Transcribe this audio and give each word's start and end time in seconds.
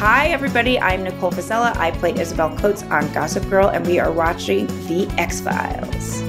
Hi, 0.00 0.28
everybody. 0.28 0.80
I'm 0.80 1.02
Nicole 1.02 1.30
Fiscella. 1.30 1.76
I 1.76 1.90
play 1.90 2.18
Isabel 2.18 2.56
Coates 2.56 2.82
on 2.84 3.12
Gossip 3.12 3.46
Girl, 3.50 3.68
and 3.68 3.86
we 3.86 3.98
are 3.98 4.10
watching 4.10 4.66
The 4.86 5.06
X 5.18 5.42
Files. 5.42 6.22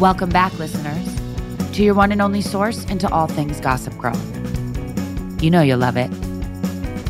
Welcome 0.00 0.30
back, 0.30 0.52
listeners, 0.58 1.16
to 1.76 1.84
your 1.84 1.94
one 1.94 2.10
and 2.10 2.20
only 2.20 2.40
source 2.40 2.82
into 2.86 3.08
all 3.08 3.28
things 3.28 3.60
Gossip 3.60 3.96
Girl. 3.98 4.16
You 5.40 5.52
know 5.52 5.62
you'll 5.62 5.78
love 5.78 5.96
it. 5.96 6.10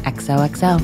XOXO. 0.03 0.79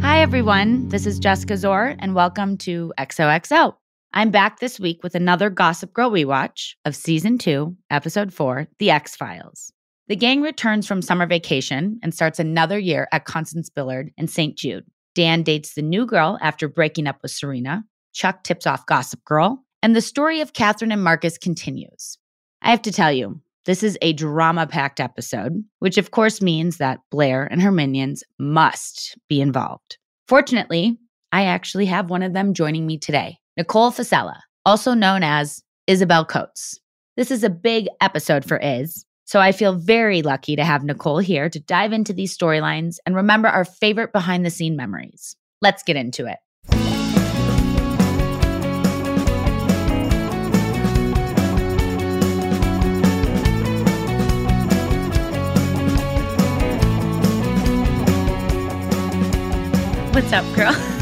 Hi, 0.00 0.20
everyone. 0.20 0.90
This 0.90 1.06
is 1.06 1.18
Jessica 1.18 1.54
Szohr, 1.54 1.96
and 1.98 2.14
welcome 2.14 2.56
to 2.58 2.92
XOXO. 3.00 3.74
I'm 4.16 4.30
back 4.30 4.60
this 4.60 4.78
week 4.78 5.02
with 5.02 5.16
another 5.16 5.50
Gossip 5.50 5.92
Girl 5.92 6.08
rewatch 6.08 6.74
of 6.84 6.94
season 6.94 7.36
two, 7.36 7.76
episode 7.90 8.32
four, 8.32 8.68
The 8.78 8.92
Ex-Files. 8.92 9.72
The 10.06 10.14
gang 10.14 10.40
returns 10.40 10.86
from 10.86 11.02
summer 11.02 11.26
vacation 11.26 11.98
and 12.00 12.14
starts 12.14 12.38
another 12.38 12.78
year 12.78 13.08
at 13.10 13.24
Constance 13.24 13.70
Billard 13.70 14.12
in 14.16 14.28
St. 14.28 14.56
Jude. 14.56 14.84
Dan 15.16 15.42
dates 15.42 15.74
the 15.74 15.82
new 15.82 16.06
girl 16.06 16.38
after 16.40 16.68
breaking 16.68 17.08
up 17.08 17.16
with 17.22 17.32
Serena. 17.32 17.82
Chuck 18.12 18.44
tips 18.44 18.68
off 18.68 18.86
Gossip 18.86 19.24
Girl. 19.24 19.64
And 19.82 19.96
the 19.96 20.00
story 20.00 20.40
of 20.40 20.52
Catherine 20.52 20.92
and 20.92 21.02
Marcus 21.02 21.36
continues. 21.36 22.16
I 22.62 22.70
have 22.70 22.82
to 22.82 22.92
tell 22.92 23.10
you, 23.10 23.40
this 23.66 23.82
is 23.82 23.98
a 24.00 24.12
drama 24.12 24.68
packed 24.68 25.00
episode, 25.00 25.54
which 25.80 25.98
of 25.98 26.12
course 26.12 26.40
means 26.40 26.76
that 26.76 27.00
Blair 27.10 27.48
and 27.50 27.60
her 27.60 27.72
minions 27.72 28.22
must 28.38 29.18
be 29.28 29.40
involved. 29.40 29.98
Fortunately, 30.28 31.00
I 31.32 31.46
actually 31.46 31.86
have 31.86 32.10
one 32.10 32.22
of 32.22 32.32
them 32.32 32.54
joining 32.54 32.86
me 32.86 32.96
today 32.96 33.38
Nicole 33.56 33.92
Fiscella, 33.92 34.40
also 34.66 34.94
known 34.94 35.22
as 35.22 35.62
Isabel 35.86 36.24
Coates. 36.24 36.80
This 37.16 37.30
is 37.30 37.44
a 37.44 37.50
big 37.50 37.86
episode 38.00 38.44
for 38.44 38.56
Iz, 38.56 39.06
so 39.26 39.38
I 39.38 39.52
feel 39.52 39.74
very 39.74 40.22
lucky 40.22 40.56
to 40.56 40.64
have 40.64 40.82
Nicole 40.82 41.18
here 41.18 41.48
to 41.48 41.60
dive 41.60 41.92
into 41.92 42.12
these 42.12 42.36
storylines 42.36 42.96
and 43.06 43.14
remember 43.14 43.46
our 43.46 43.64
favorite 43.64 44.12
behind 44.12 44.44
the 44.44 44.50
scene 44.50 44.74
memories. 44.74 45.36
Let's 45.62 45.84
get 45.84 45.94
into 45.94 46.26
it. 46.26 46.38
What's 60.12 60.32
up, 60.32 60.44
girl? 60.56 60.90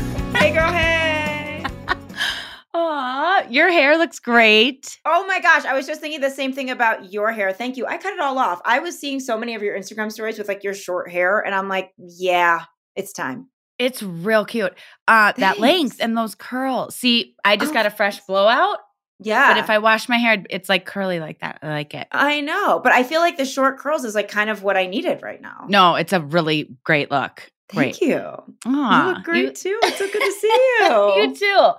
Aw, 2.74 3.46
your 3.50 3.70
hair 3.70 3.98
looks 3.98 4.18
great. 4.18 4.98
Oh 5.04 5.26
my 5.26 5.40
gosh, 5.40 5.64
I 5.64 5.74
was 5.74 5.86
just 5.86 6.00
thinking 6.00 6.20
the 6.20 6.30
same 6.30 6.52
thing 6.52 6.70
about 6.70 7.12
your 7.12 7.30
hair. 7.32 7.52
Thank 7.52 7.76
you. 7.76 7.86
I 7.86 7.98
cut 7.98 8.14
it 8.14 8.20
all 8.20 8.38
off. 8.38 8.60
I 8.64 8.78
was 8.78 8.98
seeing 8.98 9.20
so 9.20 9.36
many 9.36 9.54
of 9.54 9.62
your 9.62 9.76
Instagram 9.78 10.10
stories 10.10 10.38
with 10.38 10.48
like 10.48 10.64
your 10.64 10.74
short 10.74 11.10
hair, 11.10 11.40
and 11.40 11.54
I'm 11.54 11.68
like, 11.68 11.90
yeah, 11.98 12.62
it's 12.96 13.12
time. 13.12 13.48
It's 13.78 14.02
real 14.02 14.44
cute. 14.44 14.72
Uh, 15.08 15.32
that 15.38 15.58
length 15.58 15.96
and 16.00 16.16
those 16.16 16.34
curls. 16.34 16.94
See, 16.96 17.34
I 17.44 17.56
just 17.56 17.72
Oh. 17.72 17.74
got 17.74 17.86
a 17.86 17.90
fresh 17.90 18.20
blowout, 18.26 18.78
Yeah. 19.18 19.52
but 19.52 19.58
if 19.58 19.68
I 19.70 19.78
wash 19.78 20.08
my 20.08 20.18
hair, 20.18 20.42
it's 20.50 20.68
like 20.68 20.86
curly 20.86 21.20
like 21.20 21.40
that. 21.40 21.58
I 21.62 21.68
like 21.68 21.92
it. 21.94 22.06
I 22.12 22.40
know, 22.42 22.80
but 22.82 22.92
I 22.92 23.02
feel 23.02 23.20
like 23.20 23.36
the 23.38 23.44
short 23.44 23.78
curls 23.78 24.04
is 24.04 24.14
like 24.14 24.28
kind 24.28 24.50
of 24.50 24.62
what 24.62 24.76
I 24.76 24.86
needed 24.86 25.22
right 25.22 25.40
now. 25.42 25.66
No, 25.68 25.96
it's 25.96 26.12
a 26.12 26.20
really 26.20 26.70
great 26.84 27.10
look. 27.10 27.50
Thank 27.70 27.98
Great. 27.98 28.08
you. 28.08 28.18
Aw, 28.66 29.08
you 29.08 29.14
look 29.14 29.24
great 29.24 29.54
too. 29.56 29.78
It's 29.82 29.98
so 29.98 30.06
good 30.10 30.20
to 30.22 30.32
see 30.40 30.68
you. 30.80 31.14
you 31.22 31.34
too. 31.34 31.70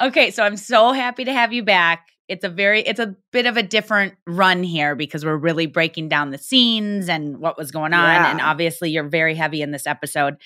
Okay, 0.00 0.30
so 0.30 0.42
I'm 0.42 0.56
so 0.56 0.92
happy 0.92 1.24
to 1.24 1.32
have 1.32 1.52
you 1.52 1.62
back. 1.62 2.08
It's 2.28 2.44
a 2.44 2.48
very 2.48 2.80
it's 2.80 3.00
a 3.00 3.14
bit 3.32 3.46
of 3.46 3.56
a 3.56 3.62
different 3.62 4.14
run 4.26 4.62
here 4.62 4.94
because 4.96 5.24
we're 5.24 5.36
really 5.36 5.66
breaking 5.66 6.08
down 6.08 6.30
the 6.32 6.38
scenes 6.38 7.08
and 7.08 7.38
what 7.38 7.56
was 7.56 7.70
going 7.70 7.92
on 7.94 8.14
Yeah. 8.14 8.30
and 8.32 8.40
obviously 8.40 8.90
you're 8.90 9.08
very 9.08 9.34
heavy 9.34 9.62
in 9.62 9.70
this 9.70 9.86
episode. 9.86 10.36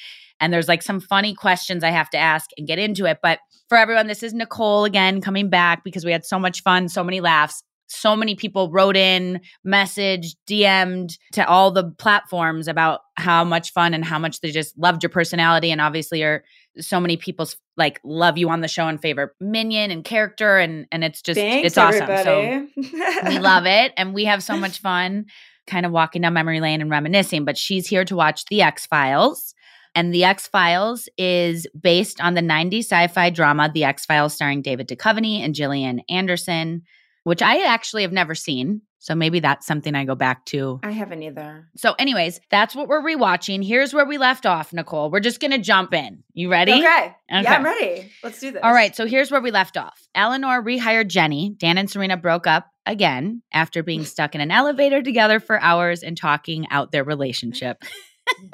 And 0.41 0.53
there's 0.53 0.69
like 0.69 0.83
some 0.83 1.01
funny 1.01 1.35
questions 1.35 1.83
I 1.83 1.91
have 1.91 2.11
to 2.11 2.19
ask 2.19 2.51
and 2.59 2.67
get 2.67 2.79
into 2.79 3.07
it, 3.07 3.19
but 3.23 3.39
for 3.69 3.79
everyone 3.79 4.09
this 4.09 4.23
is 4.23 4.35
Nicole 4.35 4.85
again 4.85 5.23
coming 5.23 5.49
back 5.49 5.83
because 5.83 6.05
we 6.05 6.13
had 6.13 6.25
so 6.25 6.39
much 6.39 6.63
fun, 6.63 6.89
so 6.89 7.03
many 7.03 7.21
laughs. 7.21 7.63
So 7.91 8.17
many 8.17 8.35
people 8.35 8.71
wrote 8.71 8.97
in, 8.97 9.41
messaged, 9.67 10.37
DM'd 10.49 11.19
to 11.33 11.47
all 11.47 11.71
the 11.71 11.91
platforms 11.99 12.69
about 12.69 13.01
how 13.17 13.45
much 13.45 13.73
fun 13.73 13.95
and 13.95 14.05
how 14.05 14.19
much 14.19 14.41
they 14.41 14.51
just 14.51 14.79
loved 14.79 15.03
your 15.03 15.11
personality 15.11 15.71
and 15.71 15.81
obviously 15.81 16.23
are 16.23 16.45
so 16.79 17.01
many 17.01 17.17
people's 17.17 17.57
like 17.77 18.01
love 18.05 18.39
you 18.39 18.49
on 18.49 18.61
the 18.61 18.69
show 18.69 18.87
and 18.87 19.03
favor 19.03 19.35
minion 19.41 19.91
and 19.91 20.05
character 20.05 20.59
and 20.59 20.87
and 20.93 21.03
it's 21.03 21.21
just 21.21 21.39
Thanks, 21.39 21.67
it's 21.67 21.79
awesome. 21.79 22.03
everybody. 22.09 22.69
So 22.77 23.29
we 23.29 23.39
love 23.41 23.67
it 23.67 23.93
and 23.97 24.15
we 24.15 24.25
have 24.27 24.43
so 24.43 24.57
much 24.57 24.79
fun 24.81 25.27
kind 25.71 25.87
of 25.87 25.93
walking 25.93 26.23
down 26.23 26.35
memory 26.35 26.61
lane 26.61 26.83
and 26.83 26.91
reminiscing. 26.91 27.45
But 27.45 27.57
she's 27.57 27.87
here 27.87 28.05
to 28.05 28.17
watch 28.17 28.45
The 28.47 28.63
Ex-Files. 28.63 29.55
And 29.95 30.15
The 30.15 30.25
Ex-Files 30.25 31.09
is 31.17 31.67
based 31.81 32.21
on 32.21 32.35
the 32.35 32.43
90s 32.43 32.85
sci 32.85 33.09
fi 33.09 33.31
drama 33.31 33.71
The 33.73 33.85
X 33.85 34.05
Files, 34.05 34.35
starring 34.35 34.63
David 34.63 34.89
Duchovny 34.89 35.41
and 35.41 35.55
Gillian 35.55 36.03
Anderson. 36.09 36.83
Which 37.25 37.43
I 37.43 37.65
actually 37.65 38.03
have 38.03 38.13
never 38.13 38.35
seen. 38.35 38.83
So 39.03 39.15
maybe 39.15 39.41
that's 39.41 39.67
something 39.67 39.95
I 39.95 40.05
go 40.05 40.15
back 40.15 40.45
to. 40.47 40.79
I 40.83 40.91
haven't 40.91 41.23
either. 41.23 41.67
So, 41.75 41.95
anyways, 41.99 42.39
that's 42.51 42.77
what 42.77 42.87
we're 42.87 43.01
rewatching. 43.01 43.67
Here's 43.67 43.95
where 43.95 44.05
we 44.05 44.19
left 44.19 44.45
off, 44.45 44.75
Nicole. 44.75 45.11
We're 45.11 45.21
just 45.21 45.41
going 45.41 45.53
to 45.53 45.59
jump 45.59 45.95
in. 45.95 46.23
You 46.35 46.51
ready? 46.51 46.73
Okay. 46.73 46.85
Okay. 46.85 47.15
Yeah, 47.43 47.55
I'm 47.55 47.65
ready. 47.65 48.13
Let's 48.23 48.39
do 48.41 48.53
this. 48.53 48.61
All 48.63 48.75
right. 48.75 48.95
So, 48.95 49.07
here's 49.07 49.31
where 49.31 49.41
we 49.41 49.51
left 49.51 49.79
off. 49.79 50.07
Eleanor 50.15 50.63
rehired 50.63 51.09
Jenny. 51.09 51.55
Dan 51.57 51.79
and 51.79 51.91
Serena 51.91 52.19
broke 52.19 52.47
up 52.47 52.67
again 52.85 53.41
after 53.55 53.83
being 53.83 54.05
stuck 54.05 54.35
in 54.35 54.43
an 54.43 54.51
elevator 54.51 55.03
together 55.03 55.41
for 55.41 55.59
hours 55.59 56.03
and 56.03 56.15
talking 56.15 56.67
out 56.71 56.93
their 56.93 57.05
relationship. 57.05 57.83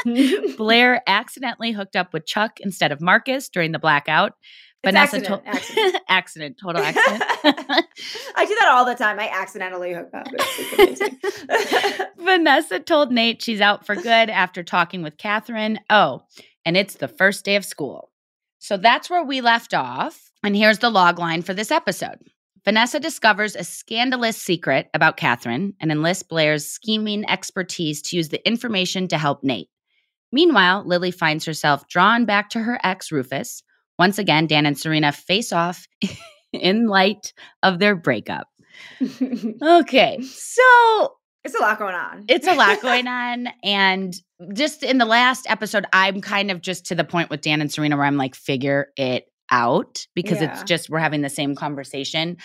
Blair 0.56 1.02
accidentally 1.06 1.72
hooked 1.72 1.96
up 1.96 2.12
with 2.12 2.26
Chuck 2.26 2.60
instead 2.60 2.92
of 2.92 3.00
Marcus 3.00 3.48
during 3.48 3.72
the 3.72 3.78
blackout. 3.78 4.34
It's 4.82 4.92
Vanessa 4.92 5.16
accident, 5.16 5.26
told 5.26 5.42
accident. 5.46 5.96
accident, 6.08 6.58
total 6.62 6.82
accident. 6.82 7.22
I 8.36 8.44
do 8.46 8.56
that 8.60 8.68
all 8.68 8.84
the 8.84 8.94
time. 8.94 9.18
I 9.18 9.28
accidentally 9.28 9.94
hook 9.94 10.10
up. 10.14 10.26
Vanessa 12.18 12.80
told 12.80 13.10
Nate 13.10 13.42
she's 13.42 13.60
out 13.60 13.84
for 13.84 13.94
good 13.96 14.30
after 14.30 14.62
talking 14.62 15.02
with 15.02 15.16
Catherine. 15.16 15.80
Oh, 15.90 16.22
and 16.64 16.76
it's 16.76 16.94
the 16.96 17.08
first 17.08 17.44
day 17.44 17.56
of 17.56 17.64
school. 17.64 18.10
So 18.58 18.76
that's 18.76 19.10
where 19.10 19.24
we 19.24 19.40
left 19.40 19.74
off. 19.74 20.30
And 20.44 20.54
here's 20.54 20.78
the 20.78 20.90
log 20.90 21.18
line 21.18 21.42
for 21.42 21.54
this 21.54 21.70
episode. 21.70 22.18
Vanessa 22.64 22.98
discovers 22.98 23.54
a 23.54 23.62
scandalous 23.62 24.36
secret 24.36 24.88
about 24.92 25.16
Catherine 25.16 25.74
and 25.80 25.92
enlists 25.92 26.24
Blair's 26.24 26.66
scheming 26.66 27.28
expertise 27.30 28.02
to 28.02 28.16
use 28.16 28.28
the 28.28 28.44
information 28.46 29.06
to 29.08 29.18
help 29.18 29.44
Nate. 29.44 29.70
Meanwhile, 30.32 30.82
Lily 30.84 31.12
finds 31.12 31.44
herself 31.44 31.86
drawn 31.88 32.24
back 32.24 32.50
to 32.50 32.60
her 32.60 32.80
ex, 32.82 33.12
Rufus. 33.12 33.62
Once 33.98 34.18
again, 34.18 34.46
Dan 34.46 34.66
and 34.66 34.78
Serena 34.78 35.12
face 35.12 35.52
off 35.52 35.86
in 36.52 36.86
light 36.86 37.32
of 37.62 37.78
their 37.78 37.96
breakup. 37.96 38.48
Okay, 39.62 40.20
so 40.22 41.14
it's 41.44 41.54
a 41.54 41.60
lot 41.60 41.78
going 41.78 41.94
on. 41.94 42.24
it's 42.28 42.46
a 42.46 42.54
lot 42.54 42.82
going 42.82 43.06
on. 43.06 43.48
And 43.62 44.14
just 44.52 44.82
in 44.82 44.98
the 44.98 45.04
last 45.06 45.46
episode, 45.48 45.86
I'm 45.92 46.20
kind 46.20 46.50
of 46.50 46.60
just 46.60 46.86
to 46.86 46.94
the 46.94 47.04
point 47.04 47.30
with 47.30 47.40
Dan 47.40 47.60
and 47.60 47.72
Serena 47.72 47.96
where 47.96 48.04
I'm 48.04 48.16
like, 48.18 48.34
figure 48.34 48.88
it 48.96 49.24
out 49.50 50.06
because 50.14 50.42
it's 50.42 50.62
just 50.64 50.90
we're 50.90 50.98
having 50.98 51.22
the 51.22 51.30
same 51.30 51.54
conversation. 51.54 52.36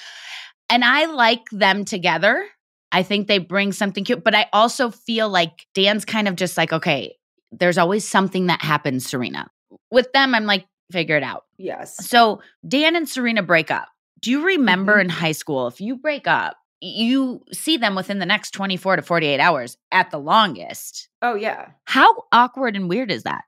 And 0.69 0.85
I 0.85 1.05
like 1.05 1.43
them 1.51 1.83
together. 1.83 2.45
I 2.93 3.03
think 3.03 3.27
they 3.27 3.39
bring 3.39 3.71
something 3.73 4.05
cute, 4.05 4.23
but 4.23 4.35
I 4.35 4.47
also 4.53 4.89
feel 4.91 5.29
like 5.29 5.65
Dan's 5.73 6.05
kind 6.05 6.27
of 6.27 6.35
just 6.35 6.55
like, 6.57 6.71
okay, 6.71 7.15
there's 7.51 7.77
always 7.77 8.07
something 8.07 8.47
that 8.47 8.61
happens, 8.61 9.05
Serena. 9.09 9.47
With 9.89 10.11
them, 10.13 10.35
I'm 10.35 10.45
like, 10.45 10.65
figure 10.91 11.17
it 11.17 11.23
out. 11.23 11.45
yes. 11.57 11.95
So 12.07 12.41
Dan 12.67 12.95
and 12.95 13.07
Serena 13.07 13.41
break 13.43 13.71
up. 13.71 13.87
Do 14.21 14.29
you 14.31 14.45
remember 14.45 14.97
Mhm. 14.97 15.01
in 15.01 15.09
high 15.09 15.31
school, 15.31 15.67
if 15.67 15.81
you 15.81 15.95
break 15.95 16.27
up, 16.27 16.57
you 16.79 17.43
see 17.51 17.77
them 17.77 17.95
within 17.95 18.19
the 18.19 18.25
next 18.25 18.51
24 18.51 18.95
to 18.97 19.01
48 19.01 19.39
hours 19.39 19.77
at 19.91 20.11
the 20.11 20.19
longest? 20.19 21.09
Oh 21.21 21.35
yeah. 21.35 21.69
How 21.85 22.25
awkward 22.31 22.75
and 22.75 22.89
weird 22.89 23.11
is 23.11 23.23
that? 23.23 23.43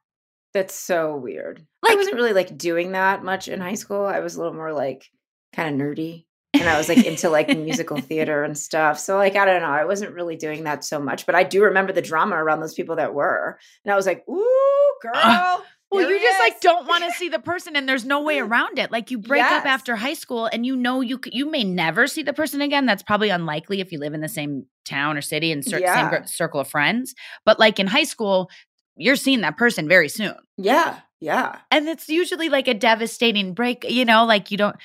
That's 0.53 0.73
so 0.75 1.15
weird. 1.15 1.65
Like, 1.81 1.93
I 1.93 1.95
wasn't 1.95 2.15
really 2.15 2.33
like 2.33 2.55
doing 2.57 2.91
that 2.91 3.23
much 3.23 3.47
in 3.47 3.59
high 3.59 3.73
school. 3.73 4.05
I 4.05 4.19
was 4.19 4.35
a 4.35 4.39
little 4.39 4.53
more 4.53 4.71
like 4.73 5.09
kind 5.55 5.79
of 5.81 5.87
nerdy. 5.87 6.25
And 6.55 6.69
I 6.69 6.77
was 6.77 6.87
like 6.87 7.03
into 7.03 7.29
like 7.29 7.47
musical 7.49 7.97
theater 8.01 8.43
and 8.43 8.55
stuff. 8.55 8.99
So 8.99 9.17
like 9.17 9.35
I 9.35 9.45
don't 9.45 9.61
know. 9.63 9.69
I 9.71 9.85
wasn't 9.85 10.13
really 10.13 10.35
doing 10.35 10.65
that 10.65 10.83
so 10.83 10.99
much, 10.99 11.25
but 11.25 11.33
I 11.33 11.43
do 11.43 11.63
remember 11.63 11.91
the 11.91 12.01
drama 12.03 12.35
around 12.35 12.59
those 12.59 12.75
people 12.75 12.97
that 12.97 13.15
were. 13.15 13.57
And 13.83 13.91
I 13.91 13.95
was 13.95 14.05
like, 14.05 14.23
"Ooh, 14.29 14.93
girl." 15.01 15.63
Well, 15.93 16.09
you 16.09 16.19
just 16.19 16.39
like 16.39 16.59
don't 16.61 16.87
want 16.87 17.03
to 17.03 17.11
see 17.11 17.29
the 17.29 17.39
person, 17.39 17.75
and 17.75 17.87
there's 17.87 18.05
no 18.05 18.21
way 18.21 18.37
mm. 18.37 18.47
around 18.47 18.79
it. 18.79 18.91
Like 18.91 19.11
you 19.11 19.17
break 19.17 19.43
up 19.43 19.65
after 19.65 19.95
high 19.95 20.13
school, 20.13 20.45
and 20.45 20.65
you 20.65 20.75
know 20.75 21.01
you 21.01 21.19
you 21.31 21.49
may 21.49 21.63
never 21.63 22.07
see 22.07 22.23
the 22.23 22.33
person 22.33 22.61
again. 22.61 22.85
That's 22.85 23.03
probably 23.03 23.29
unlikely 23.29 23.79
if 23.79 23.91
you 23.91 23.99
live 23.99 24.13
in 24.13 24.21
the 24.21 24.29
same 24.29 24.65
town 24.85 25.17
or 25.17 25.21
city 25.21 25.51
and 25.51 25.63
cer- 25.63 25.77
same 25.77 25.81
Yeah. 25.81 26.09
gr- 26.09 26.25
circle 26.25 26.59
of 26.59 26.67
friends. 26.67 27.15
But 27.45 27.59
like 27.59 27.79
in 27.79 27.87
high 27.87 28.03
school, 28.03 28.49
you're 28.95 29.15
seeing 29.15 29.41
that 29.41 29.57
person 29.57 29.87
very 29.87 30.09
soon. 30.09 30.35
Yeah. 30.57 30.99
Yeah. 31.19 31.59
and 31.71 31.87
it's 31.87 32.09
usually 32.09 32.49
like 32.49 32.67
a 32.67 32.73
devastating 32.73 33.53
break 33.53 33.85
you 33.87 34.03
know 34.03 34.25
like 34.25 34.51
you 34.51 34.57
don't 34.57 34.75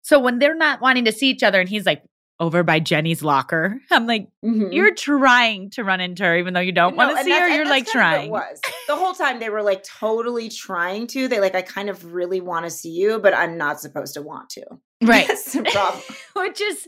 so 0.00 0.18
when 0.18 0.38
they're 0.38 0.54
not 0.54 0.80
wanting 0.80 1.04
to 1.04 1.12
see 1.12 1.28
each 1.28 1.42
other 1.42 1.60
and 1.60 1.68
he's 1.68 1.84
like 1.84 2.02
over 2.40 2.62
by 2.62 2.78
jenny's 2.80 3.22
locker 3.22 3.80
i'm 3.90 4.06
like 4.06 4.28
Mhm. 4.44 4.72
you're 4.72 4.94
trying 4.94 5.70
to 5.70 5.82
run 5.84 6.00
into 6.00 6.22
her 6.24 6.36
even 6.38 6.54
though 6.54 6.60
you 6.60 6.72
don't 6.72 6.96
want 6.96 7.16
to 7.16 7.24
see 7.24 7.30
her 7.30 7.48
you're 7.48 7.66
like 7.66 7.86
trying 7.86 8.26
it 8.28 8.30
was 8.30 8.60
the 8.86 8.96
whole 8.96 9.12
time 9.14 9.38
they 9.40 9.50
were 9.50 9.62
like 9.62 9.82
totally 9.84 10.48
trying 10.48 11.06
to. 11.08 11.28
They 11.28 11.40
like 11.40 11.54
I 11.54 11.62
kind 11.62 11.90
of 11.90 12.12
really 12.14 12.40
want 12.40 12.64
to 12.64 12.70
see 12.70 12.90
you, 12.90 13.18
but 13.18 13.34
I'm 13.34 13.58
not 13.58 13.80
supposed 13.80 14.14
to 14.14 14.22
want 14.22 14.48
to. 14.50 14.64
right 15.02 15.26
That's 15.28 15.52
the 15.52 15.62
problem. 15.64 16.02
which 16.36 16.60
is 16.60 16.86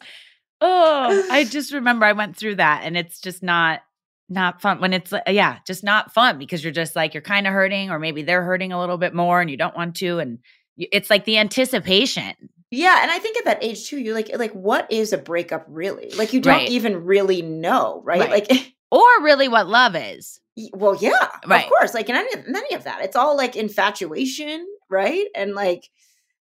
oh 0.62 1.26
i 1.30 1.44
just 1.44 1.72
remember 1.72 2.04
i 2.06 2.12
went 2.12 2.36
through 2.36 2.54
that 2.56 2.82
and 2.84 2.96
it's 2.96 3.20
just 3.20 3.42
not 3.42 3.80
not 4.28 4.60
fun 4.60 4.80
when 4.80 4.92
it's 4.92 5.12
yeah 5.26 5.58
just 5.66 5.82
not 5.82 6.12
fun 6.12 6.38
because 6.38 6.62
you're 6.62 6.72
just 6.72 6.94
like 6.94 7.14
you're 7.14 7.22
kind 7.22 7.46
of 7.46 7.52
hurting 7.52 7.90
or 7.90 7.98
maybe 7.98 8.22
they're 8.22 8.44
hurting 8.44 8.72
a 8.72 8.78
little 8.78 8.98
bit 8.98 9.14
more 9.14 9.40
and 9.40 9.50
you 9.50 9.56
don't 9.56 9.76
want 9.76 9.96
to 9.96 10.18
and 10.18 10.38
it's 10.76 11.10
like 11.10 11.24
the 11.24 11.38
anticipation 11.38 12.34
Yeah, 12.70 13.00
and 13.02 13.10
I 13.10 13.18
think 13.18 13.36
at 13.36 13.44
that 13.46 13.64
age 13.64 13.88
too, 13.88 13.98
you're 13.98 14.14
like, 14.14 14.30
like, 14.38 14.52
what 14.52 14.90
is 14.92 15.12
a 15.12 15.18
breakup 15.18 15.64
really? 15.68 16.10
Like, 16.16 16.32
you 16.32 16.40
don't 16.40 16.54
Right. 16.54 16.68
even 16.70 17.04
really 17.04 17.42
know, 17.42 18.00
right? 18.04 18.20
Right. 18.20 18.48
Like, 18.48 18.74
or 18.92 19.06
really 19.22 19.48
what 19.48 19.66
love 19.68 19.96
is 19.96 20.40
well, 20.74 20.94
yeah, 20.96 21.28
Right. 21.46 21.64
of 21.64 21.68
course. 21.70 21.94
Like, 21.94 22.08
in 22.10 22.16
any, 22.16 22.28
in 22.34 22.54
any 22.54 22.74
of 22.74 22.84
that, 22.84 23.02
it's 23.02 23.16
all 23.16 23.36
like 23.36 23.56
infatuation, 23.56 24.66
right? 24.90 25.26
And 25.34 25.54
like, 25.54 25.88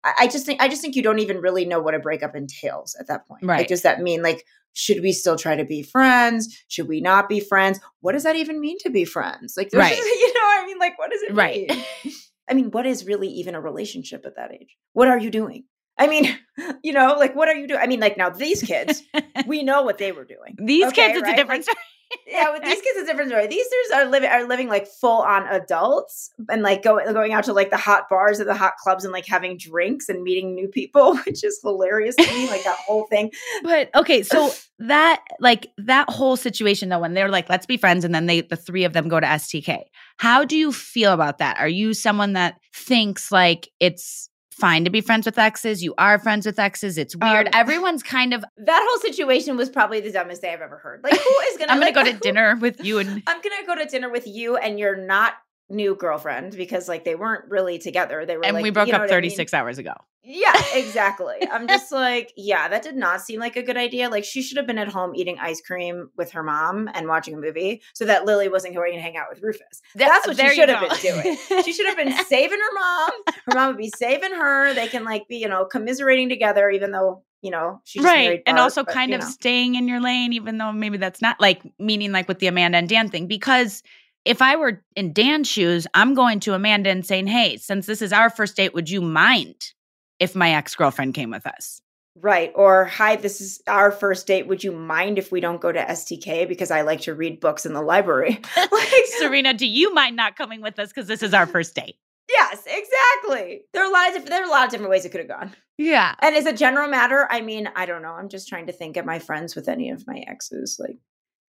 I, 0.02 0.12
I 0.20 0.26
just 0.26 0.46
think, 0.46 0.60
I 0.60 0.68
just 0.68 0.82
think 0.82 0.96
you 0.96 1.02
don't 1.02 1.20
even 1.20 1.38
really 1.38 1.64
know 1.64 1.80
what 1.80 1.94
a 1.94 1.98
breakup 2.00 2.34
entails 2.34 2.96
at 2.98 3.06
that 3.06 3.26
point. 3.28 3.44
Right. 3.44 3.58
Like, 3.58 3.68
does 3.68 3.82
that 3.82 4.00
mean 4.02 4.22
like, 4.22 4.44
should 4.72 5.00
we 5.00 5.12
still 5.12 5.36
try 5.36 5.56
to 5.56 5.64
be 5.64 5.82
friends? 5.82 6.62
Should 6.68 6.88
we 6.88 7.00
not 7.00 7.28
be 7.28 7.40
friends? 7.40 7.78
What 8.00 8.12
does 8.12 8.24
that 8.24 8.36
even 8.36 8.60
mean 8.60 8.78
to 8.80 8.90
be 8.90 9.04
friends? 9.04 9.54
Like, 9.56 9.70
Right. 9.74 9.96
you 9.96 10.34
know, 10.34 10.40
what 10.40 10.62
I 10.62 10.66
mean, 10.66 10.78
like, 10.78 10.98
what 10.98 11.10
does 11.10 11.22
it 11.22 11.34
Right. 11.34 11.68
mean? 11.68 12.14
I 12.50 12.54
mean, 12.54 12.70
what 12.72 12.86
is 12.86 13.04
really 13.04 13.28
even 13.28 13.54
a 13.54 13.60
relationship 13.60 14.24
at 14.26 14.34
that 14.36 14.52
age? 14.52 14.76
What 14.92 15.06
are 15.08 15.18
you 15.18 15.30
doing? 15.30 15.64
I 16.00 16.08
mean, 16.08 16.36
you 16.82 16.92
know, 16.92 17.14
like 17.18 17.36
what 17.36 17.48
are 17.48 17.54
you 17.54 17.68
doing? 17.68 17.80
I 17.82 17.86
mean, 17.86 18.00
like 18.00 18.16
now 18.16 18.30
these 18.30 18.62
kids, 18.62 19.02
we 19.46 19.62
know 19.62 19.82
what 19.82 19.98
they 19.98 20.12
were 20.12 20.24
doing. 20.24 20.56
These 20.58 20.86
Okay, 20.88 21.06
kids, 21.08 21.18
it's 21.18 21.22
right? 21.22 21.34
a 21.34 21.36
different 21.36 21.66
Like, 21.68 21.76
story. 21.76 21.84
yeah, 22.26 22.50
with 22.52 22.64
these 22.64 22.74
kids, 22.82 22.96
it's 22.96 23.02
a 23.08 23.12
different 23.12 23.30
story. 23.30 23.46
These 23.46 23.66
kids 23.68 23.92
are 23.94 24.06
living 24.06 24.30
are 24.30 24.48
living 24.48 24.68
like 24.68 24.86
full 24.88 25.20
on 25.20 25.46
adults 25.46 26.30
and 26.48 26.62
like 26.62 26.82
going 26.82 27.12
going 27.12 27.32
out 27.34 27.44
to 27.44 27.52
like 27.52 27.70
the 27.70 27.76
hot 27.76 28.08
bars 28.08 28.40
or 28.40 28.44
the 28.44 28.54
hot 28.54 28.72
clubs 28.82 29.04
and 29.04 29.12
like 29.12 29.26
having 29.26 29.58
drinks 29.58 30.08
and 30.08 30.22
meeting 30.22 30.54
new 30.54 30.68
people, 30.68 31.16
which 31.26 31.44
is 31.44 31.60
hilarious 31.62 32.16
to 32.16 32.22
me. 32.32 32.48
Like 32.48 32.64
that 32.64 32.78
whole 32.86 33.06
thing. 33.08 33.30
But 33.62 33.90
okay, 33.94 34.22
so 34.22 34.50
that 34.78 35.22
like 35.38 35.68
that 35.76 36.08
whole 36.08 36.36
situation 36.36 36.88
though, 36.88 36.98
when 37.00 37.12
they're 37.12 37.28
like, 37.28 37.50
let's 37.50 37.66
be 37.66 37.76
friends, 37.76 38.04
and 38.06 38.14
then 38.14 38.24
they 38.26 38.40
the 38.40 38.56
three 38.56 38.84
of 38.84 38.94
them 38.94 39.08
go 39.08 39.20
to 39.20 39.26
STK. 39.26 39.82
How 40.16 40.44
do 40.46 40.56
you 40.56 40.72
feel 40.72 41.12
about 41.12 41.38
that? 41.38 41.58
Are 41.58 41.68
you 41.68 41.92
someone 41.94 42.32
that 42.32 42.58
thinks 42.74 43.30
like 43.30 43.68
it's 43.80 44.29
fine 44.60 44.84
to 44.84 44.90
be 44.90 45.00
friends 45.00 45.26
with 45.26 45.38
exes? 45.38 45.82
You 45.82 45.94
are 45.98 46.18
friends 46.18 46.46
with 46.46 46.58
exes. 46.58 46.98
It's 46.98 47.16
weird. 47.16 47.46
Um, 47.46 47.52
Everyone's 47.54 48.02
kind 48.02 48.34
of 48.34 48.44
That 48.58 48.86
whole 48.88 49.00
situation 49.00 49.56
was 49.56 49.68
probably 49.68 50.00
the 50.00 50.12
dumbest 50.12 50.42
thing 50.42 50.52
I've 50.52 50.60
ever 50.60 50.78
heard. 50.78 51.02
Like, 51.02 51.14
who 51.14 51.38
is 51.48 51.56
gonna? 51.56 51.72
I'm 51.72 51.80
gonna 51.80 51.86
like, 51.86 51.94
go 51.94 52.04
to 52.04 52.12
dinner 52.22 52.56
with 52.60 52.84
you 52.84 52.98
and 52.98 53.22
I'm 53.26 53.40
gonna 53.40 53.66
go 53.66 53.74
to 53.76 53.86
dinner 53.86 54.10
with 54.10 54.26
you 54.26 54.56
and 54.56 54.78
you're 54.78 54.96
not 54.96 55.34
new 55.70 55.94
girlfriend 55.94 56.56
because 56.56 56.88
like 56.88 57.04
they 57.04 57.14
weren't 57.14 57.48
really 57.48 57.78
together. 57.78 58.26
They 58.26 58.36
were 58.36 58.44
and 58.44 58.54
like, 58.54 58.62
we 58.62 58.70
broke 58.70 58.88
you 58.88 58.92
know 58.92 58.98
up 58.98 59.02
what 59.02 59.12
I 59.12 59.20
mean? 59.20 59.30
36 59.30 59.54
hours 59.54 59.78
ago. 59.78 59.94
Yeah, 60.22 60.52
exactly. 60.74 61.36
I'm 61.50 61.66
just 61.66 61.90
like, 61.92 62.32
yeah, 62.36 62.68
that 62.68 62.82
did 62.82 62.96
not 62.96 63.20
seem 63.20 63.40
like 63.40 63.56
a 63.56 63.62
good 63.62 63.76
idea. 63.76 64.08
Like 64.08 64.24
she 64.24 64.42
should 64.42 64.56
have 64.58 64.66
been 64.66 64.78
at 64.78 64.88
home 64.88 65.14
eating 65.14 65.38
ice 65.40 65.60
cream 65.60 66.10
with 66.16 66.32
her 66.32 66.42
mom 66.42 66.88
and 66.92 67.08
watching 67.08 67.34
a 67.34 67.38
movie 67.38 67.82
so 67.94 68.04
that 68.04 68.26
Lily 68.26 68.48
wasn't 68.48 68.74
going 68.74 68.94
to 68.94 69.00
hang 69.00 69.16
out 69.16 69.26
with 69.30 69.42
Rufus. 69.42 69.80
That's 69.94 70.26
what 70.26 70.36
she 70.36 70.42
There 70.42 70.52
you 70.52 70.60
should 70.60 70.68
have 70.68 70.88
been 70.88 71.22
doing. 71.22 71.36
She 71.64 71.72
should 71.72 71.86
have 71.86 71.96
been 71.96 72.12
saving 72.24 72.58
her 72.58 72.74
mom. 72.74 73.10
Her 73.46 73.54
mom 73.54 73.68
would 73.68 73.78
be 73.78 73.90
saving 73.96 74.32
her. 74.32 74.74
They 74.74 74.88
can 74.88 75.04
like 75.04 75.28
be, 75.28 75.36
you 75.36 75.48
know, 75.48 75.64
commiserating 75.64 76.28
together, 76.28 76.70
even 76.70 76.90
though, 76.90 77.22
you 77.42 77.50
know, 77.50 77.80
she 77.84 78.00
right 78.00 78.24
married 78.24 78.42
and 78.46 78.56
Bart, 78.56 78.64
also 78.64 78.84
but, 78.84 78.94
kind 78.94 79.14
of 79.14 79.20
know. 79.20 79.26
staying 79.26 79.74
in 79.74 79.88
your 79.88 80.00
lane 80.00 80.32
even 80.32 80.58
though 80.58 80.72
maybe 80.72 80.96
that's 80.96 81.22
not 81.22 81.40
like 81.40 81.62
meaning 81.78 82.12
like 82.12 82.28
with 82.28 82.38
the 82.38 82.46
amanda 82.46 82.78
and 82.78 82.88
dan 82.88 83.08
thing 83.08 83.26
because 83.26 83.82
if 84.24 84.42
i 84.42 84.56
were 84.56 84.82
in 84.96 85.12
dan's 85.12 85.48
shoes 85.48 85.86
i'm 85.94 86.14
going 86.14 86.40
to 86.40 86.54
amanda 86.54 86.90
and 86.90 87.06
saying 87.06 87.26
hey 87.26 87.56
since 87.56 87.86
this 87.86 88.02
is 88.02 88.12
our 88.12 88.30
first 88.30 88.56
date 88.56 88.74
would 88.74 88.90
you 88.90 89.00
mind 89.00 89.72
if 90.18 90.34
my 90.34 90.52
ex-girlfriend 90.54 91.14
came 91.14 91.30
with 91.30 91.46
us 91.46 91.80
Right. 92.16 92.52
Or, 92.56 92.84
hi, 92.84 93.16
this 93.16 93.40
is 93.40 93.62
our 93.68 93.92
first 93.92 94.26
date. 94.26 94.48
Would 94.48 94.64
you 94.64 94.72
mind 94.72 95.16
if 95.16 95.30
we 95.30 95.40
don't 95.40 95.60
go 95.60 95.70
to 95.70 95.78
STK 95.78 96.46
because 96.46 96.72
I 96.72 96.82
like 96.82 97.02
to 97.02 97.14
read 97.14 97.40
books 97.40 97.64
in 97.64 97.72
the 97.72 97.80
library? 97.80 98.40
like, 98.56 99.06
serena 99.18 99.54
do 99.54 99.66
you 99.66 99.94
mind 99.94 100.16
not 100.16 100.36
coming 100.36 100.60
with 100.60 100.78
us 100.80 100.88
because 100.88 101.06
this 101.06 101.22
is 101.22 101.32
our 101.32 101.46
first 101.46 101.74
date 101.74 101.96
yes, 102.30 102.64
exactly. 102.66 103.62
There 103.72 103.82
are 103.82 103.88
a 103.88 103.92
lot 103.92 104.08
of 104.08 104.14
different, 104.14 104.30
there 104.30 104.42
are 104.42 104.46
a 104.46 104.50
lot 104.50 104.64
of 104.64 104.70
different 104.70 104.90
ways 104.90 105.04
it 105.04 105.10
could 105.10 105.20
have 105.20 105.28
gone. 105.28 105.52
yeah 105.78 106.14
And 106.20 106.34
as 106.34 106.46
a 106.46 106.52
general 106.52 106.88
matter, 106.88 107.26
I 107.30 107.40
mean, 107.40 107.68
I 107.74 107.86
don't 107.86 108.02
know. 108.02 108.12
I'm 108.12 108.28
just 108.28 108.48
trying 108.48 108.66
to 108.66 108.72
think. 108.72 108.96
of 108.96 109.04
my 109.04 109.18
friends 109.18 109.54
with 109.54 109.68
any 109.68 109.90
of 109.90 110.06
my 110.06 110.24
exes? 110.26 110.78
Like, 110.78 110.96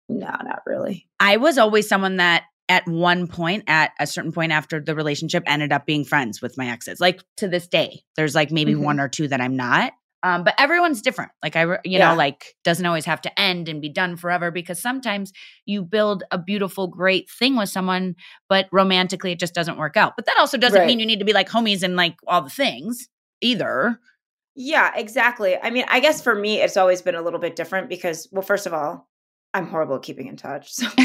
no, 0.10 0.28
not 0.28 0.62
really. 0.66 1.08
i 1.20 1.38
was 1.38 1.58
always 1.58 1.88
someone 1.88 2.18
that 2.18 2.44
at 2.72 2.88
one 2.88 3.28
point 3.28 3.63
at 3.68 3.92
a 4.00 4.08
certain 4.08 4.32
point 4.32 4.51
after 4.51 4.80
the 4.80 4.96
relationship 4.96 5.44
ended 5.46 5.72
up 5.72 5.86
being 5.86 6.04
friends 6.06 6.42
with 6.42 6.58
my 6.58 6.68
exes 6.70 7.00
like 7.00 7.22
to 7.38 7.48
this 7.48 7.68
day 7.68 8.01
there's 8.16 8.34
like 8.34 8.50
maybe 8.51 8.74
Mhm. 8.74 8.84
one 8.84 9.00
or 9.00 9.08
two 9.10 9.28
that 9.28 9.42
i'm 9.42 9.56
not 9.56 9.92
Um, 10.24 10.44
but 10.44 10.54
everyone's 10.60 11.01
different. 11.01 11.32
Like 11.42 11.56
I, 11.56 11.63
you 11.63 11.98
Yeah. 11.98 12.10
know, 12.10 12.16
like 12.16 12.54
doesn't 12.63 12.86
always 12.86 13.06
have 13.06 13.22
to 13.22 13.40
end 13.42 13.68
and 13.68 13.82
be 13.82 13.90
done 13.90 14.18
forever 14.18 14.51
because 14.51 14.80
sometimes 14.80 15.34
you 15.66 15.82
build 15.84 16.24
a 16.30 16.38
beautiful, 16.38 16.86
great 16.88 17.28
thing 17.28 17.56
with 17.58 17.70
someone, 17.70 18.13
but 18.48 18.68
romantically 18.72 19.32
it 19.32 19.40
just 19.40 19.56
doesn't 19.56 19.80
work 19.80 19.98
out. 19.98 20.13
But 20.16 20.28
that 20.28 20.38
also 20.38 20.60
doesn't 20.60 20.78
Right. 20.82 20.86
mean 20.86 21.00
you 21.00 21.08
need 21.08 21.18
to 21.18 21.25
be 21.25 21.34
like 21.34 21.50
homies 21.50 21.82
and 21.82 21.96
like 21.96 22.18
all 22.28 22.44
the 22.44 22.51
things 22.51 23.10
either. 23.42 24.00
Yeah, 24.56 24.92
exactly. 24.96 25.58
I 25.58 25.72
mean, 25.72 25.86
I 25.88 26.00
guess 26.00 26.22
for 26.22 26.36
me, 26.36 26.62
it's 26.62 26.78
always 26.78 27.01
been 27.01 27.16
a 27.16 27.22
little 27.24 27.40
bit 27.40 27.56
different 27.56 27.90
because, 27.90 28.28
well, 28.32 28.44
first 28.44 28.68
of 28.68 28.75
all, 28.75 29.10
I'm 29.53 29.67
horrible 29.67 29.98
at 29.98 30.03
keeping 30.03 30.27
in 30.27 30.38
touch. 30.38 30.74
So, 30.74 30.88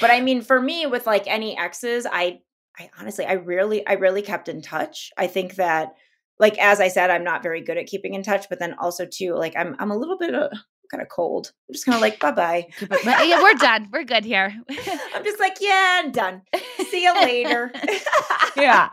but 0.00 0.10
I 0.10 0.20
mean, 0.20 0.42
for 0.42 0.60
me, 0.60 0.86
with 0.86 1.06
like 1.06 1.24
any 1.26 1.58
exes, 1.58 2.06
I, 2.10 2.40
I 2.78 2.90
honestly, 2.98 3.26
I 3.26 3.36
rarely, 3.36 3.86
I 3.86 3.96
rarely 3.96 4.22
kept 4.22 4.48
in 4.48 4.62
touch. 4.62 5.10
I 5.16 5.26
think 5.26 5.56
that, 5.56 5.94
like 6.38 6.58
as 6.58 6.80
I 6.80 6.88
said, 6.88 7.10
I'm 7.10 7.24
not 7.24 7.42
very 7.42 7.60
good 7.60 7.78
at 7.78 7.86
keeping 7.86 8.14
in 8.14 8.22
touch. 8.22 8.48
But 8.48 8.58
then 8.58 8.74
also 8.74 9.06
too, 9.06 9.34
like 9.34 9.54
I'm, 9.56 9.76
I'm 9.78 9.90
a 9.90 9.96
little 9.96 10.18
bit 10.18 10.34
uh, 10.34 10.48
kind 10.90 11.02
of 11.02 11.08
cold. 11.08 11.52
I'm 11.68 11.74
just 11.74 11.84
kind 11.84 11.96
of 11.96 12.02
like, 12.02 12.20
bye 12.20 12.32
bye. 12.32 12.66
Yeah, 13.04 13.42
we're 13.42 13.54
done. 13.54 13.88
We're 13.92 14.04
good 14.04 14.24
here. 14.24 14.54
I'm 15.14 15.24
just 15.24 15.40
like, 15.40 15.58
yeah, 15.60 16.02
I'm 16.02 16.12
done. 16.12 16.42
See 16.90 17.02
you 17.02 17.14
later. 17.14 17.72
yeah. 18.56 18.90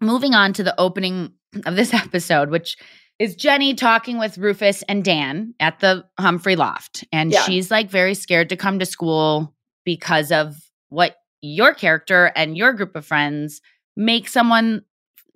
Moving 0.00 0.34
on 0.34 0.52
to 0.54 0.62
the 0.62 0.78
opening 0.80 1.32
of 1.64 1.76
this 1.76 1.94
episode, 1.94 2.50
which 2.50 2.76
is 3.22 3.36
Jenny 3.36 3.72
talking 3.74 4.18
with 4.18 4.36
Rufus 4.36 4.82
and 4.88 5.04
Dan 5.04 5.54
at 5.60 5.78
the 5.78 6.04
Humphrey 6.18 6.56
Loft. 6.56 7.04
And 7.12 7.30
Yeah. 7.30 7.42
she's 7.42 7.70
like 7.70 7.88
very 7.88 8.14
scared 8.14 8.48
to 8.48 8.56
come 8.56 8.80
to 8.80 8.86
school 8.86 9.54
because 9.84 10.32
of 10.32 10.56
what 10.88 11.16
your 11.40 11.72
character 11.72 12.32
and 12.34 12.56
your 12.56 12.72
group 12.72 12.96
of 12.96 13.06
friends 13.06 13.60
make 13.96 14.26
someone 14.28 14.82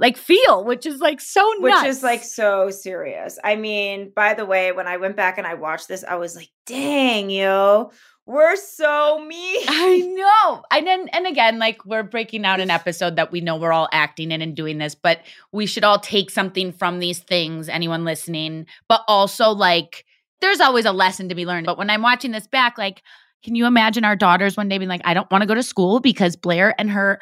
like 0.00 0.16
feel, 0.16 0.64
which 0.64 0.85
is 0.85 1.00
like 1.00 1.21
so 1.21 1.49
which 1.62 1.71
nuts. 1.71 1.87
is 1.88 2.02
like 2.02 2.25
so 2.25 2.71
serious. 2.71 3.38
I 3.45 3.55
mean, 3.57 4.11
by 4.14 4.35
the 4.35 4.45
way, 4.45 4.73
when 4.73 4.87
I 4.88 4.97
went 4.97 5.14
back 5.16 5.38
and 5.38 5.47
I 5.47 5.55
watched 5.55 5.87
this, 5.87 6.02
I 6.02 6.16
was 6.16 6.35
like, 6.35 6.50
dang, 6.66 7.31
yo, 7.31 7.93
we're 8.26 8.56
so 8.56 9.18
mean. 9.26 9.62
I 9.68 9.99
know. 9.99 10.62
And 10.71 10.87
then 10.87 11.09
and 11.09 11.26
again, 11.26 11.59
like 11.59 11.85
we're 11.87 12.02
breaking 12.02 12.45
out 12.45 12.61
an 12.61 12.71
episode 12.71 13.16
that 13.16 13.33
we 13.33 13.40
know 13.40 13.56
we're 13.56 13.73
all 13.73 13.88
acting 13.92 14.33
in 14.33 14.42
and 14.42 14.54
doing 14.54 14.78
this, 14.78 14.95
but 14.95 15.21
we 15.52 15.66
should 15.66 15.85
all 15.85 15.99
take 15.99 16.30
something 16.30 16.73
from 16.73 16.99
these 16.99 17.21
things, 17.21 17.68
anyone 17.68 18.04
listening. 18.04 18.66
But 18.88 19.02
also 19.09 19.50
like 19.50 20.04
there's 20.40 20.61
always 20.61 20.85
a 20.85 20.92
lesson 20.92 21.28
to 21.28 21.35
be 21.35 21.47
learned. 21.47 21.66
But 21.66 21.78
when 21.78 21.88
I'm 21.88 22.02
watching 22.02 22.33
this 22.33 22.47
back, 22.47 22.76
like, 22.76 23.02
can 23.42 23.54
you 23.54 23.66
imagine 23.66 24.04
our 24.04 24.16
daughters 24.16 24.56
one 24.56 24.68
day 24.68 24.76
being 24.76 24.88
like, 24.88 25.00
I 25.04 25.14
don't 25.14 25.30
want 25.30 25.42
to 25.42 25.49
go 25.49 25.54
to 25.54 25.62
school 25.62 26.00
because 26.00 26.37
Blair 26.37 26.75
and 26.78 26.90
her 26.90 27.21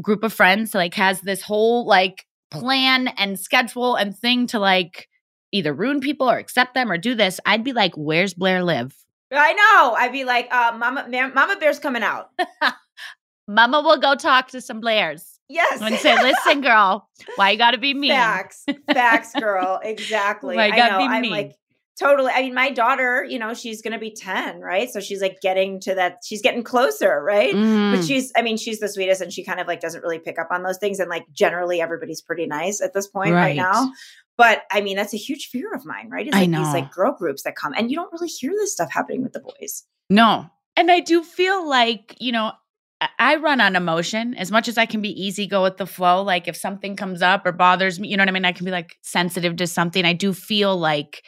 group 0.00 0.22
of 0.22 0.32
friends 0.32 0.74
like 0.74 0.94
has 0.94 1.20
this 1.20 1.42
whole 1.42 1.84
like 1.84 2.24
plan 2.50 3.08
and 3.08 3.38
schedule 3.38 3.96
and 3.96 4.16
thing 4.16 4.46
to 4.46 4.58
like 4.58 5.08
either 5.50 5.72
ruin 5.72 6.00
people 6.00 6.30
or 6.30 6.38
accept 6.38 6.74
them 6.74 6.90
or 6.90 6.96
do 6.96 7.14
this. 7.14 7.40
I'd 7.44 7.64
be 7.64 7.72
like, 7.72 7.94
where's 7.96 8.34
Blair 8.34 8.62
live? 8.62 8.94
I 9.32 9.52
know. 9.52 9.94
I'd 9.94 10.12
be 10.12 10.24
like, 10.24 10.48
uh, 10.52 10.72
Mama, 10.78 11.06
Ma- 11.10 11.28
Mama 11.28 11.56
Bear's 11.58 11.78
coming 11.78 12.02
out. 12.02 12.30
Mama 13.48 13.80
will 13.80 13.98
go 13.98 14.14
talk 14.14 14.48
to 14.48 14.60
some 14.60 14.80
Blairs. 14.80 15.38
Yes. 15.50 15.80
and 15.80 15.96
say, 15.96 16.14
"Listen, 16.22 16.60
girl, 16.60 17.08
why 17.36 17.50
you 17.50 17.58
got 17.58 17.70
to 17.70 17.78
be 17.78 17.94
mean?" 17.94 18.10
Facts. 18.10 18.66
Facts, 18.92 19.32
girl. 19.38 19.80
Exactly. 19.82 20.56
Why 20.56 20.66
you 20.66 20.72
I 20.74 20.76
gotta 20.76 20.92
know. 20.92 20.98
be 20.98 21.04
I'm 21.04 21.22
mean? 21.22 21.30
like, 21.30 21.52
totally. 21.98 22.30
I 22.34 22.42
mean, 22.42 22.52
my 22.54 22.68
daughter, 22.70 23.24
you 23.24 23.38
know, 23.38 23.54
she's 23.54 23.80
going 23.80 23.94
to 23.94 23.98
be 23.98 24.10
10, 24.14 24.60
right? 24.60 24.90
So 24.90 25.00
she's 25.00 25.22
like 25.22 25.38
getting 25.40 25.80
to 25.80 25.94
that, 25.94 26.18
she's 26.22 26.42
getting 26.42 26.62
closer, 26.62 27.22
right? 27.22 27.52
But 27.52 27.58
Mm. 27.58 28.06
she's, 28.06 28.30
I 28.36 28.42
mean, 28.42 28.58
she's 28.58 28.78
the 28.80 28.88
sweetest 28.88 29.22
and 29.22 29.32
she 29.32 29.42
kind 29.42 29.58
of 29.58 29.66
like 29.66 29.80
doesn't 29.80 30.02
really 30.02 30.18
pick 30.18 30.38
up 30.38 30.48
on 30.50 30.62
those 30.62 30.76
things. 30.78 31.00
And 31.00 31.08
like 31.08 31.24
generally 31.32 31.80
everybody's 31.80 32.20
pretty 32.20 32.46
nice 32.46 32.82
at 32.82 32.92
this 32.92 33.08
point 33.08 33.32
Right. 33.32 33.40
right, 33.40 33.56
now. 33.56 33.90
But 34.38 34.62
I 34.70 34.80
mean, 34.80 34.96
that's 34.96 35.12
a 35.12 35.18
huge 35.18 35.48
fear 35.48 35.74
of 35.74 35.84
mine, 35.84 36.08
right? 36.08 36.26
It's 36.26 36.34
I 36.34 36.40
like 36.42 36.48
know. 36.50 36.64
these 36.64 36.72
like 36.72 36.90
girl 36.92 37.12
groups 37.12 37.42
that 37.42 37.56
come 37.56 37.74
and 37.76 37.90
you 37.90 37.96
don't 37.96 38.10
really 38.12 38.28
hear 38.28 38.52
this 38.52 38.72
stuff 38.72 38.90
happening 38.90 39.22
with 39.22 39.32
the 39.34 39.40
boys. 39.40 39.84
No. 40.08 40.46
And 40.76 40.90
I 40.90 41.00
do 41.00 41.22
feel 41.24 41.68
like, 41.68 42.16
you 42.20 42.30
know, 42.32 42.52
I- 43.00 43.08
I 43.18 43.36
run 43.36 43.60
on 43.60 43.74
emotion 43.76 44.34
as 44.34 44.50
much 44.52 44.68
as 44.68 44.78
I 44.78 44.86
can 44.86 45.02
be 45.02 45.10
easy, 45.10 45.46
go 45.48 45.62
with 45.64 45.76
the 45.76 45.86
flow. 45.86 46.22
Like 46.22 46.46
if 46.48 46.56
something 46.56 46.94
comes 46.96 47.20
up 47.20 47.44
or 47.44 47.52
bothers 47.52 47.98
me, 47.98 48.08
you 48.08 48.16
know 48.16 48.22
what 48.22 48.28
I 48.28 48.32
mean? 48.32 48.44
I 48.44 48.52
can 48.52 48.64
be 48.64 48.70
like 48.70 48.96
sensitive 49.02 49.56
to 49.56 49.66
something. 49.66 50.04
I 50.04 50.12
do 50.12 50.32
feel 50.32 50.76
like, 50.76 51.24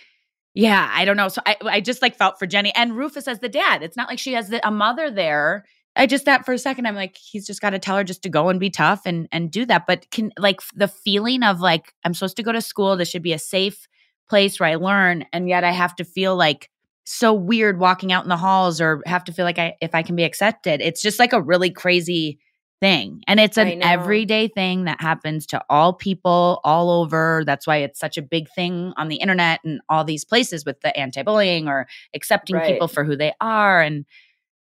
yeah, 0.54 0.88
I 0.92 1.04
don't 1.04 1.16
know. 1.16 1.28
So 1.28 1.42
I, 1.46 1.56
I 1.64 1.80
just 1.80 2.02
like 2.02 2.16
felt 2.16 2.38
for 2.38 2.46
Jenny 2.46 2.72
and 2.76 2.96
Rufus 2.96 3.26
as 3.28 3.40
the 3.40 3.48
dad. 3.48 3.82
It's 3.82 3.96
not 3.96 4.08
like 4.08 4.18
she 4.20 4.32
has 4.34 4.48
the, 4.50 4.66
a 4.66 4.70
mother 4.70 5.10
there. 5.10 5.64
I 5.96 6.06
just 6.06 6.24
that 6.24 6.46
for 6.46 6.52
a 6.52 6.58
second, 6.58 6.86
I'm 6.86 6.94
like, 6.94 7.16
he's 7.16 7.46
just 7.46 7.60
got 7.60 7.70
to 7.70 7.78
tell 7.78 7.96
her 7.96 8.04
just 8.04 8.22
to 8.22 8.28
go 8.28 8.48
and 8.48 8.60
be 8.60 8.70
tough 8.70 9.02
and 9.04 9.28
and 9.32 9.50
do 9.50 9.66
that. 9.66 9.86
But 9.86 10.10
can 10.10 10.32
like 10.38 10.60
the 10.74 10.88
feeling 10.88 11.42
of 11.42 11.60
like 11.60 11.92
I'm 12.04 12.14
supposed 12.14 12.36
to 12.36 12.42
go 12.42 12.52
to 12.52 12.60
school. 12.60 12.96
This 12.96 13.08
should 13.08 13.22
be 13.22 13.32
a 13.32 13.38
safe 13.38 13.88
place 14.28 14.60
where 14.60 14.68
I 14.68 14.76
learn, 14.76 15.26
and 15.32 15.48
yet 15.48 15.64
I 15.64 15.72
have 15.72 15.96
to 15.96 16.04
feel 16.04 16.36
like 16.36 16.70
so 17.04 17.32
weird 17.32 17.80
walking 17.80 18.12
out 18.12 18.22
in 18.22 18.28
the 18.28 18.36
halls 18.36 18.80
or 18.80 19.02
have 19.04 19.24
to 19.24 19.32
feel 19.32 19.44
like 19.44 19.58
I 19.58 19.74
if 19.80 19.94
I 19.94 20.02
can 20.02 20.14
be 20.14 20.24
accepted. 20.24 20.80
It's 20.80 21.02
just 21.02 21.18
like 21.18 21.32
a 21.32 21.42
really 21.42 21.70
crazy 21.70 22.38
thing. 22.80 23.22
And 23.26 23.38
it's 23.38 23.58
an 23.58 23.82
everyday 23.82 24.48
thing 24.48 24.84
that 24.84 25.02
happens 25.02 25.44
to 25.46 25.62
all 25.68 25.92
people 25.92 26.60
all 26.64 26.90
over. 26.90 27.42
That's 27.44 27.66
why 27.66 27.78
it's 27.78 27.98
such 27.98 28.16
a 28.16 28.22
big 28.22 28.48
thing 28.54 28.94
on 28.96 29.08
the 29.08 29.16
internet 29.16 29.60
and 29.64 29.82
all 29.90 30.02
these 30.02 30.24
places 30.24 30.64
with 30.64 30.80
the 30.80 30.96
anti-bullying 30.96 31.68
or 31.68 31.86
accepting 32.14 32.56
Right. 32.56 32.72
people 32.72 32.88
for 32.88 33.04
who 33.04 33.16
they 33.16 33.34
are 33.40 33.82
and 33.82 34.06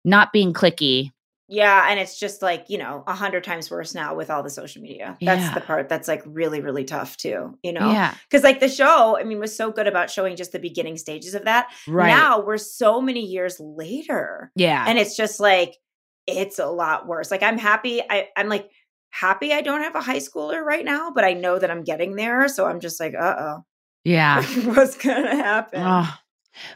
not 0.03 0.33
being 0.33 0.51
clicky. 0.51 1.11
Yeah, 1.49 1.87
and 1.89 1.99
it's 1.99 2.19
just 2.19 2.41
like, 2.41 2.65
you 2.69 2.77
know, 2.77 3.03
a 3.07 3.13
hundred 3.13 3.43
times 3.45 3.71
worse 3.71 3.95
now 3.95 4.15
with 4.15 4.29
all 4.29 4.43
the 4.43 4.49
social 4.49 4.81
media. 4.81 5.17
That's 5.21 5.41
Yeah. 5.41 5.53
the 5.53 5.61
part 5.61 5.87
that's 5.87 6.07
like 6.07 6.21
really, 6.25 6.59
really 6.61 6.83
tough 6.83 7.15
too, 7.17 7.57
you 7.63 7.71
know? 7.71 7.89
Yeah. 7.91 8.13
Because 8.29 8.43
like 8.43 8.59
the 8.59 8.67
show, 8.67 9.17
I 9.17 9.23
mean, 9.23 9.39
was 9.39 9.55
so 9.55 9.71
good 9.71 9.87
about 9.87 10.09
showing 10.11 10.35
just 10.35 10.51
the 10.51 10.59
beginning 10.59 10.97
stages 10.97 11.33
of 11.35 11.45
that. 11.45 11.67
Right. 11.87 12.07
Now 12.07 12.41
we're 12.41 12.57
so 12.57 12.99
many 13.01 13.21
years 13.21 13.59
later. 13.59 14.51
yeah. 14.55 14.83
And 14.87 14.97
it's 14.97 15.15
just 15.15 15.39
like, 15.39 15.75
it's 16.27 16.59
a 16.59 16.65
lot 16.67 17.07
worse. 17.07 17.31
Like 17.31 17.43
I'm 17.43 17.57
happy. 17.57 18.01
I, 18.01 18.27
I'm 18.35 18.49
like 18.49 18.69
happy 19.09 19.53
I 19.53 19.61
don't 19.61 19.81
have 19.81 19.95
a 19.95 20.01
high 20.01 20.17
schooler 20.19 20.61
right 20.61 20.83
now, 20.83 21.11
but 21.11 21.23
I 21.23 21.31
know 21.33 21.57
that 21.57 21.71
I'm 21.71 21.83
getting 21.85 22.15
there. 22.17 22.49
So 22.49 22.65
I'm 22.65 22.81
just 22.81 22.99
like, 22.99 23.13
uh 23.17 23.35
oh. 23.39 23.65
yeah. 24.03 24.43
What's 24.65 24.97
gonna 24.97 25.35
happen? 25.35 25.81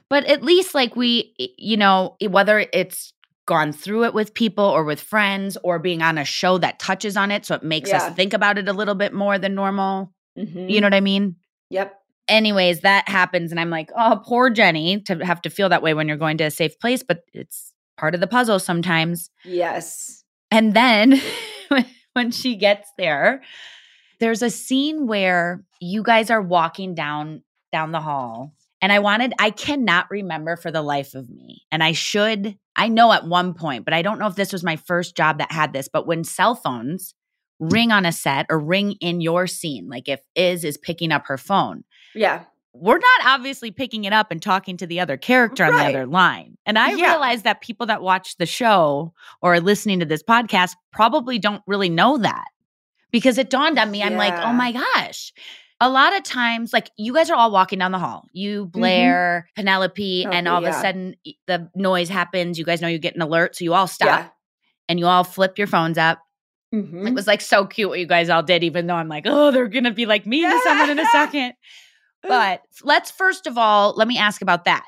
But 0.10 0.25
at 0.25 0.44
least, 0.44 0.74
like, 0.75 0.96
we, 0.96 1.34
you 1.58 1.75
know, 1.75 2.16
whether 2.30 2.66
it's 2.72 3.13
gone 3.51 3.74
through 3.74 4.05
it 4.05 4.13
with 4.13 4.34
people 4.34 4.63
or 4.63 4.86
with 4.86 5.01
friends 5.01 5.58
or 5.62 5.77
being 5.77 6.01
on 6.01 6.17
a 6.17 6.24
show 6.24 6.58
that 6.58 6.79
touches 6.79 7.17
on 7.17 7.31
it. 7.31 7.46
So 7.46 7.55
it 7.55 7.63
makes 7.63 7.89
Yeah. 7.89 7.98
us 7.98 8.15
think 8.15 8.34
about 8.34 8.58
it 8.58 8.70
a 8.70 8.74
little 8.74 8.96
bit 8.96 9.13
more 9.13 9.38
than 9.38 9.53
normal. 9.55 10.13
Mhm. 10.39 10.70
You 10.72 10.79
know 10.79 10.86
what 10.86 10.93
I 10.93 11.01
mean? 11.01 11.36
Yep. 11.70 11.93
Anyways, 12.29 12.79
that 12.81 13.10
happens. 13.10 13.51
And 13.51 13.60
I'm 13.60 13.70
like, 13.70 13.89
oh, 13.98 14.22
poor 14.25 14.50
Jenny 14.50 15.01
to 15.01 15.17
have 15.25 15.41
to 15.41 15.50
feel 15.50 15.67
that 15.67 15.81
way 15.84 15.93
when 15.93 16.08
you're 16.08 16.15
going 16.15 16.38
to 16.38 16.46
a 16.46 16.51
safe 16.51 16.79
place. 16.79 17.03
But 17.03 17.24
it's 17.34 17.74
part 17.98 18.15
of 18.15 18.22
the 18.22 18.27
puzzle 18.27 18.58
sometimes. 18.60 19.29
Yes. 19.43 20.24
And 20.50 20.74
then 20.74 21.20
when 22.13 22.31
she 22.31 22.55
gets 22.55 22.89
there, 22.98 23.41
there's 24.22 24.41
a 24.41 24.50
scene 24.50 25.08
where 25.08 25.65
you 25.81 26.03
guys 26.03 26.29
are 26.29 26.41
walking 26.41 26.96
down 26.96 27.43
down 27.74 27.91
the 27.91 28.00
hall. 28.01 28.53
And 28.82 28.92
I 28.92 29.00
wanted 29.00 29.34
I 29.40 29.52
cannot 29.52 30.10
remember 30.10 30.56
for 30.56 30.72
the 30.72 30.82
life 30.82 31.14
of 31.14 31.30
me. 31.30 31.64
And 31.72 31.84
I 31.84 31.92
should 31.92 32.58
I 32.76 32.88
know 32.88 33.12
at 33.12 33.28
one 33.28 33.54
point, 33.54 33.86
but 33.86 33.94
I 33.94 34.02
don't 34.02 34.20
know 34.20 34.28
if 34.28 34.36
this 34.36 34.54
was 34.54 34.64
my 34.64 34.76
first 34.76 35.16
job 35.16 35.38
that 35.40 35.52
had 35.52 35.74
this, 35.74 35.88
but 35.92 36.08
when 36.08 36.24
cell 36.24 36.56
phones 36.56 37.14
mm. 37.62 37.72
ring 37.72 37.92
on 37.92 38.06
a 38.06 38.12
set 38.12 38.46
or 38.50 38.60
ring 38.60 38.94
in 39.02 39.22
your 39.22 39.48
scene, 39.48 39.88
like 39.90 40.08
if 40.08 40.22
Iz 40.36 40.64
is 40.64 40.78
picking 40.78 41.12
up 41.12 41.28
her 41.28 41.38
phone, 41.38 41.84
Yeah. 42.16 42.44
we're 42.74 42.98
not 42.98 43.26
obviously 43.26 43.72
picking 43.72 44.06
it 44.06 44.14
up 44.14 44.32
and 44.32 44.42
talking 44.42 44.78
to 44.78 44.88
the 44.88 45.00
other 45.00 45.18
character 45.18 45.66
on 45.66 45.74
the 45.74 45.86
other 45.86 46.06
line. 46.06 46.58
And 46.66 46.80
I 46.80 46.94
Yeah. 46.94 47.12
realize 47.12 47.44
that 47.44 47.62
people 47.62 47.88
that 47.88 48.02
watch 48.02 48.38
the 48.38 48.46
show 48.46 49.14
or 49.42 49.56
are 49.56 49.60
listening 49.60 50.00
to 50.00 50.06
this 50.06 50.24
podcast 50.24 50.76
probably 50.92 51.38
don't 51.38 51.62
really 51.68 51.90
know 51.90 52.18
that 52.18 52.48
because 53.12 53.38
it 53.38 53.50
dawned 53.50 53.78
on 53.78 53.92
me. 53.92 54.02
I'm 54.02 54.16
like, 54.16 54.34
oh 54.34 54.54
my 54.54 54.72
gosh. 54.72 55.34
A 55.84 55.90
lot 55.90 56.16
of 56.16 56.24
times, 56.24 56.72
like 56.74 56.90
you 56.98 57.14
guys 57.14 57.30
are 57.30 57.36
all 57.36 57.52
walking 57.52 57.80
down 57.80 57.92
the 57.92 58.00
hall, 58.00 58.28
you, 58.34 58.68
Blair, 58.68 59.48
Penelope, 59.56 60.24
and 60.26 60.32
Mm-hmm. 60.34 60.48
Oh, 60.48 60.52
all 60.52 60.64
of 60.66 60.70
a 60.70 60.74
sudden 60.80 61.16
the 61.48 61.70
noise 61.76 62.08
happens. 62.08 62.58
You 62.60 62.66
guys 62.66 62.82
know 62.82 62.88
you 62.88 63.00
get 63.00 63.16
an 63.16 63.22
alert. 63.22 63.56
So 63.56 63.64
you 63.66 63.74
all 63.74 63.88
stop 63.88 64.08
Yeah. 64.08 64.28
and 64.88 65.00
you 65.00 65.08
all 65.08 65.24
flip 65.24 65.58
your 65.58 65.68
phones 65.68 65.98
up. 65.98 66.20
Mhm. 66.74 67.08
It 67.08 67.14
was 67.14 67.28
like 67.28 67.42
so 67.42 67.66
cute 67.66 67.90
what 67.90 68.00
you 68.00 68.06
guys 68.06 68.30
all 68.30 68.44
did, 68.44 68.64
even 68.64 68.88
though 68.88 68.96
I'm 68.96 69.10
like, 69.10 69.24
oh, 69.28 69.52
they're 69.52 69.68
going 69.68 69.84
to 69.84 69.92
be 69.92 70.06
like 70.06 70.26
mean 70.26 70.50
to 70.50 70.62
someone 70.64 70.90
in 70.92 71.00
a 71.00 71.06
second. 71.08 71.54
But 72.24 72.62
let's 72.84 73.10
first 73.10 73.48
of 73.48 73.58
all, 73.58 73.96
let 73.98 74.08
me 74.08 74.20
ask 74.20 74.44
about 74.44 74.66
that. 74.66 74.86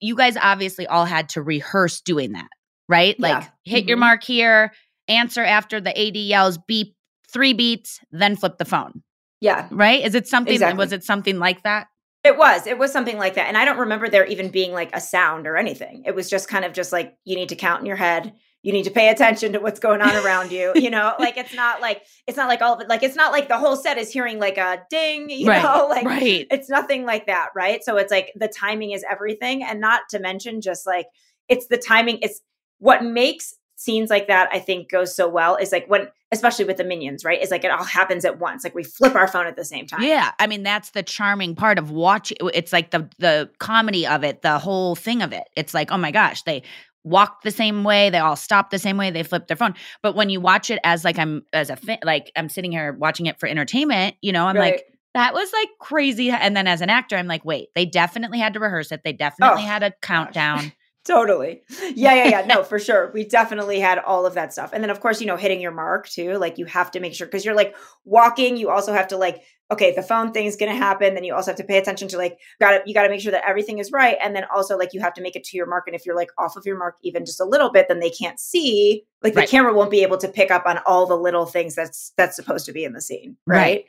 You 0.00 0.16
guys 0.16 0.36
obviously 0.36 0.88
all 0.88 1.04
had 1.04 1.28
to 1.30 1.40
rehearse 1.42 2.00
doing 2.00 2.32
that, 2.32 2.48
right? 2.88 3.18
Like 3.20 3.44
Yeah. 3.44 3.48
hit 3.64 3.86
your 3.86 3.96
Mhm. 3.96 4.00
mark 4.00 4.24
here, 4.24 4.72
answer 5.06 5.44
after 5.44 5.80
the 5.80 5.96
AD 5.96 6.16
yells 6.18 6.58
beep, 6.58 6.96
three 7.32 7.52
beats, 7.52 8.00
then 8.10 8.34
flip 8.34 8.58
the 8.58 8.64
phone, 8.64 9.04
Yeah. 9.44 9.68
right? 9.70 10.02
Is 10.04 10.14
it 10.14 10.26
something, 10.26 10.54
Exactly. 10.54 10.78
was 10.78 10.92
it 10.92 11.04
something 11.04 11.38
like 11.38 11.62
that? 11.64 11.86
It 12.24 12.38
was. 12.38 12.66
It 12.66 12.78
was 12.78 12.90
something 12.90 13.18
like 13.18 13.34
that. 13.34 13.48
And 13.48 13.56
I 13.58 13.64
don't 13.66 13.78
remember 13.78 14.08
there 14.08 14.24
even 14.26 14.48
being 14.48 14.72
like 14.72 14.90
a 14.96 15.00
sound 15.00 15.46
or 15.46 15.56
anything. 15.58 16.04
It 16.06 16.14
was 16.14 16.30
just 16.30 16.48
kind 16.48 16.64
of 16.64 16.72
just 16.72 16.90
like 16.92 17.14
you 17.24 17.36
need 17.36 17.50
to 17.50 17.56
count 17.56 17.80
in 17.80 17.86
your 17.86 17.96
head. 17.96 18.32
You 18.62 18.72
need 18.72 18.84
to 18.84 18.90
pay 18.90 19.10
attention 19.10 19.52
to 19.52 19.58
what's 19.60 19.78
going 19.78 20.00
on 20.00 20.16
around 20.24 20.50
you. 20.50 20.72
You 20.74 20.88
know, 20.88 21.12
like 21.18 21.36
it's 21.36 21.52
not 21.54 21.82
like 21.82 22.00
it's 22.26 22.38
not 22.38 22.48
like 22.48 22.62
all 22.62 22.72
of 22.74 22.80
it. 22.80 22.88
Like 22.88 23.02
it's 23.02 23.14
not 23.16 23.30
like 23.30 23.48
the 23.48 23.58
whole 23.58 23.76
set 23.76 23.98
is 23.98 24.10
hearing 24.10 24.38
like 24.38 24.56
a 24.56 24.82
ding. 24.88 25.28
You 25.28 25.48
Right, 25.48 25.62
know, 25.62 25.86
like 25.90 26.06
right. 26.06 26.46
it's 26.50 26.70
nothing 26.70 27.04
like 27.04 27.26
that, 27.26 27.48
right? 27.54 27.84
So 27.84 27.98
it's 27.98 28.10
like 28.10 28.32
the 28.36 28.48
timing 28.48 28.92
is 28.92 29.04
everything, 29.10 29.62
and 29.62 29.78
not 29.82 30.00
to 30.12 30.18
mention 30.18 30.62
just 30.62 30.86
like 30.86 31.04
it's 31.50 31.66
the 31.66 31.76
timing. 31.76 32.20
It's 32.22 32.40
what 32.78 33.04
makes 33.04 33.52
scenes 33.76 34.10
like 34.10 34.28
that. 34.28 34.48
I 34.52 34.58
think 34.58 34.90
goes 34.90 35.14
so 35.14 35.28
well 35.28 35.56
is 35.56 35.72
like 35.72 35.86
when, 35.88 36.08
especially 36.32 36.64
with 36.64 36.76
the 36.76 36.84
minions, 36.84 37.24
right? 37.24 37.40
Is 37.42 37.50
like 37.50 37.64
it 37.64 37.70
all 37.70 37.84
happens 37.84 38.24
at 38.24 38.38
once. 38.38 38.64
Like 38.64 38.74
we 38.74 38.84
flip 38.84 39.14
our 39.14 39.26
phone 39.28 39.46
at 39.46 39.56
the 39.56 39.64
same 39.64 39.86
time. 39.86 40.02
Yeah, 40.02 40.32
I 40.38 40.46
mean 40.46 40.62
that's 40.62 40.90
the 40.90 41.02
charming 41.02 41.54
part 41.54 41.78
of 41.78 41.90
watching. 41.90 42.36
It's 42.52 42.72
like 42.72 42.90
the 42.90 43.08
the 43.18 43.50
comedy 43.58 44.06
of 44.06 44.24
it, 44.24 44.42
the 44.42 44.58
whole 44.58 44.94
thing 44.94 45.22
of 45.22 45.32
it. 45.32 45.44
It's 45.56 45.74
like, 45.74 45.90
oh 45.92 45.98
my 45.98 46.10
gosh, 46.10 46.42
they 46.42 46.62
walk 47.06 47.42
the 47.42 47.50
same 47.50 47.84
way, 47.84 48.08
they 48.08 48.18
all 48.18 48.34
stop 48.36 48.70
the 48.70 48.78
same 48.78 48.96
way, 48.96 49.10
they 49.10 49.22
flip 49.22 49.46
their 49.46 49.56
phone. 49.58 49.74
But 50.02 50.14
when 50.16 50.30
you 50.30 50.40
watch 50.40 50.70
it 50.70 50.78
as 50.84 51.04
like 51.04 51.18
I'm 51.18 51.42
as 51.52 51.68
a 51.68 51.76
fa- 51.76 51.98
like 52.02 52.32
I'm 52.36 52.48
sitting 52.48 52.72
here 52.72 52.92
watching 52.94 53.26
it 53.26 53.38
for 53.38 53.46
entertainment, 53.46 54.16
you 54.22 54.32
know, 54.32 54.46
I'm 54.46 54.56
Right. 54.56 54.72
like 54.74 54.84
that 55.14 55.34
was 55.34 55.52
like 55.52 55.68
crazy. 55.80 56.30
And 56.30 56.56
then 56.56 56.66
as 56.66 56.80
an 56.80 56.90
actor, 56.90 57.16
I'm 57.16 57.26
like, 57.28 57.44
wait, 57.44 57.68
they 57.74 57.84
definitely 57.86 58.38
had 58.38 58.54
to 58.54 58.60
rehearse 58.60 58.90
it. 58.90 59.02
They 59.04 59.12
definitely 59.12 59.62
Oh, 59.62 59.66
had 59.66 59.82
a 59.82 59.92
countdown. 60.02 60.72
Totally. 61.04 61.62
Yeah, 61.94 62.14
yeah, 62.14 62.28
yeah. 62.28 62.46
No, 62.46 62.62
for 62.64 62.78
sure. 62.78 63.10
We 63.12 63.24
definitely 63.24 63.78
had 63.78 63.98
all 63.98 64.24
of 64.24 64.34
that 64.34 64.52
stuff. 64.52 64.70
And 64.72 64.82
then 64.82 64.90
of 64.90 65.00
course, 65.00 65.20
you 65.20 65.26
know, 65.26 65.36
hitting 65.36 65.60
your 65.60 65.70
mark 65.70 66.08
too. 66.08 66.38
Like 66.38 66.56
you 66.58 66.64
have 66.64 66.90
to 66.92 67.00
make 67.00 67.14
sure 67.14 67.26
because 67.26 67.44
you're 67.44 67.54
like 67.54 67.76
walking, 68.04 68.56
you 68.56 68.70
also 68.70 68.92
have 68.92 69.08
to 69.08 69.16
like, 69.18 69.42
okay, 69.70 69.94
the 69.94 70.02
phone 70.02 70.32
thing 70.32 70.46
is 70.46 70.56
gonna 70.56 70.74
happen. 70.74 71.14
Then 71.14 71.24
you 71.24 71.34
also 71.34 71.50
have 71.50 71.56
to 71.58 71.64
pay 71.64 71.78
attention 71.78 72.08
to 72.08 72.16
like 72.18 72.38
gotta 72.60 72.82
you 72.86 72.94
gotta 72.94 73.08
make 73.08 73.20
sure 73.20 73.32
that 73.32 73.48
everything 73.48 73.78
is 73.78 73.90
right. 73.92 74.16
And 74.22 74.34
then 74.36 74.44
also 74.54 74.76
like 74.78 74.92
you 74.92 75.00
have 75.00 75.14
to 75.14 75.22
make 75.22 75.36
it 75.36 75.44
to 75.44 75.56
your 75.56 75.66
mark. 75.66 75.84
And 75.86 75.94
if 75.96 76.04
you're 76.06 76.16
like 76.16 76.30
off 76.38 76.56
of 76.56 76.64
your 76.66 76.78
mark 76.78 76.96
even 77.02 77.24
just 77.24 77.40
a 77.40 77.44
little 77.44 77.70
bit, 77.70 77.88
then 77.88 78.00
they 78.00 78.10
can't 78.10 78.38
see. 78.38 79.04
Like 79.22 79.34
Right. 79.34 79.46
the 79.46 79.50
camera 79.50 79.72
won't 79.72 79.90
be 79.90 80.02
able 80.02 80.18
to 80.18 80.28
pick 80.28 80.50
up 80.50 80.66
on 80.66 80.80
all 80.86 81.06
the 81.06 81.16
little 81.16 81.46
things 81.46 81.74
that's 81.74 82.12
that's 82.18 82.36
supposed 82.36 82.66
to 82.66 82.72
be 82.72 82.84
in 82.84 82.92
the 82.92 83.00
scene. 83.00 83.36
Right. 83.46 83.58
Right. 83.58 83.84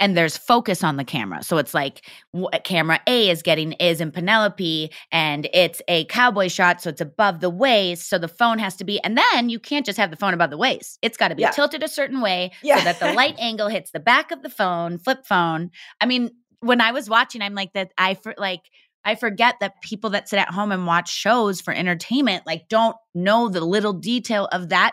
and 0.00 0.16
there's 0.16 0.36
focus 0.36 0.82
on 0.82 0.96
the 0.96 1.04
camera. 1.04 1.44
So 1.44 1.58
it's 1.58 1.74
like 1.74 2.04
w- 2.34 2.48
camera 2.64 2.98
A 3.06 3.30
is 3.30 3.40
getting 3.42 3.72
is 3.74 4.00
in 4.00 4.10
Penelope 4.10 4.90
and 5.12 5.48
it's 5.54 5.80
a 5.86 6.06
cowboy 6.06 6.48
shot 6.48 6.82
so 6.82 6.90
it's 6.90 7.00
above 7.00 7.38
the 7.40 7.50
waist 7.50 8.08
so 8.08 8.18
the 8.18 8.26
phone 8.28 8.58
has 8.58 8.74
to 8.76 8.84
be 8.84 9.00
and 9.04 9.16
then 9.16 9.48
you 9.48 9.60
can't 9.60 9.86
just 9.86 9.96
have 9.98 10.10
the 10.10 10.16
phone 10.16 10.34
above 10.34 10.50
the 10.50 10.56
waist. 10.58 10.98
It's 11.02 11.16
got 11.16 11.28
to 11.28 11.34
be 11.36 11.42
Yeah. 11.42 11.50
tilted 11.52 11.84
a 11.84 11.88
certain 11.88 12.20
way 12.20 12.50
Yeah. 12.62 12.78
so 12.78 12.84
that 12.84 12.98
the 12.98 13.12
light 13.12 13.36
angle 13.38 13.68
hits 13.68 13.92
the 13.92 14.00
back 14.00 14.32
of 14.32 14.42
the 14.42 14.50
phone, 14.50 14.98
flip 14.98 15.24
phone. 15.30 15.70
I 16.00 16.06
mean, 16.06 16.30
when 16.60 16.80
I 16.82 16.92
was 16.92 17.08
watching 17.08 17.40
I'm 17.40 17.54
like 17.54 17.72
that 17.72 17.92
I 17.96 18.14
for 18.14 18.34
like 18.36 18.60
I 19.02 19.14
forget 19.14 19.54
that 19.60 19.80
people 19.80 20.10
that 20.10 20.28
sit 20.28 20.38
at 20.38 20.50
home 20.50 20.72
and 20.72 20.86
watch 20.86 21.10
shows 21.10 21.62
for 21.62 21.72
entertainment 21.72 22.46
like 22.46 22.68
don't 22.68 22.96
know 23.14 23.48
the 23.48 23.62
little 23.64 23.94
detail 23.94 24.46
of 24.52 24.68
that 24.68 24.92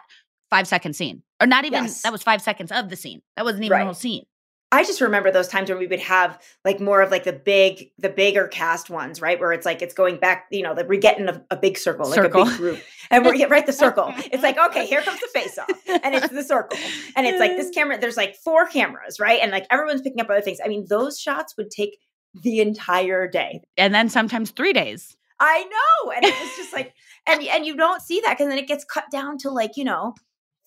5 0.49 0.65
second 0.65 0.93
scene. 0.95 1.23
Or 1.41 1.47
not 1.47 1.65
even 1.65 1.83
Yes. 1.83 2.03
that 2.03 2.13
was 2.13 2.23
5 2.23 2.41
seconds 2.41 2.71
of 2.71 2.87
the 2.89 2.95
scene. 2.95 3.21
That 3.35 3.43
wasn't 3.43 3.65
even 3.65 3.73
Right. 3.73 3.79
the 3.81 3.85
whole 3.87 3.93
scene. 3.93 4.23
I 4.71 4.83
just 4.83 4.99
remember 4.99 5.31
those 5.31 5.47
times 5.47 5.69
when 5.69 5.79
we 5.79 5.87
would 5.87 6.01
have 6.01 6.41
like 6.65 6.81
more 6.81 7.01
of 7.01 7.09
like 7.09 7.23
the 7.23 7.31
big, 7.31 7.91
the 7.97 8.09
bigger 8.09 8.49
cast 8.49 8.89
ones, 8.89 9.21
right? 9.21 9.39
Where 9.39 9.53
it's 9.53 9.65
like 9.65 9.81
it's 9.81 9.93
going 9.93 10.17
back, 10.17 10.47
you 10.51 10.61
know, 10.61 10.75
that 10.75 10.89
we're 10.89 10.99
getting 10.99 11.29
a, 11.29 11.41
a 11.49 11.55
big 11.55 11.77
circle, 11.77 12.05
like 12.05 12.15
Circle. 12.15 12.41
a 12.41 12.45
big 12.45 12.57
group, 12.57 12.79
and 13.09 13.25
we're 13.25 13.35
yeah, 13.35 13.45
right 13.45 13.65
the 13.65 13.71
circle. 13.71 14.13
It's 14.31 14.43
like 14.43 14.57
okay, 14.57 14.85
here 14.85 15.01
comes 15.01 15.21
the 15.21 15.27
face 15.33 15.57
off, 15.57 15.69
and 16.03 16.13
it's 16.13 16.29
the 16.29 16.43
circle, 16.43 16.77
and 17.15 17.25
it's 17.25 17.39
like 17.39 17.51
this 17.51 17.69
camera. 17.69 17.97
There's 17.97 18.17
like 18.17 18.35
four 18.35 18.67
cameras, 18.67 19.19
right? 19.21 19.39
And 19.41 19.51
like 19.51 19.65
everyone's 19.71 20.01
picking 20.01 20.19
up 20.19 20.29
other 20.29 20.41
things. 20.41 20.59
I 20.63 20.67
mean, 20.67 20.85
those 20.89 21.17
shots 21.17 21.55
would 21.55 21.71
take 21.71 21.97
the 22.43 22.59
entire 22.59 23.27
day. 23.27 23.61
and 23.77 23.95
then 23.95 24.09
sometimes 24.09 24.51
three 24.51 24.73
days. 24.73 25.15
I 25.39 25.63
know, 25.63 26.11
and 26.11 26.25
it 26.25 26.33
was 26.41 26.57
just 26.57 26.73
like, 26.73 26.93
and 27.25 27.41
and 27.41 27.65
you 27.65 27.77
don't 27.77 28.01
see 28.01 28.19
that 28.21 28.37
because 28.37 28.49
then 28.49 28.57
it 28.57 28.67
gets 28.67 28.83
cut 28.83 29.05
down 29.11 29.37
to 29.39 29.49
like 29.49 29.77
you 29.77 29.85
know 29.85 30.13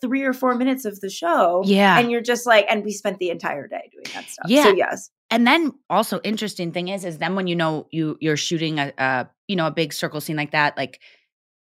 three 0.00 0.22
or 0.22 0.32
four 0.32 0.54
minutes 0.54 0.84
of 0.84 1.00
the 1.00 1.10
show. 1.10 1.62
Yeah. 1.64 1.98
And 1.98 2.10
you're 2.10 2.22
just 2.22 2.46
like, 2.46 2.66
and 2.70 2.84
we 2.84 2.92
spent 2.92 3.18
the 3.18 3.30
entire 3.30 3.66
day 3.68 3.90
doing 3.92 4.06
that 4.14 4.28
stuff. 4.28 4.46
Yeah. 4.48 4.64
So 4.64 4.70
yes. 4.74 5.10
And 5.30 5.46
then 5.46 5.72
also 5.88 6.20
interesting 6.24 6.72
thing 6.72 6.88
is, 6.88 7.04
is 7.04 7.18
then 7.18 7.36
when 7.36 7.46
you 7.46 7.54
know 7.54 7.86
you 7.90 8.16
you're 8.20 8.36
shooting 8.36 8.78
a, 8.78 8.92
a 8.98 9.28
you 9.46 9.56
know 9.56 9.66
a 9.66 9.70
big 9.70 9.92
circle 9.92 10.20
scene 10.20 10.36
like 10.36 10.50
that, 10.52 10.76
like 10.76 11.00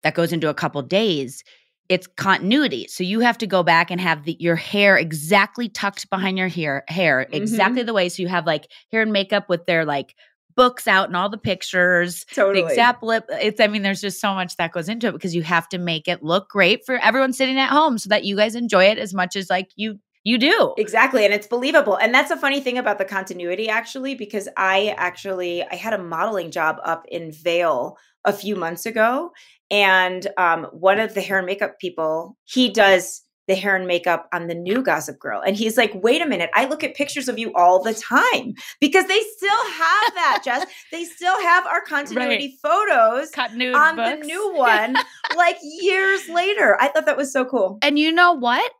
that 0.03 0.15
goes 0.15 0.33
into 0.33 0.49
a 0.49 0.55
couple 0.55 0.81
days. 0.83 1.43
It's 1.89 2.07
continuity, 2.07 2.87
so 2.87 3.03
you 3.03 3.21
have 3.21 3.39
to 3.39 3.47
go 3.47 3.63
back 3.63 3.91
and 3.91 3.99
have 3.99 4.25
the, 4.25 4.37
your 4.39 4.57
hair 4.57 4.99
exactly 4.99 5.71
tucked 5.71 6.11
behind 6.11 6.37
your 6.37 6.49
hair, 6.49 6.85
hair 6.87 7.25
Mm-hmm. 7.25 7.35
exactly 7.35 7.83
the 7.83 7.95
way. 7.95 8.11
So 8.11 8.23
you 8.23 8.29
have 8.29 8.47
like 8.47 8.71
hair 8.93 9.01
and 9.01 9.11
makeup 9.11 9.49
with 9.49 9.65
their 9.65 9.87
like 9.87 10.15
books 10.59 10.89
out 10.89 11.07
and 11.07 11.17
all 11.17 11.29
the 11.29 11.39
pictures. 11.39 12.27
Totally. 12.35 12.61
The 12.61 12.69
exact 12.69 13.05
lip. 13.05 13.25
It's. 13.31 13.61
I 13.61 13.69
mean, 13.69 13.83
there's 13.83 14.01
just 14.01 14.21
so 14.21 14.35
much 14.35 14.57
that 14.57 14.73
goes 14.73 14.89
into 14.89 15.07
it 15.07 15.13
because 15.13 15.35
you 15.35 15.43
have 15.45 15.69
to 15.69 15.79
make 15.79 16.09
it 16.09 16.23
look 16.23 16.51
great 16.51 16.85
for 16.85 16.97
everyone 16.97 17.33
sitting 17.33 17.59
at 17.59 17.71
home, 17.71 17.97
so 17.97 18.09
that 18.09 18.25
you 18.25 18.37
guys 18.37 18.57
enjoy 18.57 18.87
it 18.87 18.99
as 18.99 19.15
much 19.15 19.37
as 19.37 19.49
like 19.49 19.71
you 19.77 20.01
you 20.25 20.37
do. 20.37 20.75
Exactly. 20.77 21.25
And 21.25 21.33
it's 21.33 21.47
believable. 21.47 21.97
And 21.97 22.13
that's 22.13 22.33
a 22.33 22.37
funny 22.37 22.61
thing 22.61 22.77
about 22.77 22.99
the 22.99 23.05
continuity, 23.05 23.69
actually, 23.69 24.17
because 24.17 24.49
I 24.57 24.95
actually 24.99 25.63
I 25.63 25.77
had 25.77 25.95
a 25.95 26.03
modeling 26.03 26.51
job 26.51 26.77
up 26.85 27.07
in 27.09 27.31
Vail 27.33 27.97
a 28.25 28.33
few 28.33 28.57
months 28.57 28.85
ago. 28.85 29.31
And 29.71 30.27
um, 30.37 30.65
one 30.73 30.99
of 30.99 31.15
the 31.15 31.21
hair 31.21 31.39
and 31.39 31.47
makeup 31.47 31.79
people, 31.79 32.37
he 32.45 32.69
does 32.69 33.23
the 33.49 33.55
hair 33.55 33.75
and 33.75 33.87
makeup 33.87 34.29
on 34.33 34.47
the 34.47 34.55
new 34.55 34.83
Gossip 34.83 35.19
Girl. 35.19 35.43
And 35.45 35.57
he's 35.57 35.77
like, 35.77 35.93
wait 35.95 36.23
a 36.23 36.27
minute, 36.27 36.51
I 36.55 36.67
look 36.67 36.85
at 36.85 36.95
pictures 36.95 37.29
of 37.29 37.39
you 37.39 37.53
all 37.55 37.83
the 37.83 37.95
time 37.95 38.55
because 38.81 39.07
they 39.07 39.21
still 39.37 39.65
have 39.71 40.15
that, 40.15 40.43
Jess. 40.45 40.67
They 40.93 41.05
still 41.05 41.41
have 41.43 41.67
our 41.67 41.81
continuity 41.81 42.59
photos 42.63 43.31
Continuity 43.31 43.75
on 43.75 43.97
the 43.97 44.17
new 44.17 44.55
one 44.55 44.97
like 45.37 45.57
years 45.63 46.29
later. 46.29 46.77
I 46.81 46.89
thought 46.89 47.07
that 47.07 47.17
was 47.17 47.33
so 47.33 47.45
cool. 47.45 47.79
And 47.83 47.99
you 47.99 48.13
know 48.13 48.35
what? 48.35 48.71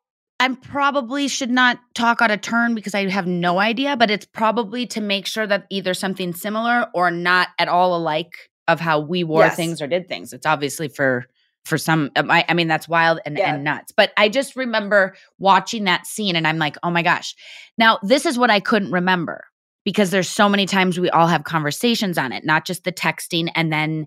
I'm 0.41 0.55
probably 0.55 1.27
should 1.27 1.51
not 1.51 1.81
talk 1.95 2.23
out 2.23 2.31
of 2.31 2.43
turn 2.43 2.77
because 2.77 2.95
I 2.95 3.09
have 3.09 3.27
no 3.27 3.59
idea, 3.59 3.97
but 3.97 4.09
it's 4.09 4.27
probably 4.27 4.87
to 4.89 5.01
make 5.01 5.27
sure 5.27 5.47
that 5.49 5.67
either 5.71 5.95
something 5.95 6.33
similar 6.33 6.87
or 6.95 7.11
not 7.11 7.49
at 7.59 7.67
all 7.67 7.97
alike 7.97 8.51
of 8.69 8.79
how 8.79 9.01
we 9.01 9.25
wore 9.25 9.43
Yes. 9.45 9.57
things 9.57 9.83
or 9.83 9.89
did 9.89 10.07
things. 10.09 10.33
It's 10.33 10.47
obviously 10.47 10.87
for 10.89 11.25
for 11.69 11.79
some 11.79 12.11
um, 12.17 12.31
I, 12.31 12.45
I 12.49 12.55
mean 12.55 12.69
that's 12.69 12.89
wild 12.89 13.21
and, 13.25 13.39
Yeah. 13.39 13.55
and 13.55 13.65
nuts. 13.65 13.93
But 13.97 14.13
I 14.17 14.29
just 14.29 14.57
remember 14.57 15.15
watching 15.39 15.85
that 15.85 16.07
scene 16.07 16.35
and 16.37 16.47
I'm 16.47 16.59
like, 16.59 16.77
"Oh 16.83 16.91
my 16.91 17.03
gosh." 17.03 17.35
Now, 17.77 17.99
this 18.03 18.27
is 18.27 18.39
what 18.39 18.51
I 18.51 18.61
couldn't 18.61 18.91
remember 18.91 19.45
because 19.85 20.11
there's 20.11 20.29
so 20.29 20.49
many 20.49 20.67
times 20.67 20.99
we 20.99 21.11
all 21.11 21.29
have 21.29 21.45
conversations 21.45 22.19
on 22.19 22.33
it, 22.33 22.45
not 22.45 22.65
just 22.67 22.85
the 22.85 22.93
texting 22.93 23.51
and 23.55 23.73
then 23.73 24.07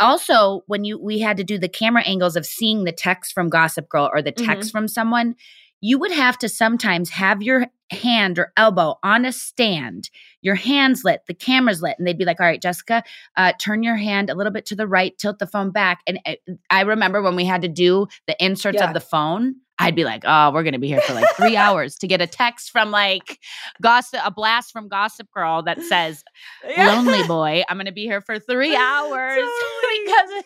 also 0.00 0.62
when 0.66 0.84
you 0.84 0.98
we 0.98 1.18
had 1.18 1.36
to 1.36 1.44
do 1.44 1.58
the 1.58 1.68
camera 1.68 2.02
angles 2.02 2.36
of 2.36 2.44
seeing 2.44 2.84
the 2.84 2.92
text 2.92 3.32
from 3.32 3.48
gossip 3.48 3.88
girl 3.88 4.10
or 4.12 4.20
the 4.22 4.32
text 4.32 4.70
from 4.70 4.88
someone 4.88 5.34
you 5.80 5.98
would 5.98 6.12
have 6.12 6.38
to 6.38 6.48
sometimes 6.48 7.10
have 7.10 7.42
your 7.42 7.66
hand 7.90 8.38
or 8.38 8.52
elbow 8.56 8.98
on 9.04 9.24
a 9.24 9.30
stand 9.30 10.10
your 10.42 10.56
hands 10.56 11.04
lit 11.04 11.20
the 11.28 11.34
camera's 11.34 11.80
lit 11.82 11.94
and 11.98 12.06
they'd 12.06 12.18
be 12.18 12.24
like 12.24 12.40
all 12.40 12.46
right 12.46 12.60
jessica 12.60 13.04
uh, 13.36 13.52
turn 13.60 13.84
your 13.84 13.94
hand 13.94 14.28
a 14.28 14.34
little 14.34 14.52
bit 14.52 14.66
to 14.66 14.74
the 14.74 14.88
right 14.88 15.16
tilt 15.18 15.38
the 15.38 15.46
phone 15.46 15.70
back 15.70 16.00
and 16.06 16.18
uh, 16.26 16.34
i 16.68 16.80
remember 16.80 17.22
when 17.22 17.36
we 17.36 17.44
had 17.44 17.62
to 17.62 17.68
do 17.68 18.08
the 18.26 18.44
inserts 18.44 18.78
Yeah. 18.80 18.88
of 18.88 18.94
the 18.94 19.00
phone 19.00 19.54
i'd 19.78 19.94
be 19.94 20.04
like 20.04 20.22
oh 20.24 20.50
we're 20.52 20.62
gonna 20.62 20.78
be 20.78 20.88
here 20.88 21.00
for 21.00 21.14
like 21.14 21.28
three 21.36 21.56
hours 21.66 21.96
to 21.96 22.06
get 22.06 22.20
a 22.20 22.26
text 22.26 22.70
from 22.70 22.90
like 22.90 23.38
gossip 23.82 24.20
a 24.24 24.30
blast 24.30 24.72
from 24.72 24.88
gossip 24.88 25.30
girl 25.30 25.62
that 25.62 25.80
says 25.82 26.24
lonely 26.76 27.22
boy. 27.26 27.62
I'm 27.68 27.76
going 27.76 27.86
to 27.86 27.92
be 27.92 28.04
here 28.04 28.20
for 28.20 28.38
three 28.38 28.74
hours 28.74 29.36
because 30.04 30.44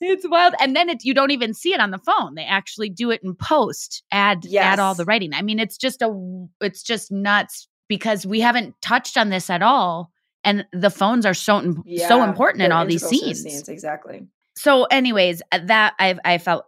it's 0.00 0.28
wild. 0.28 0.54
And 0.60 0.74
then 0.74 0.88
it's 0.88 1.04
you 1.04 1.14
don't 1.14 1.30
even 1.30 1.54
see 1.54 1.74
it 1.74 1.80
on 1.80 1.90
the 1.90 1.98
phone. 1.98 2.34
They 2.34 2.44
actually 2.44 2.90
do 2.90 3.10
it 3.10 3.22
in 3.22 3.34
post. 3.34 4.02
Add 4.10 4.46
add 4.54 4.78
all 4.78 4.94
the 4.94 5.04
writing. 5.04 5.34
I 5.34 5.42
mean, 5.42 5.58
it's 5.58 5.76
just 5.76 6.02
a 6.02 6.46
it's 6.60 6.82
just 6.82 7.10
nuts 7.10 7.68
because 7.88 8.26
we 8.26 8.40
haven't 8.40 8.74
touched 8.80 9.16
on 9.16 9.30
this 9.30 9.50
at 9.50 9.62
all. 9.62 10.10
And 10.44 10.66
the 10.72 10.90
phones 10.90 11.26
are 11.26 11.34
so 11.34 11.58
im- 11.58 11.84
so 12.06 12.22
important 12.22 12.62
in 12.62 12.72
all 12.72 12.86
these 12.86 13.02
to 13.02 13.08
the 13.08 13.34
scenes. 13.34 13.68
Exactly. 13.68 14.26
So, 14.56 14.84
anyways, 14.84 15.42
uh, 15.52 15.60
that 15.64 15.94
I 15.98 16.16
I 16.24 16.38
felt 16.38 16.64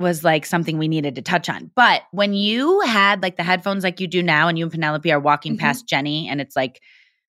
was 0.00 0.22
like 0.24 0.44
something 0.46 0.76
we 0.78 0.88
needed 0.88 1.14
to 1.14 1.22
touch 1.22 1.48
on. 1.48 1.70
But 1.74 2.02
when 2.12 2.34
you 2.34 2.80
had 2.80 3.22
like 3.22 3.36
the 3.36 3.42
headphones 3.42 3.82
like 3.84 4.00
you 4.00 4.06
do 4.06 4.22
now, 4.22 4.48
and 4.48 4.58
you 4.58 4.64
and 4.64 4.72
Penelope 4.72 5.10
are 5.10 5.20
walking 5.20 5.56
Mhm. 5.56 5.60
past 5.60 5.88
Jenny, 5.88 6.28
and 6.28 6.40
it's 6.40 6.54
like 6.56 6.80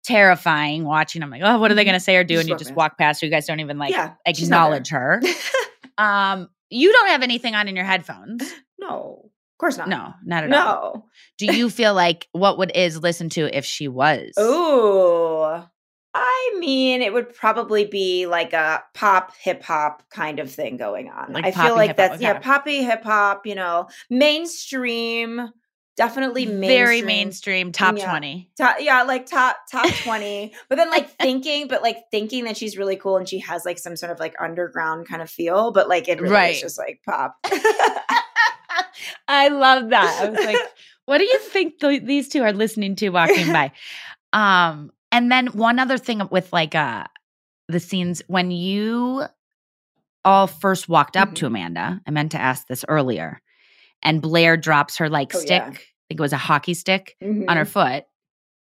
terrifying 0.05 0.85
watching. 0.85 1.23
I'm 1.23 1.31
like, 1.31 1.43
oh, 1.45 1.59
what 1.59 1.71
are 1.71 1.75
they 1.75 1.85
going 1.85 1.95
to 1.95 2.01
say 2.01 2.17
or 2.17 2.25
do? 2.25 2.39
And 2.39 2.49
you 2.49 2.57
just 2.57 2.75
walk 2.75 2.97
past. 2.99 3.21
her. 3.21 3.27
You 3.27 3.31
guys 3.31 3.47
don't 3.47 3.61
even 3.61 3.79
like 3.79 3.91
Yeah, 3.93 4.15
she's 4.35 4.49
not 4.49 4.71
there. 4.71 4.79
acknowledge 4.79 4.89
her. 4.91 5.23
Um, 5.99 6.51
you 6.69 6.93
don't 6.93 7.09
have 7.09 7.23
anything 7.23 7.55
on 7.55 7.69
in 7.69 7.75
your 7.77 7.87
headphones. 7.87 8.43
no, 8.79 9.23
of 9.25 9.59
course 9.59 9.79
not. 9.79 9.89
No, 9.89 10.13
not 10.27 10.45
at 10.45 10.53
all. 10.53 10.93
No. 10.95 11.05
Do 11.39 11.47
you 11.57 11.71
feel 11.71 11.95
like 11.95 12.29
what 12.33 12.59
would 12.59 12.71
Iz 12.75 12.99
listen 13.01 13.31
to 13.31 13.57
if 13.57 13.65
she 13.65 13.89
was? 13.89 14.33
Ooh. 14.39 15.63
I 16.19 16.57
mean, 16.59 17.03
it 17.03 17.13
would 17.13 17.35
probably 17.35 17.85
be 17.85 18.27
like 18.27 18.53
a 18.53 18.83
pop 18.95 19.33
hip 19.37 19.63
hop 19.63 20.03
kind 20.11 20.39
of 20.39 20.51
thing 20.51 20.77
going 20.77 21.09
on. 21.11 21.33
Like 21.33 21.45
I 21.45 21.51
feel 21.53 21.75
like 21.77 21.91
hip-hop, 21.91 22.11
that's 22.11 22.23
yeah, 22.23 22.39
poppy 22.39 22.83
hip 22.83 23.05
hop, 23.05 23.47
you 23.47 23.55
know, 23.55 23.89
mainstream 24.11 25.51
definitely 25.97 26.45
mainstream. 26.45 26.69
very 26.69 27.03
mainstream, 27.03 27.73
top 27.73 27.97
Yeah. 27.97 28.11
twenty. 28.11 28.51
top, 28.59 28.77
yeah, 28.81 29.03
like 29.03 29.25
top 29.27 29.57
top 29.71 29.89
20. 30.05 30.53
but 30.69 30.77
then 30.77 30.91
like 30.91 31.09
thinking, 31.21 31.69
but 31.69 31.83
like 31.83 31.97
thinking 32.11 32.45
that 32.45 32.57
she's 32.57 32.77
really 32.77 32.97
cool 32.97 33.17
and 33.17 33.29
she 33.29 33.39
has 33.41 33.65
like 33.65 33.79
some 33.79 33.97
sort 33.97 34.13
of 34.13 34.19
like 34.21 34.35
underground 34.41 35.09
kind 35.09 35.23
of 35.23 35.31
feel, 35.31 35.71
but 35.73 35.89
like 35.89 36.07
it 36.09 36.21
really 36.21 36.35
Right. 36.35 36.55
is 36.55 36.61
just 36.61 36.79
like 36.79 37.01
pop. 37.07 37.37
I 39.29 39.49
love 39.49 39.91
that. 39.91 40.21
I 40.23 40.29
was 40.31 40.45
like, 40.45 40.59
what 41.07 41.19
do 41.19 41.25
you 41.25 41.39
think 41.39 41.79
th- 41.81 42.03
these 42.05 42.29
two 42.29 42.43
are 42.43 42.53
listening 42.53 42.97
to 42.97 43.09
walking 43.11 43.53
by? 43.53 43.73
Um, 44.33 44.91
and 45.17 45.33
then 45.33 45.47
one 45.49 45.79
other 45.79 45.99
thing 45.99 46.21
with 46.31 46.53
like 46.53 46.75
uh 46.75 47.05
the 47.69 47.81
scenes 47.81 48.23
when 48.29 48.51
you 48.51 49.25
all 50.25 50.47
first 50.47 50.89
walked 50.89 51.17
up 51.17 51.31
Mhm. 51.31 51.35
to 51.37 51.47
Amanda, 51.47 52.01
I 52.07 52.11
meant 52.11 52.33
to 52.33 52.39
ask 52.41 52.67
this 52.67 52.85
earlier, 52.89 53.41
and 54.03 54.21
Blair 54.23 54.57
drops 54.57 54.99
her 54.99 55.09
like 55.09 55.35
Oh, 55.35 55.39
stick, 55.39 55.63
yeah. 55.63 55.69
I 55.69 55.73
think 56.09 56.21
it 56.21 56.21
was 56.21 56.33
a 56.33 56.37
hockey 56.37 56.75
stick 56.75 57.17
on 57.23 57.57
her 57.57 57.65
Mhm. 57.65 57.69
foot. 57.69 58.05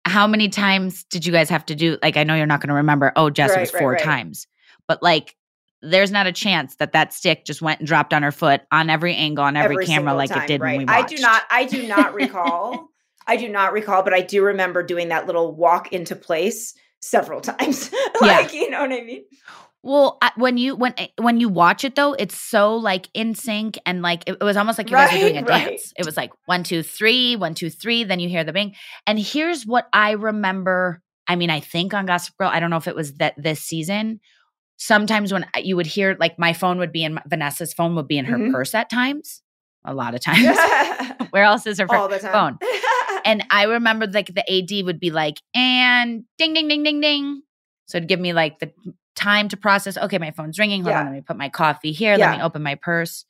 How 0.05 0.27
many 0.27 0.49
times 0.49 1.05
did 1.05 1.27
you 1.27 1.33
guys 1.33 1.51
have 1.51 1.67
to 1.67 1.75
do? 1.75 1.99
Like, 2.03 2.17
I 2.17 2.25
know 2.25 2.35
you're 2.35 2.47
not 2.47 2.61
going 2.61 2.69
to 2.69 2.75
remember. 2.75 3.13
Oh, 3.15 3.29
Jess, 3.29 3.53
it 3.55 3.61
was 3.61 3.71
four 3.71 3.93
right. 3.93 4.03
times, 4.03 4.47
but 4.87 5.03
like, 5.03 5.37
there's 5.83 6.11
not 6.11 6.27
a 6.27 6.33
chance 6.33 6.77
that 6.77 6.93
that 6.93 7.13
stick 7.13 7.45
just 7.45 7.61
went 7.61 7.81
and 7.81 7.87
dropped 7.87 8.15
on 8.15 8.23
her 8.23 8.33
foot 8.33 8.63
on 8.73 8.89
every 8.91 9.15
angle 9.15 9.45
on 9.45 9.57
every, 9.57 9.85
camera 9.87 10.15
like 10.15 10.31
time, 10.31 10.43
it 10.45 10.47
did 10.49 10.61
right. 10.61 10.79
when 10.79 10.87
we 10.87 10.93
I 10.93 11.03
do 11.03 11.19
not 11.19 11.43
I 11.51 11.65
do 11.67 11.87
not 11.87 12.15
recall. 12.15 12.89
I 13.29 13.37
do 13.37 13.49
not 13.49 13.73
recall, 13.73 14.03
but 14.03 14.13
I 14.15 14.23
do 14.23 14.43
remember 14.43 14.83
doing 14.83 15.09
that 15.11 15.27
little 15.27 15.55
walk 15.55 15.93
into 15.93 16.17
place 16.17 16.75
several 17.01 17.41
times. 17.43 17.93
like, 18.21 18.53
you 18.53 18.69
know 18.71 18.81
what 18.81 18.91
I 18.93 19.03
mean? 19.03 19.25
Well, 19.85 20.19
when 20.37 20.59
you 20.59 20.75
when 20.75 20.93
eh, 20.99 21.07
when 21.19 21.39
you 21.39 21.49
watch 21.49 21.85
it 21.85 21.95
though, 21.95 22.13
it's 22.15 22.39
so 22.39 22.75
like 22.77 23.09
in 23.15 23.35
sync 23.37 23.79
and 23.87 24.03
like 24.03 24.25
it, 24.27 24.37
it 24.41 24.43
was 24.43 24.57
almost 24.57 24.77
like 24.77 24.91
you 24.91 24.97
guys 24.97 25.13
were 25.13 25.19
doing 25.19 25.37
a 25.37 25.41
Right, 25.43 25.49
right. 25.51 25.69
dance. 25.69 25.93
It 25.97 26.05
was 26.05 26.17
like 26.17 26.33
one 26.47 26.65
two 26.65 26.83
three, 26.83 27.37
one 27.37 27.55
two 27.55 27.71
three. 27.71 28.03
Then 28.03 28.19
you 28.19 28.29
hear 28.29 28.43
the 28.43 28.53
bing. 28.53 28.75
And 29.07 29.19
here's 29.21 29.65
what 29.65 29.87
I 29.93 30.13
remember. 30.13 31.01
I 31.29 31.37
mean, 31.37 31.49
I 31.51 31.61
think 31.61 31.95
on 31.95 32.07
Gossip 32.07 32.37
Girl, 32.39 32.49
I 32.53 32.59
don't 32.59 32.71
know 32.71 32.77
if 32.77 32.89
it 32.89 32.97
was 32.97 33.15
that 33.15 33.35
this 33.37 33.61
season. 33.61 34.19
Sometimes 34.79 35.33
when 35.33 35.47
you 35.57 35.77
would 35.77 35.87
hear 35.87 36.17
like 36.19 36.39
my 36.39 36.53
phone 36.53 36.79
would 36.79 36.93
be 36.93 37.05
in 37.05 37.19
Vanessa's 37.27 37.73
phone 37.73 37.95
would 37.95 38.09
be 38.09 38.19
in 38.19 38.25
her 38.27 38.37
Mhm. 38.39 38.53
purse 38.53 38.75
at 38.75 38.91
times. 38.91 39.43
A 39.85 39.95
lot 39.95 40.15
of 40.15 40.21
times. 40.25 40.59
Where 41.31 41.45
else 41.45 41.67
is 41.67 41.79
her 41.79 41.87
phone? 41.87 41.97
All 41.97 42.09
the 42.09 42.19
time. 42.19 42.33
phone? 42.59 42.59
And 43.29 43.45
I 43.51 43.65
remember 43.65 44.07
like 44.07 44.35
the 44.35 44.51
AD 44.51 44.87
would 44.87 44.99
be 44.99 45.11
like, 45.11 45.37
and 45.55 46.25
ding, 46.39 46.55
ding, 46.55 46.67
ding, 46.67 46.83
ding, 46.83 47.01
ding. 47.01 47.43
So 47.87 47.99
it'd 47.99 48.09
give 48.09 48.21
me 48.21 48.33
like 48.33 48.59
the 48.59 48.73
time 49.15 49.49
to 49.51 49.57
process. 49.57 49.99
Okay, 49.99 50.17
my 50.19 50.31
phone's 50.31 50.59
ringing. 50.59 50.83
Hold 50.83 50.95
Yeah. 50.95 51.01
on, 51.01 51.07
let 51.07 51.15
me 51.15 51.21
put 51.21 51.37
my 51.37 51.49
coffee 51.51 51.93
here. 51.93 52.17
Let 52.17 52.37
me 52.39 52.43
open 52.43 52.63
my 52.63 52.75
purse. 52.77 53.27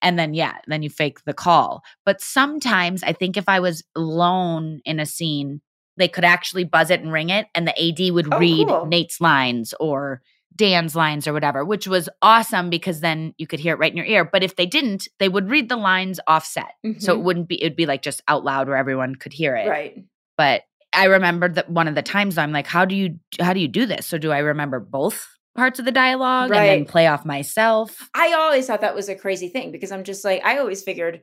And 0.00 0.18
then, 0.18 0.32
yeah, 0.34 0.56
then 0.66 0.82
you 0.82 0.90
fake 0.90 1.24
the 1.24 1.34
call. 1.34 1.82
But 2.06 2.20
sometimes 2.20 3.02
I 3.02 3.12
think 3.12 3.36
if 3.36 3.48
I 3.48 3.60
was 3.60 3.84
alone 3.94 4.80
in 4.84 4.98
a 4.98 5.06
scene, 5.06 5.60
they 5.98 6.08
could 6.08 6.24
actually 6.24 6.64
buzz 6.64 6.90
it 6.90 7.00
and 7.00 7.12
ring 7.12 7.28
it, 7.28 7.46
and 7.54 7.68
the 7.68 7.78
AD 7.78 8.12
would 8.14 8.32
Oh, 8.32 8.38
read 8.38 8.66
cool. 8.68 8.86
Nate's 8.86 9.20
lines 9.20 9.74
or 9.78 10.22
Dan's 10.56 10.94
lines 10.94 11.26
or 11.26 11.32
whatever, 11.32 11.64
which 11.64 11.86
was 11.86 12.08
awesome 12.20 12.70
because 12.70 13.00
then 13.00 13.34
you 13.38 13.46
could 13.46 13.60
hear 13.60 13.74
it 13.74 13.78
right 13.78 13.90
in 13.90 13.96
your 13.96 14.06
ear. 14.06 14.24
But 14.24 14.42
if 14.42 14.56
they 14.56 14.66
didn't, 14.66 15.08
they 15.18 15.28
would 15.28 15.48
read 15.50 15.68
the 15.68 15.76
lines 15.76 16.20
offset. 16.26 16.72
So 16.98 17.14
it 17.14 17.18
Mhm. 17.18 17.22
wouldn't 17.22 17.48
be, 17.48 17.62
it'd 17.62 17.76
be 17.76 17.86
like 17.86 18.02
just 18.02 18.22
out 18.28 18.44
loud 18.44 18.68
where 18.68 18.76
everyone 18.76 19.14
could 19.14 19.32
hear 19.32 19.56
it. 19.56 19.68
right. 19.68 20.04
But 20.36 20.62
I 20.92 21.04
remember 21.06 21.48
that 21.48 21.70
one 21.70 21.88
of 21.88 21.94
the 21.94 22.02
times 22.02 22.36
I'm 22.38 22.52
like, 22.52 22.66
how 22.66 22.84
do 22.84 22.94
you, 22.94 23.18
how 23.40 23.52
do 23.52 23.60
you 23.60 23.68
do 23.68 23.86
this? 23.86 24.06
So 24.06 24.18
do 24.18 24.30
I 24.32 24.38
remember 24.38 24.78
both 24.80 25.26
parts 25.54 25.78
of 25.78 25.84
the 25.84 25.92
dialogue 25.92 26.50
and 26.50 26.68
then 26.68 26.84
play 26.86 27.06
off 27.06 27.24
myself? 27.24 28.08
I 28.14 28.32
always 28.34 28.66
thought 28.66 28.80
that 28.82 28.94
was 28.94 29.08
a 29.08 29.14
crazy 29.14 29.48
thing 29.48 29.72
because 29.72 29.92
I'm 29.92 30.04
just 30.04 30.24
like, 30.24 30.44
I 30.44 30.58
always 30.58 30.82
figured 30.82 31.22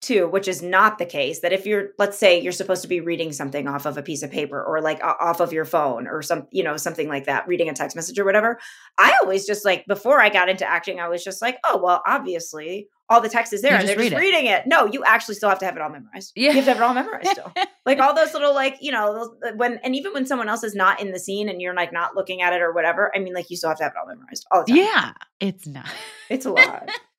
too, 0.00 0.28
which 0.28 0.48
is 0.48 0.62
not 0.62 0.98
the 0.98 1.04
case, 1.06 1.40
that 1.40 1.52
if 1.52 1.66
you're, 1.66 1.90
let's 1.98 2.18
say 2.18 2.40
you're 2.40 2.52
supposed 2.52 2.82
to 2.82 2.88
be 2.88 3.00
reading 3.00 3.32
something 3.32 3.68
off 3.68 3.86
of 3.86 3.98
a 3.98 4.02
piece 4.02 4.22
of 4.22 4.30
paper 4.30 4.62
or 4.62 4.80
like 4.80 5.02
off 5.04 5.40
of 5.40 5.52
your 5.52 5.64
phone 5.64 6.06
or 6.06 6.22
some, 6.22 6.46
you 6.50 6.62
know, 6.64 6.76
something 6.76 7.08
like 7.08 7.26
that, 7.26 7.46
reading 7.46 7.68
a 7.68 7.74
text 7.74 7.94
message 7.96 8.18
or 8.18 8.24
whatever. 8.24 8.58
I 8.98 9.14
always 9.22 9.46
just 9.46 9.64
like, 9.64 9.86
before 9.86 10.20
I 10.20 10.28
got 10.30 10.48
into 10.48 10.68
acting, 10.68 11.00
I 11.00 11.08
was 11.08 11.22
just 11.22 11.42
like, 11.42 11.58
oh, 11.64 11.78
well, 11.82 12.02
obviously 12.06 12.88
all 13.10 13.20
the 13.20 13.28
text 13.28 13.52
is 13.52 13.60
there 13.60 13.72
You 13.72 13.78
and 13.78 13.86
just 13.86 13.96
they're 13.96 14.04
just 14.08 14.16
read 14.16 14.24
reading 14.24 14.46
it. 14.46 14.66
No, 14.68 14.86
you 14.86 15.02
actually 15.04 15.34
still 15.34 15.48
have 15.48 15.58
to 15.58 15.64
have 15.64 15.74
it 15.74 15.82
all 15.82 15.90
memorized. 15.90 16.32
Yeah. 16.36 16.50
You 16.50 16.56
have 16.56 16.64
to 16.64 16.70
have 16.70 16.76
it 16.76 16.82
all 16.82 16.94
memorized 16.94 17.30
still. 17.30 17.52
like 17.84 17.98
all 17.98 18.14
those 18.14 18.32
little 18.32 18.54
like 18.54 18.76
you 18.80 18.92
know 18.92 19.12
those, 19.12 19.28
uh, 19.52 19.56
when 19.56 19.78
and 19.82 19.96
even 19.96 20.12
when 20.12 20.24
someone 20.26 20.48
else 20.48 20.62
is 20.62 20.76
not 20.76 21.00
in 21.00 21.10
the 21.10 21.18
scene 21.18 21.48
and 21.48 21.60
you're 21.60 21.74
like 21.74 21.92
not 21.92 22.14
looking 22.14 22.40
at 22.40 22.52
it 22.52 22.62
or 22.62 22.72
whatever 22.72 23.10
i 23.16 23.18
mean 23.18 23.32
like 23.34 23.50
you 23.50 23.56
still 23.56 23.70
have 23.70 23.78
to 23.78 23.82
have 23.82 23.92
it 23.92 23.98
all 23.98 24.06
memorized 24.06 24.46
all 24.52 24.62
the 24.64 24.72
time 24.72 24.76
Yeah, 24.76 25.12
it's 25.40 25.66
not. 25.66 25.88
it's 26.28 26.46
a 26.46 26.50
lot 26.52 26.88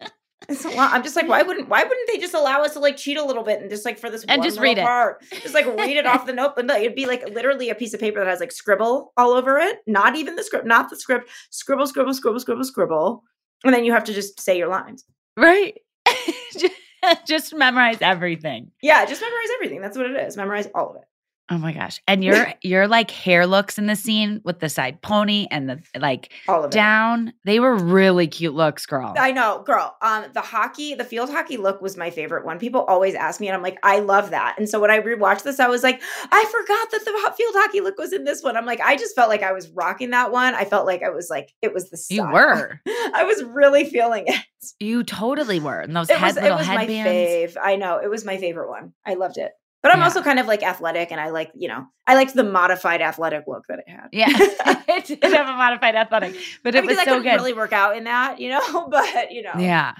it's 0.51 0.65
a 0.65 0.69
lot. 0.69 0.93
I'm 0.93 1.03
just 1.03 1.15
like 1.15 1.27
why 1.27 1.41
wouldn't 1.41 1.69
why 1.69 1.83
wouldn't 1.83 2.07
they 2.07 2.17
just 2.17 2.33
allow 2.33 2.61
us 2.63 2.73
to 2.73 2.79
like 2.79 2.97
cheat 2.97 3.17
a 3.17 3.23
little 3.23 3.43
bit 3.43 3.61
and 3.61 3.69
just 3.69 3.85
like 3.85 3.97
for 3.97 4.09
this 4.09 4.23
And 4.27 4.39
one 4.39 4.47
just 4.47 4.59
read 4.59 4.77
it. 4.77 4.83
part, 4.83 5.23
just 5.41 5.53
like 5.53 5.65
read 5.65 5.97
it 5.97 6.05
off 6.05 6.25
the 6.25 6.33
note? 6.33 6.53
But 6.55 6.65
no, 6.65 6.75
it'd 6.75 6.95
be 6.95 7.05
like 7.05 7.27
literally 7.29 7.69
a 7.69 7.75
piece 7.75 7.93
of 7.93 7.99
paper 7.99 8.19
that 8.19 8.27
has 8.27 8.39
like 8.39 8.51
scribble 8.51 9.13
all 9.17 9.31
over 9.31 9.57
it. 9.57 9.79
Not 9.87 10.15
even 10.15 10.35
the 10.35 10.43
script 10.43 10.65
not 10.65 10.89
the 10.89 10.97
script. 10.97 11.29
Scribble 11.49 11.87
scribble 11.87 12.13
scribble 12.13 12.39
scribble 12.39 12.63
scribble. 12.63 13.23
And 13.63 13.73
then 13.73 13.85
you 13.85 13.93
have 13.93 14.03
to 14.05 14.13
just 14.13 14.39
say 14.39 14.57
your 14.57 14.67
lines. 14.67 15.05
Right. 15.37 15.79
just 17.25 17.53
memorize 17.55 17.97
everything. 18.01 18.71
yeah 18.81 19.05
just 19.05 19.21
memorize 19.21 19.49
everything. 19.55 19.81
That's 19.81 19.97
what 19.97 20.05
it 20.07 20.17
is. 20.17 20.37
Memorize 20.37 20.67
all 20.75 20.91
of 20.91 20.95
it 20.97 21.03
Oh 21.51 21.57
my 21.57 21.73
gosh. 21.73 21.99
And 22.07 22.23
your 22.23 22.53
your 22.63 22.87
like 22.87 23.11
hair 23.11 23.45
looks 23.45 23.77
in 23.77 23.85
the 23.87 23.95
scene 23.97 24.39
with 24.45 24.59
the 24.61 24.69
side 24.69 25.01
pony 25.01 25.47
and 25.51 25.69
the 25.69 25.83
like 25.99 26.31
all 26.47 26.61
of 26.63 26.67
it 26.67 26.71
down, 26.71 27.33
they 27.43 27.59
were 27.59 27.75
really 27.75 28.25
cute 28.27 28.53
looks, 28.53 28.85
girl. 28.85 29.13
I 29.19 29.33
know, 29.33 29.61
girl. 29.65 29.97
Um, 30.01 30.25
the 30.33 30.39
hockey, 30.39 30.95
the 30.95 31.03
field 31.03 31.29
hockey 31.29 31.57
look 31.57 31.81
was 31.81 31.97
my 31.97 32.09
favorite 32.09 32.45
one. 32.45 32.57
People 32.57 32.81
always 32.85 33.15
ask 33.15 33.41
me, 33.41 33.49
and 33.49 33.55
I'm 33.55 33.61
like, 33.61 33.77
I 33.83 33.99
love 33.99 34.29
that. 34.29 34.55
And 34.57 34.69
so 34.69 34.79
when 34.79 34.89
I 34.91 34.99
rewatched 35.01 35.43
this, 35.43 35.59
I 35.59 35.67
was 35.67 35.83
like, 35.83 36.01
I 36.31 36.45
forgot 36.45 36.91
that 36.91 37.03
the 37.03 37.33
field 37.35 37.53
hockey 37.57 37.81
look 37.81 37.97
was 37.97 38.13
in 38.13 38.23
this 38.23 38.41
one. 38.41 38.55
I'm 38.55 38.65
like, 38.65 38.79
I 38.79 38.95
just 38.95 39.13
felt 39.13 39.27
like 39.27 39.43
I 39.43 39.51
was 39.51 39.67
rocking 39.71 40.11
that 40.11 40.31
one. 40.31 40.55
I 40.55 40.63
felt 40.63 40.85
like 40.85 41.03
I 41.03 41.09
was 41.09 41.29
like, 41.29 41.51
it 41.61 41.73
was 41.73 41.89
the 41.89 42.01
you 42.09 42.23
were. 42.23 42.79
I 42.87 43.25
was 43.25 43.43
really 43.43 43.83
feeling 43.83 44.23
it. 44.27 44.41
You 44.79 45.03
totally 45.03 45.59
were. 45.59 45.79
And 45.81 45.93
those 45.95 46.09
It 46.09 46.15
head, 46.17 46.27
was, 46.27 46.37
it 46.37 46.43
little 46.43 46.57
was 46.59 46.67
my 46.67 46.85
headbands. 46.85 47.55
fave. 47.55 47.61
I 47.61 47.75
know 47.75 47.97
it 47.97 48.09
was 48.09 48.23
my 48.23 48.37
favorite 48.37 48.69
one. 48.69 48.93
I 49.05 49.15
loved 49.15 49.37
it. 49.37 49.51
But 49.83 49.91
I'm 49.91 49.99
Yeah. 49.99 50.03
also 50.05 50.21
kind 50.21 50.39
of 50.39 50.45
like 50.47 50.61
athletic, 50.63 51.11
and 51.11 51.19
I 51.19 51.29
like, 51.31 51.51
you 51.55 51.67
know, 51.67 51.87
I 52.05 52.15
liked 52.15 52.33
the 52.35 52.43
modified 52.43 53.01
athletic 53.01 53.45
look 53.47 53.65
that 53.67 53.79
it 53.79 53.89
had. 53.89 54.09
Yeah. 54.11 54.27
it 54.87 55.05
did 55.05 55.23
have 55.33 55.49
a 55.49 55.53
modified 55.57 55.95
athletic, 55.95 56.35
but 56.63 56.75
I 56.75 56.79
it 56.79 56.81
mean, 56.81 56.89
was 56.91 56.99
I 56.99 57.05
so 57.05 57.21
good. 57.21 57.33
really 57.33 57.53
work 57.53 57.73
out 57.73 57.97
in 57.97 58.03
that, 58.05 58.39
you 58.39 58.49
know. 58.49 58.87
But 58.89 59.31
you 59.31 59.41
know, 59.41 59.53
Yeah. 59.57 59.93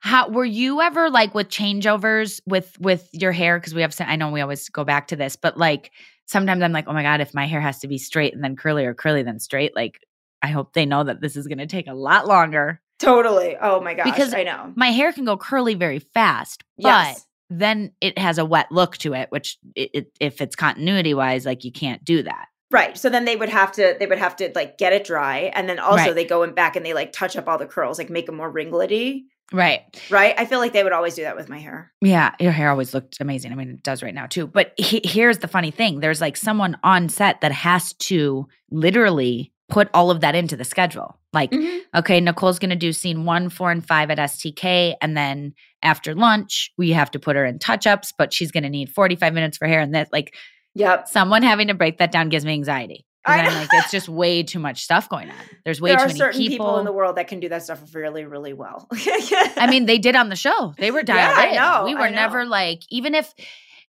How 0.00 0.28
were 0.28 0.44
you 0.44 0.80
ever 0.82 1.08
like 1.10 1.34
with 1.34 1.48
changeovers 1.48 2.40
with 2.46 2.78
with 2.78 3.08
your 3.12 3.32
hair? 3.32 3.58
Because 3.58 3.74
we 3.74 3.80
have, 3.82 3.94
I 4.00 4.16
know 4.16 4.30
we 4.30 4.40
always 4.42 4.68
go 4.68 4.84
back 4.84 5.08
to 5.08 5.16
this, 5.16 5.36
but 5.36 5.56
like 5.56 5.90
sometimes 6.26 6.62
I'm 6.62 6.72
like, 6.72 6.84
oh 6.86 6.92
my 6.92 7.02
god, 7.02 7.20
if 7.22 7.32
my 7.34 7.46
hair 7.46 7.60
has 7.60 7.78
to 7.80 7.88
be 7.88 7.96
straight 7.98 8.34
and 8.34 8.44
then 8.44 8.56
curly 8.56 8.84
or 8.84 8.94
curly 8.94 9.22
then 9.22 9.40
straight, 9.40 9.74
like 9.74 9.98
I 10.42 10.48
hope 10.48 10.74
they 10.74 10.84
know 10.86 11.02
that 11.04 11.20
this 11.22 11.34
is 11.36 11.46
going 11.46 11.58
to 11.58 11.66
take 11.66 11.86
a 11.86 11.94
lot 11.94 12.26
longer. 12.28 12.80
totally. 12.98 13.56
Oh 13.60 13.80
my 13.80 13.94
gosh, 13.94 14.04
Because 14.04 14.34
I 14.34 14.42
know. 14.42 14.72
My 14.76 14.88
hair 14.90 15.12
can 15.12 15.24
go 15.24 15.36
curly 15.38 15.74
very 15.74 15.98
fast, 16.00 16.62
but 16.76 16.88
Yes. 16.88 17.26
Then 17.50 17.92
it 18.00 18.18
has 18.18 18.38
a 18.38 18.44
wet 18.44 18.70
look 18.70 18.96
to 18.98 19.14
it, 19.14 19.30
which 19.30 19.58
it, 19.74 19.90
it, 19.92 20.12
if 20.20 20.40
it's 20.40 20.56
continuity 20.56 21.14
wise, 21.14 21.46
like 21.46 21.64
you 21.64 21.72
can't 21.72 22.04
do 22.04 22.22
that. 22.22 22.46
Right. 22.70 22.98
So 22.98 23.08
then 23.08 23.24
they 23.24 23.36
would 23.36 23.48
have 23.48 23.70
to 23.72 23.96
they 23.98 24.06
would 24.06 24.18
have 24.18 24.34
to 24.36 24.50
like 24.54 24.76
get 24.76 24.92
it 24.92 25.04
dry 25.04 25.52
and 25.54 25.68
then 25.68 25.78
also 25.78 26.06
Right. 26.06 26.14
they 26.14 26.24
go 26.24 26.42
in 26.42 26.52
back 26.52 26.74
and 26.74 26.84
they 26.84 26.94
like 26.94 27.12
touch 27.12 27.36
up 27.36 27.46
all 27.46 27.58
the 27.58 27.66
curls, 27.66 27.96
like 27.98 28.10
make 28.10 28.26
them 28.26 28.36
more 28.36 28.52
ringlety. 28.52 29.22
Right. 29.52 29.82
Right. 30.10 30.34
I 30.36 30.44
feel 30.46 30.58
like 30.58 30.72
they 30.72 30.82
would 30.82 30.92
always 30.92 31.14
do 31.14 31.22
that 31.22 31.36
with 31.36 31.48
my 31.48 31.58
hair. 31.60 31.92
Yeah, 32.00 32.34
your 32.40 32.50
hair 32.50 32.68
always 32.68 32.92
looked 32.92 33.18
amazing. 33.20 33.52
I 33.52 33.54
mean, 33.54 33.70
it 33.70 33.84
does 33.84 34.02
right 34.02 34.12
now 34.14 34.26
too. 34.26 34.48
But 34.48 34.72
he, 34.76 35.00
here's 35.04 35.38
the 35.38 35.46
funny 35.46 35.70
thing: 35.70 36.00
there's 36.00 36.20
like 36.20 36.36
someone 36.36 36.76
on 36.82 37.08
set 37.08 37.40
that 37.42 37.52
has 37.52 37.92
to 37.94 38.48
literally 38.72 39.52
put 39.68 39.88
all 39.92 40.10
of 40.10 40.20
that 40.20 40.34
into 40.34 40.56
the 40.56 40.64
schedule. 40.64 41.18
Like, 41.32 41.50
mm-hmm. 41.50 41.98
okay, 41.98 42.20
Nicole's 42.20 42.58
going 42.58 42.70
to 42.70 42.76
do 42.76 42.92
scene 42.92 43.24
one, 43.24 43.48
four, 43.48 43.70
and 43.70 43.86
five 43.86 44.10
at 44.10 44.18
STK, 44.18 44.94
and 45.02 45.16
then 45.16 45.54
after 45.82 46.14
lunch, 46.14 46.72
we 46.78 46.90
have 46.90 47.10
to 47.12 47.18
put 47.18 47.36
her 47.36 47.44
in 47.44 47.58
touch 47.58 47.86
ups, 47.86 48.12
but 48.16 48.32
she's 48.32 48.50
going 48.52 48.62
to 48.62 48.70
need 48.70 48.90
45 48.90 49.34
minutes 49.34 49.58
for 49.58 49.66
hair, 49.66 49.80
and 49.80 49.94
that 49.94 50.12
like 50.12 50.34
Yep. 50.74 51.08
someone 51.08 51.42
having 51.42 51.68
to 51.68 51.74
break 51.74 51.98
that 51.98 52.12
down 52.12 52.28
gives 52.28 52.44
me 52.44 52.52
anxiety. 52.52 53.06
I 53.24 53.40
I'm 53.40 53.54
like, 53.54 53.68
it's 53.72 53.90
just 53.90 54.08
way 54.08 54.42
too 54.44 54.58
much 54.60 54.82
stuff 54.84 55.08
going 55.08 55.30
on. 55.30 55.36
There's 55.64 55.80
way 55.80 55.90
there 55.90 55.98
too 55.98 56.04
are 56.04 56.06
many 56.08 56.18
certain 56.18 56.40
people. 56.40 56.66
people. 56.66 56.78
in 56.78 56.84
the 56.84 56.92
world 56.92 57.16
that 57.16 57.26
can 57.26 57.40
do 57.40 57.48
that 57.48 57.62
stuff 57.64 57.82
really, 57.92 58.24
really 58.24 58.52
well. 58.52 58.86
I 58.92 59.66
mean, 59.68 59.86
they 59.86 59.98
did 59.98 60.14
on 60.14 60.28
the 60.28 60.36
show. 60.36 60.74
They 60.78 60.92
were 60.92 61.02
dialed 61.02 61.36
Yeah, 61.36 61.42
I 61.42 61.48
in. 61.48 61.54
know, 61.56 61.84
We 61.86 61.94
were 61.96 62.10
never 62.10 62.44
like, 62.44 62.82
even 62.90 63.14
if 63.16 63.34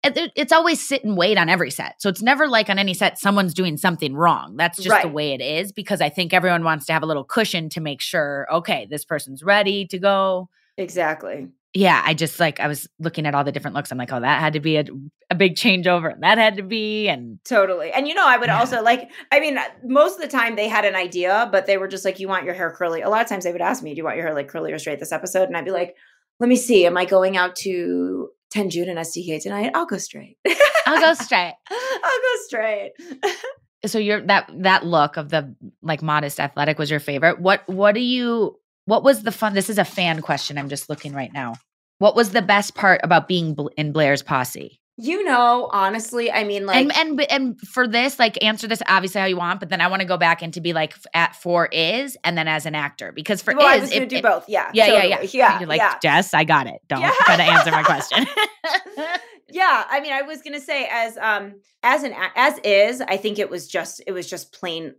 it's 0.04 0.52
always 0.52 0.86
sit 0.86 1.04
and 1.04 1.16
wait 1.16 1.38
on 1.38 1.48
every 1.48 1.70
set. 1.70 2.00
So 2.00 2.08
it's 2.08 2.22
never 2.22 2.46
like 2.46 2.68
on 2.68 2.78
any 2.78 2.94
set 2.94 3.18
someone's 3.18 3.54
doing 3.54 3.76
something 3.76 4.14
wrong. 4.14 4.56
That's 4.56 4.82
just 4.82 5.02
the 5.02 5.08
way 5.08 5.32
it 5.32 5.40
is 5.40 5.72
because 5.72 6.00
I 6.00 6.08
think 6.08 6.32
everyone 6.32 6.62
wants 6.64 6.86
to 6.86 6.92
have 6.92 7.02
a 7.02 7.06
little 7.06 7.24
cushion 7.24 7.68
to 7.70 7.80
make 7.80 8.00
sure, 8.00 8.46
okay, 8.52 8.86
this 8.90 9.04
person's 9.04 9.42
ready 9.42 9.86
to 9.86 9.98
go. 9.98 10.48
exactly. 10.76 11.48
Yeah, 11.76 12.00
I 12.06 12.14
just 12.14 12.38
like 12.38 12.60
I 12.60 12.68
was 12.68 12.86
looking 13.00 13.26
at 13.26 13.34
all 13.34 13.42
the 13.42 13.50
different 13.50 13.74
looks. 13.74 13.90
I'm 13.90 13.98
like, 13.98 14.12
oh, 14.12 14.20
that 14.20 14.38
had 14.38 14.52
to 14.52 14.60
be 14.60 14.76
a, 14.76 14.84
a 15.28 15.34
big 15.34 15.56
changeover, 15.56 16.12
and 16.12 16.22
that 16.22 16.38
had 16.38 16.56
to 16.58 16.62
be, 16.62 17.08
and 17.08 17.40
Totally. 17.44 17.90
And 17.90 18.06
you 18.06 18.14
know, 18.14 18.24
I 18.24 18.36
would 18.36 18.46
Yeah. 18.46 18.60
also 18.60 18.80
like, 18.80 19.10
I 19.32 19.40
mean, 19.40 19.58
most 19.82 20.14
of 20.14 20.20
the 20.22 20.28
time 20.28 20.54
they 20.54 20.68
had 20.68 20.84
an 20.84 20.94
idea, 20.94 21.48
but 21.50 21.66
they 21.66 21.76
were 21.76 21.88
just 21.88 22.04
like, 22.04 22.20
you 22.20 22.28
want 22.28 22.44
your 22.44 22.54
hair 22.54 22.70
curly. 22.70 23.00
A 23.02 23.08
lot 23.08 23.22
of 23.22 23.28
times 23.28 23.42
they 23.42 23.50
would 23.50 23.60
ask 23.60 23.82
me, 23.82 23.92
do 23.92 23.96
you 23.98 24.04
want 24.04 24.16
your 24.16 24.24
hair 24.24 24.34
like 24.36 24.46
curly 24.46 24.70
or 24.72 24.78
straight 24.78 25.00
this 25.00 25.10
episode? 25.10 25.48
And 25.48 25.56
I'd 25.56 25.64
be 25.64 25.72
like, 25.72 25.96
let 26.38 26.48
me 26.48 26.54
see. 26.54 26.86
Am 26.86 26.96
I 26.96 27.06
going 27.06 27.36
out 27.36 27.56
to 27.56 28.28
Tenjune 28.54 28.88
and 28.88 28.98
STK 28.98 29.42
tonight, 29.42 29.72
I'll 29.74 29.86
go 29.86 29.98
straight. 29.98 30.38
I'll 30.86 31.00
go 31.00 31.14
straight. 31.14 31.54
I'll 31.70 32.20
go 32.20 32.42
straight. 32.46 32.92
so 33.86 33.98
you're 33.98 34.20
that 34.26 34.50
that 34.62 34.86
look 34.86 35.16
of 35.16 35.30
the 35.30 35.54
like 35.82 36.02
modest 36.02 36.38
athletic 36.38 36.78
was 36.78 36.90
your 36.90 37.00
favorite. 37.00 37.40
What 37.40 37.68
what 37.68 37.94
do 37.94 38.00
you 38.00 38.58
what 38.86 39.02
was 39.02 39.22
the 39.22 39.32
fun? 39.32 39.54
This 39.54 39.70
is 39.70 39.78
a 39.78 39.84
fan 39.84 40.22
question. 40.22 40.56
I'm 40.58 40.68
just 40.68 40.88
looking 40.88 41.14
right 41.14 41.32
now. 41.32 41.54
What 41.98 42.14
was 42.14 42.30
the 42.30 42.42
best 42.42 42.74
part 42.74 43.00
about 43.02 43.28
being 43.28 43.56
in 43.76 43.92
Blair's 43.92 44.22
posse? 44.22 44.80
You 44.96 45.24
know, 45.24 45.68
honestly, 45.72 46.30
I 46.30 46.44
mean, 46.44 46.66
like, 46.66 46.76
and 46.76 46.96
and 46.96 47.20
and 47.28 47.60
for 47.60 47.88
this, 47.88 48.18
like, 48.20 48.42
answer 48.44 48.68
this 48.68 48.80
obviously 48.86 49.20
how 49.20 49.26
you 49.26 49.36
want, 49.36 49.58
but 49.58 49.68
then 49.68 49.80
I 49.80 49.88
want 49.88 50.02
to 50.02 50.06
go 50.06 50.16
back 50.16 50.40
and 50.40 50.54
to 50.54 50.60
be 50.60 50.72
like 50.72 50.94
at 51.12 51.34
for 51.34 51.66
is, 51.66 52.16
and 52.22 52.38
then 52.38 52.46
as 52.46 52.64
an 52.64 52.76
actor, 52.76 53.10
because 53.10 53.42
for 53.42 53.54
well, 53.56 53.66
is, 53.66 53.78
I 53.78 53.80
was 53.80 53.90
gonna 53.92 54.06
do 54.06 54.16
it, 54.16 54.22
both, 54.22 54.48
yeah, 54.48 54.70
yeah, 54.72 54.86
totally. 54.86 55.08
yeah, 55.08 55.20
yeah, 55.22 55.28
yeah. 55.32 55.58
You're 55.58 55.68
like 55.68 55.80
yeah. 55.80 55.98
Jess, 56.00 56.32
I 56.32 56.44
got 56.44 56.68
it. 56.68 56.80
Don't 56.86 57.00
Yeah. 57.00 57.10
try 57.24 57.36
to 57.36 57.42
answer 57.42 57.72
my 57.72 57.82
question. 57.82 58.24
yeah, 59.50 59.84
I 59.90 60.00
mean, 60.00 60.12
I 60.12 60.22
was 60.22 60.42
gonna 60.42 60.60
say 60.60 60.86
as 60.88 61.16
um 61.18 61.54
as 61.82 62.04
an 62.04 62.14
as 62.36 62.58
is, 62.62 63.00
I 63.00 63.16
think 63.16 63.40
it 63.40 63.50
was 63.50 63.66
just 63.66 64.00
it 64.06 64.12
was 64.12 64.30
just 64.30 64.52
plain 64.52 64.94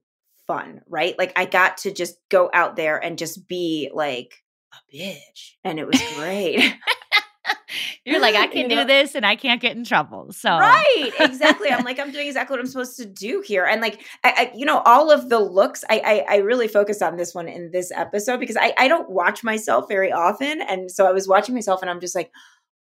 fun, 0.45 0.81
right? 0.89 1.17
Like 1.17 1.31
I 1.37 1.45
got 1.45 1.77
to 1.77 1.93
just 1.93 2.17
go 2.29 2.49
out 2.53 2.75
there 2.75 2.97
and 3.01 3.17
just 3.17 3.47
be 3.47 3.89
like 3.93 4.43
a 4.73 4.95
bitch, 4.95 5.53
and 5.63 5.79
it 5.79 5.87
was 5.87 6.01
great. 6.17 6.75
You're 8.05 8.19
like, 8.19 8.35
I 8.35 8.43
You 8.45 8.49
can 8.49 8.67
know? 8.69 8.81
do 8.81 8.87
this, 8.87 9.15
and 9.15 9.25
I 9.25 9.35
can't 9.35 9.61
get 9.61 9.75
in 9.75 9.83
trouble. 9.83 10.31
So 10.31 10.49
Right, 10.49 11.11
exactly. 11.19 11.69
I'm 11.71 11.83
like, 11.85 11.99
I'm 11.99 12.11
doing 12.11 12.27
exactly 12.27 12.53
what 12.53 12.59
I'm 12.59 12.67
supposed 12.67 12.97
to 12.97 13.05
do 13.05 13.41
here, 13.45 13.65
and 13.65 13.81
like, 13.81 14.01
I, 14.23 14.29
I 14.37 14.51
you 14.55 14.65
know, 14.65 14.79
all 14.85 15.11
of 15.11 15.29
the 15.29 15.39
looks. 15.39 15.83
I, 15.89 16.23
I, 16.29 16.35
I 16.35 16.37
really 16.37 16.67
focused 16.67 17.01
on 17.01 17.17
this 17.17 17.33
one 17.35 17.47
in 17.47 17.71
this 17.71 17.91
episode 17.95 18.39
because 18.39 18.57
I, 18.57 18.73
I 18.77 18.87
don't 18.87 19.09
watch 19.09 19.43
myself 19.43 19.85
very 19.87 20.11
often, 20.11 20.61
and 20.61 20.89
so 20.91 21.07
I 21.07 21.11
was 21.11 21.27
watching 21.27 21.55
myself, 21.55 21.81
and 21.81 21.89
I'm 21.89 21.99
just 21.99 22.15
like, 22.15 22.31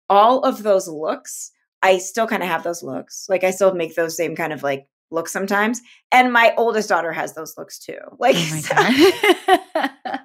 all 0.08 0.40
of 0.40 0.62
those 0.62 0.86
looks. 0.88 1.50
I 1.82 1.98
still 1.98 2.26
kind 2.26 2.42
of 2.42 2.48
have 2.48 2.62
those 2.62 2.82
looks. 2.82 3.26
Like, 3.28 3.44
I 3.44 3.50
still 3.50 3.74
make 3.74 3.94
those 3.94 4.16
same 4.16 4.34
kind 4.36 4.52
of 4.54 4.62
like 4.62 4.86
looks 5.10 5.32
sometimes, 5.32 5.80
and 6.12 6.32
my 6.32 6.54
oldest 6.56 6.88
daughter 6.88 7.12
has 7.12 7.34
those 7.34 7.56
looks 7.58 7.78
too. 7.78 7.98
Like, 8.18 8.36
Oh 8.38 8.50
my 8.50 8.60
so- 8.60 9.60
god. 9.74 10.20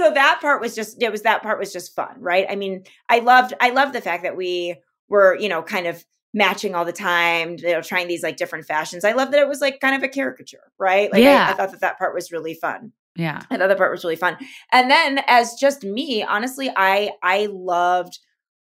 So 0.00 0.10
that 0.12 0.38
part 0.40 0.60
was 0.60 0.74
just 0.74 1.02
it 1.02 1.12
was 1.12 1.22
that 1.22 1.42
part 1.42 1.58
was 1.58 1.72
just 1.72 1.94
fun 1.94 2.14
right 2.18 2.46
i 2.48 2.56
mean 2.56 2.82
i 3.08 3.18
loved 3.18 3.52
i 3.60 3.70
loved 3.70 3.92
the 3.92 4.00
fact 4.00 4.22
that 4.22 4.36
we 4.36 4.74
were 5.08 5.36
you 5.36 5.48
know 5.48 5.62
kind 5.62 5.86
of 5.86 6.04
matching 6.32 6.74
all 6.74 6.84
the 6.84 6.92
time 6.92 7.56
you 7.58 7.72
know 7.72 7.82
trying 7.82 8.08
these 8.08 8.22
like 8.22 8.36
different 8.36 8.64
fashions 8.64 9.04
i 9.04 9.12
love 9.12 9.30
that 9.30 9.40
it 9.40 9.48
was 9.48 9.60
like 9.60 9.80
kind 9.80 9.94
of 9.94 10.02
a 10.02 10.08
caricature 10.08 10.72
right 10.78 11.12
like 11.12 11.22
Yeah. 11.22 11.48
I, 11.48 11.52
I 11.52 11.54
thought 11.54 11.72
that 11.72 11.80
that 11.80 11.98
part 11.98 12.14
was 12.14 12.32
really 12.32 12.54
fun 12.54 12.92
yeah. 13.16 13.40
Thought 13.40 13.58
that 13.58 13.76
part 13.76 13.90
was 13.90 14.04
really 14.04 14.16
fun. 14.16 14.36
And 14.72 14.90
then 14.90 15.20
as 15.26 15.54
just 15.54 15.82
me, 15.82 16.22
honestly, 16.22 16.70
I 16.74 17.10
I 17.22 17.48
loved 17.52 18.18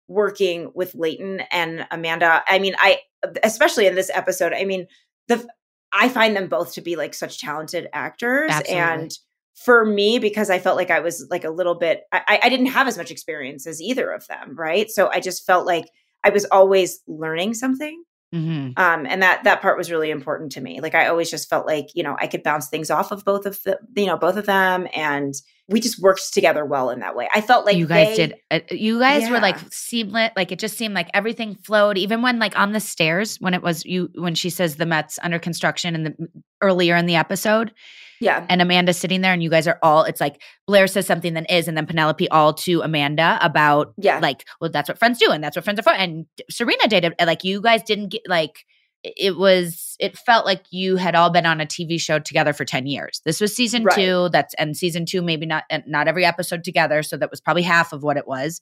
working 0.07 0.71
with 0.73 0.95
Leighton 0.95 1.41
and 1.51 1.85
Amanda. 1.91 2.43
I 2.47 2.59
mean, 2.59 2.73
I 2.77 3.01
especially 3.43 3.85
in 3.85 3.95
this 3.95 4.09
episode, 4.13 4.53
I 4.53 4.65
mean, 4.65 4.87
the 5.27 5.47
I 5.91 6.09
find 6.09 6.35
them 6.35 6.47
both 6.47 6.73
to 6.73 6.81
be 6.81 6.95
like 6.95 7.13
such 7.13 7.39
talented 7.39 7.87
actors. 7.93 8.51
Absolutely. 8.51 8.81
And 8.81 9.17
for 9.65 9.85
me, 9.85 10.19
because 10.19 10.49
I 10.49 10.59
felt 10.59 10.77
like 10.77 10.89
I 10.91 10.99
was 10.99 11.27
like 11.29 11.43
a 11.43 11.49
little 11.49 11.75
bit 11.75 12.03
I, 12.11 12.39
I 12.43 12.49
didn't 12.49 12.67
have 12.67 12.87
as 12.87 12.97
much 12.97 13.11
experience 13.11 13.67
as 13.67 13.81
either 13.81 14.09
of 14.11 14.25
them, 14.27 14.55
right? 14.55 14.89
So 14.89 15.09
I 15.13 15.19
just 15.19 15.45
felt 15.45 15.65
like 15.65 15.85
I 16.23 16.29
was 16.29 16.45
always 16.45 16.99
learning 17.07 17.53
something 17.53 18.03
hmm 18.31 18.69
um 18.77 19.07
and 19.07 19.23
that 19.23 19.43
that 19.43 19.59
part 19.59 19.75
was 19.75 19.89
really 19.89 20.11
important 20.11 20.51
to 20.51 20.61
me 20.61 20.81
like 20.81 20.93
i 20.93 21.07
always 21.07 21.31
just 21.31 21.49
felt 21.49 21.65
like 21.65 21.87
you 21.95 22.03
know 22.03 22.15
i 22.19 22.27
could 22.27 22.43
bounce 22.43 22.67
things 22.67 22.91
off 22.91 23.11
of 23.11 23.25
both 23.25 23.47
of 23.47 23.57
the 23.63 23.75
you 23.95 24.05
know 24.05 24.17
both 24.19 24.37
of 24.37 24.45
them 24.45 24.87
and 24.95 25.33
we 25.67 25.79
just 25.79 25.99
worked 25.99 26.31
together 26.31 26.63
well 26.63 26.91
in 26.91 26.99
that 26.99 27.15
way 27.15 27.27
i 27.33 27.41
felt 27.41 27.65
like 27.65 27.75
you 27.75 27.87
guys 27.87 28.15
they- 28.15 28.27
did. 28.27 28.35
Uh, 28.51 28.59
you 28.69 28.99
guys 28.99 29.27
were 29.31 29.39
like 29.39 29.55
Yeah. 29.55 29.67
seamless. 29.71 30.29
Like 30.35 30.51
it 30.51 30.59
just 30.59 30.77
seemed 30.77 30.93
like 30.93 31.09
everything 31.15 31.55
flowed. 31.55 31.97
Even 31.97 32.21
when 32.21 32.37
like 32.37 32.55
on 32.57 32.71
the 32.71 32.79
stairs, 32.79 33.37
when 33.39 33.55
it 33.55 33.63
was 33.63 33.83
you, 33.83 34.09
when 34.13 34.35
she 34.35 34.51
says 34.51 34.75
the 34.75 34.85
Mets 34.85 35.17
under 35.23 35.39
construction 35.39 35.95
and 35.95 36.05
the 36.05 36.27
earlier 36.61 36.95
in 36.95 37.07
the 37.07 37.15
episode, 37.15 37.73
yeah 38.19 38.45
and 38.49 38.61
Amanda's 38.61 38.97
sitting 38.97 39.21
there, 39.21 39.33
and 39.33 39.41
you 39.43 39.49
guys 39.49 39.67
are 39.67 39.79
all. 39.83 40.03
It's 40.03 40.21
like 40.21 40.41
Blair 40.67 40.87
says 40.87 41.05
something, 41.07 41.33
then 41.33 41.45
is, 41.45 41.67
and 41.67 41.75
then 41.77 41.85
Penelope 41.85 42.27
all 42.29 42.53
to 42.55 42.81
Amanda 42.81 43.37
about 43.41 43.93
yeah 43.97 44.19
like, 44.19 44.45
well, 44.61 44.69
that's 44.69 44.89
what 44.89 44.97
friends 44.99 45.19
do, 45.19 45.31
and 45.31 45.43
that's 45.43 45.55
what 45.55 45.63
friends 45.63 45.79
are 45.79 45.83
for. 45.83 45.93
And 45.93 46.25
Serena 46.49 46.87
did. 46.87 47.05
and, 47.05 47.15
Like 47.25 47.43
you 47.43 47.61
guys 47.61 47.83
didn't 47.83 48.09
get 48.09 48.21
like. 48.27 48.65
It 49.01 49.37
was. 49.37 49.95
It 49.97 50.17
felt 50.17 50.45
like 50.45 50.63
you 50.71 50.97
had 50.97 51.15
all 51.15 51.29
been 51.29 51.45
on 51.45 51.61
a 51.61 51.65
TV 51.65 52.01
show 52.01 52.19
together 52.19 52.51
for 52.51 52.65
ten 52.65 52.85
years. 52.85 53.21
This 53.23 53.39
was 53.39 53.55
season 53.55 53.85
Right. 53.85 53.95
two. 53.95 54.27
That's 54.29 54.53
and 54.55 54.75
season 54.75 55.05
two, 55.05 55.21
maybe 55.21 55.45
not 55.45 55.63
not 55.87 56.09
every 56.09 56.25
episode 56.25 56.65
together. 56.65 57.01
So 57.01 57.15
that 57.15 57.31
was 57.31 57.39
probably 57.39 57.61
half 57.63 57.93
of 57.93 58.03
what 58.03 58.17
it 58.17 58.27
was. 58.27 58.59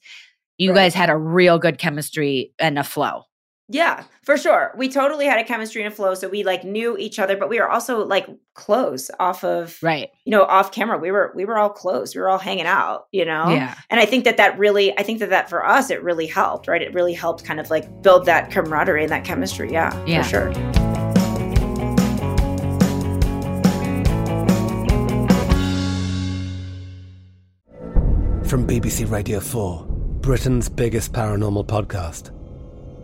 You 0.56 0.70
Right. 0.70 0.76
guys 0.84 0.94
had 0.94 1.10
a 1.10 1.16
real 1.16 1.58
good 1.58 1.78
chemistry 1.78 2.52
and 2.60 2.78
a 2.78 2.84
flow. 2.84 3.24
Yeah 3.68 4.04
for 4.22 4.36
sure. 4.36 4.72
We 4.76 4.88
totally 4.88 5.26
had 5.26 5.38
a 5.38 5.44
chemistry 5.44 5.82
and 5.82 5.92
a 5.92 5.94
flow 5.96 6.14
so 6.14 6.28
we 6.28 6.42
like 6.44 6.64
knew 6.64 6.96
each 6.96 7.18
other 7.18 7.36
but 7.36 7.48
we 7.48 7.58
were 7.60 7.68
also 7.68 8.04
like 8.04 8.26
close 8.54 9.10
off 9.20 9.44
of 9.44 9.78
Right. 9.82 10.10
you 10.24 10.30
know 10.30 10.44
off 10.44 10.72
camera. 10.72 10.98
We 10.98 11.10
were 11.10 11.32
we 11.34 11.44
were 11.44 11.58
all 11.58 11.70
close. 11.70 12.14
We 12.14 12.20
were 12.20 12.28
all 12.28 12.38
hanging 12.38 12.66
out 12.66 13.06
you 13.12 13.24
know? 13.24 13.50
Yeah. 13.50 13.74
and 13.90 14.00
i 14.00 14.04
think 14.06 14.24
that 14.24 14.36
that 14.38 14.58
really 14.58 14.96
i 14.98 15.02
think 15.02 15.18
that 15.20 15.30
that 15.30 15.48
for 15.50 15.64
us 15.66 15.90
it 15.90 16.02
really 16.02 16.26
helped 16.26 16.66
right? 16.68 16.82
It 16.82 16.94
really 16.94 17.12
helped 17.14 17.44
kind 17.44 17.60
of 17.60 17.70
like 17.70 18.02
build 18.02 18.26
that 18.26 18.50
camaraderie 18.50 19.02
and 19.04 19.12
that 19.12 19.24
chemistry. 19.24 19.70
Yeah, 19.72 19.92
Yeah. 20.06 20.22
for 20.22 20.28
sure. 20.28 21.58
From 28.44 28.66
BBC 28.66 29.10
Radio 29.10 29.40
4, 29.40 29.84
Britain's 30.22 30.68
biggest 30.70 31.12
paranormal 31.12 31.66
podcast 31.66 32.30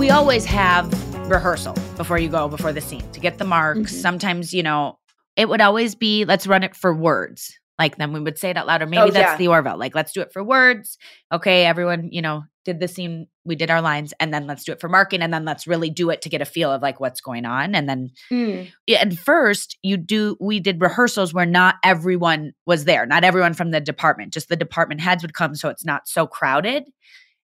We 0.00 0.08
always 0.08 0.46
have 0.46 0.90
rehearsal 1.30 1.74
before 1.98 2.18
you 2.18 2.30
go 2.30 2.48
before 2.48 2.72
the 2.72 2.80
scene 2.80 3.04
to 3.12 3.20
get 3.20 3.36
the 3.36 3.44
marks. 3.44 3.92
Mhm. 3.92 4.00
Sometimes, 4.00 4.54
you 4.54 4.62
know, 4.62 4.98
it 5.36 5.46
would 5.46 5.60
always 5.60 5.94
be 5.94 6.24
let's 6.24 6.46
run 6.46 6.62
it 6.62 6.74
for 6.74 6.94
words. 6.94 7.58
Like 7.78 7.96
then 7.98 8.14
we 8.14 8.20
would 8.20 8.38
say 8.38 8.48
it 8.48 8.56
out 8.56 8.66
loud, 8.66 8.80
or 8.80 8.86
maybe 8.86 9.02
Oh, 9.02 9.10
that's 9.10 9.32
yeah. 9.32 9.36
the 9.36 9.48
Orville. 9.48 9.76
Like 9.78 9.94
let's 9.94 10.12
do 10.12 10.22
it 10.22 10.32
for 10.32 10.42
words. 10.42 10.96
Okay, 11.30 11.66
everyone, 11.66 12.08
you 12.12 12.22
know, 12.22 12.44
did 12.64 12.80
the 12.80 12.88
scene, 12.88 13.26
we 13.44 13.56
did 13.56 13.70
our 13.70 13.82
lines, 13.82 14.14
and 14.18 14.32
then 14.32 14.46
let's 14.46 14.64
do 14.64 14.72
it 14.72 14.80
for 14.80 14.88
marking, 14.88 15.20
and 15.20 15.34
then 15.34 15.44
let's 15.44 15.66
really 15.66 15.90
do 15.90 16.08
it 16.08 16.22
to 16.22 16.30
get 16.30 16.40
a 16.40 16.46
feel 16.46 16.72
of 16.72 16.80
like 16.80 16.98
what's 16.98 17.20
going 17.20 17.44
on. 17.44 17.74
And 17.74 17.86
then 17.86 18.08
Mm. 18.32 18.70
at 18.90 19.12
first 19.14 19.76
you 19.82 19.98
do 19.98 20.34
we 20.40 20.60
did 20.60 20.80
rehearsals 20.80 21.34
where 21.34 21.44
not 21.44 21.74
everyone 21.84 22.52
was 22.64 22.86
there 22.86 23.04
not 23.04 23.22
everyone 23.22 23.52
from 23.52 23.70
the 23.70 23.80
department 23.82 24.32
just 24.32 24.48
the 24.48 24.56
department 24.56 25.02
heads 25.02 25.22
would 25.22 25.34
come 25.34 25.54
so 25.54 25.68
it's 25.68 25.84
not 25.84 26.08
so 26.08 26.26
crowded 26.26 26.84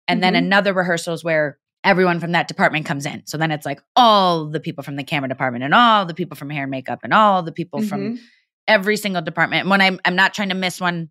and 0.09 0.23
then 0.23 0.33
Mhm. 0.33 0.38
another 0.38 0.73
rehearsals 0.73 1.23
where 1.23 1.59
everyone 1.87 2.20
from 2.20 2.33
that 2.33 2.49
department 2.49 2.85
comes 2.85 3.07
in 3.07 3.22
so 3.27 3.38
then 3.38 3.51
it's 3.51 3.64
like 3.64 3.81
all 3.94 4.46
the 4.46 4.61
people 4.61 4.83
from 4.85 4.96
the 4.96 5.05
camera 5.05 5.29
department 5.29 5.64
and 5.64 5.72
all 5.75 6.05
the 6.05 6.12
people 6.14 6.37
from 6.37 6.51
hair 6.51 6.64
and 6.64 6.70
makeup 6.70 6.99
and 7.03 7.14
all 7.14 7.42
the 7.42 7.53
people 7.53 7.81
from 7.81 8.01
Mhm. 8.16 8.18
every 8.68 8.96
single 8.96 9.22
department 9.22 9.61
And 9.62 9.70
when 9.70 9.81
i'm 9.81 9.99
i'm 10.05 10.16
not 10.16 10.35
trying 10.35 10.49
to 10.51 10.55
miss 10.55 10.81
one 10.81 11.11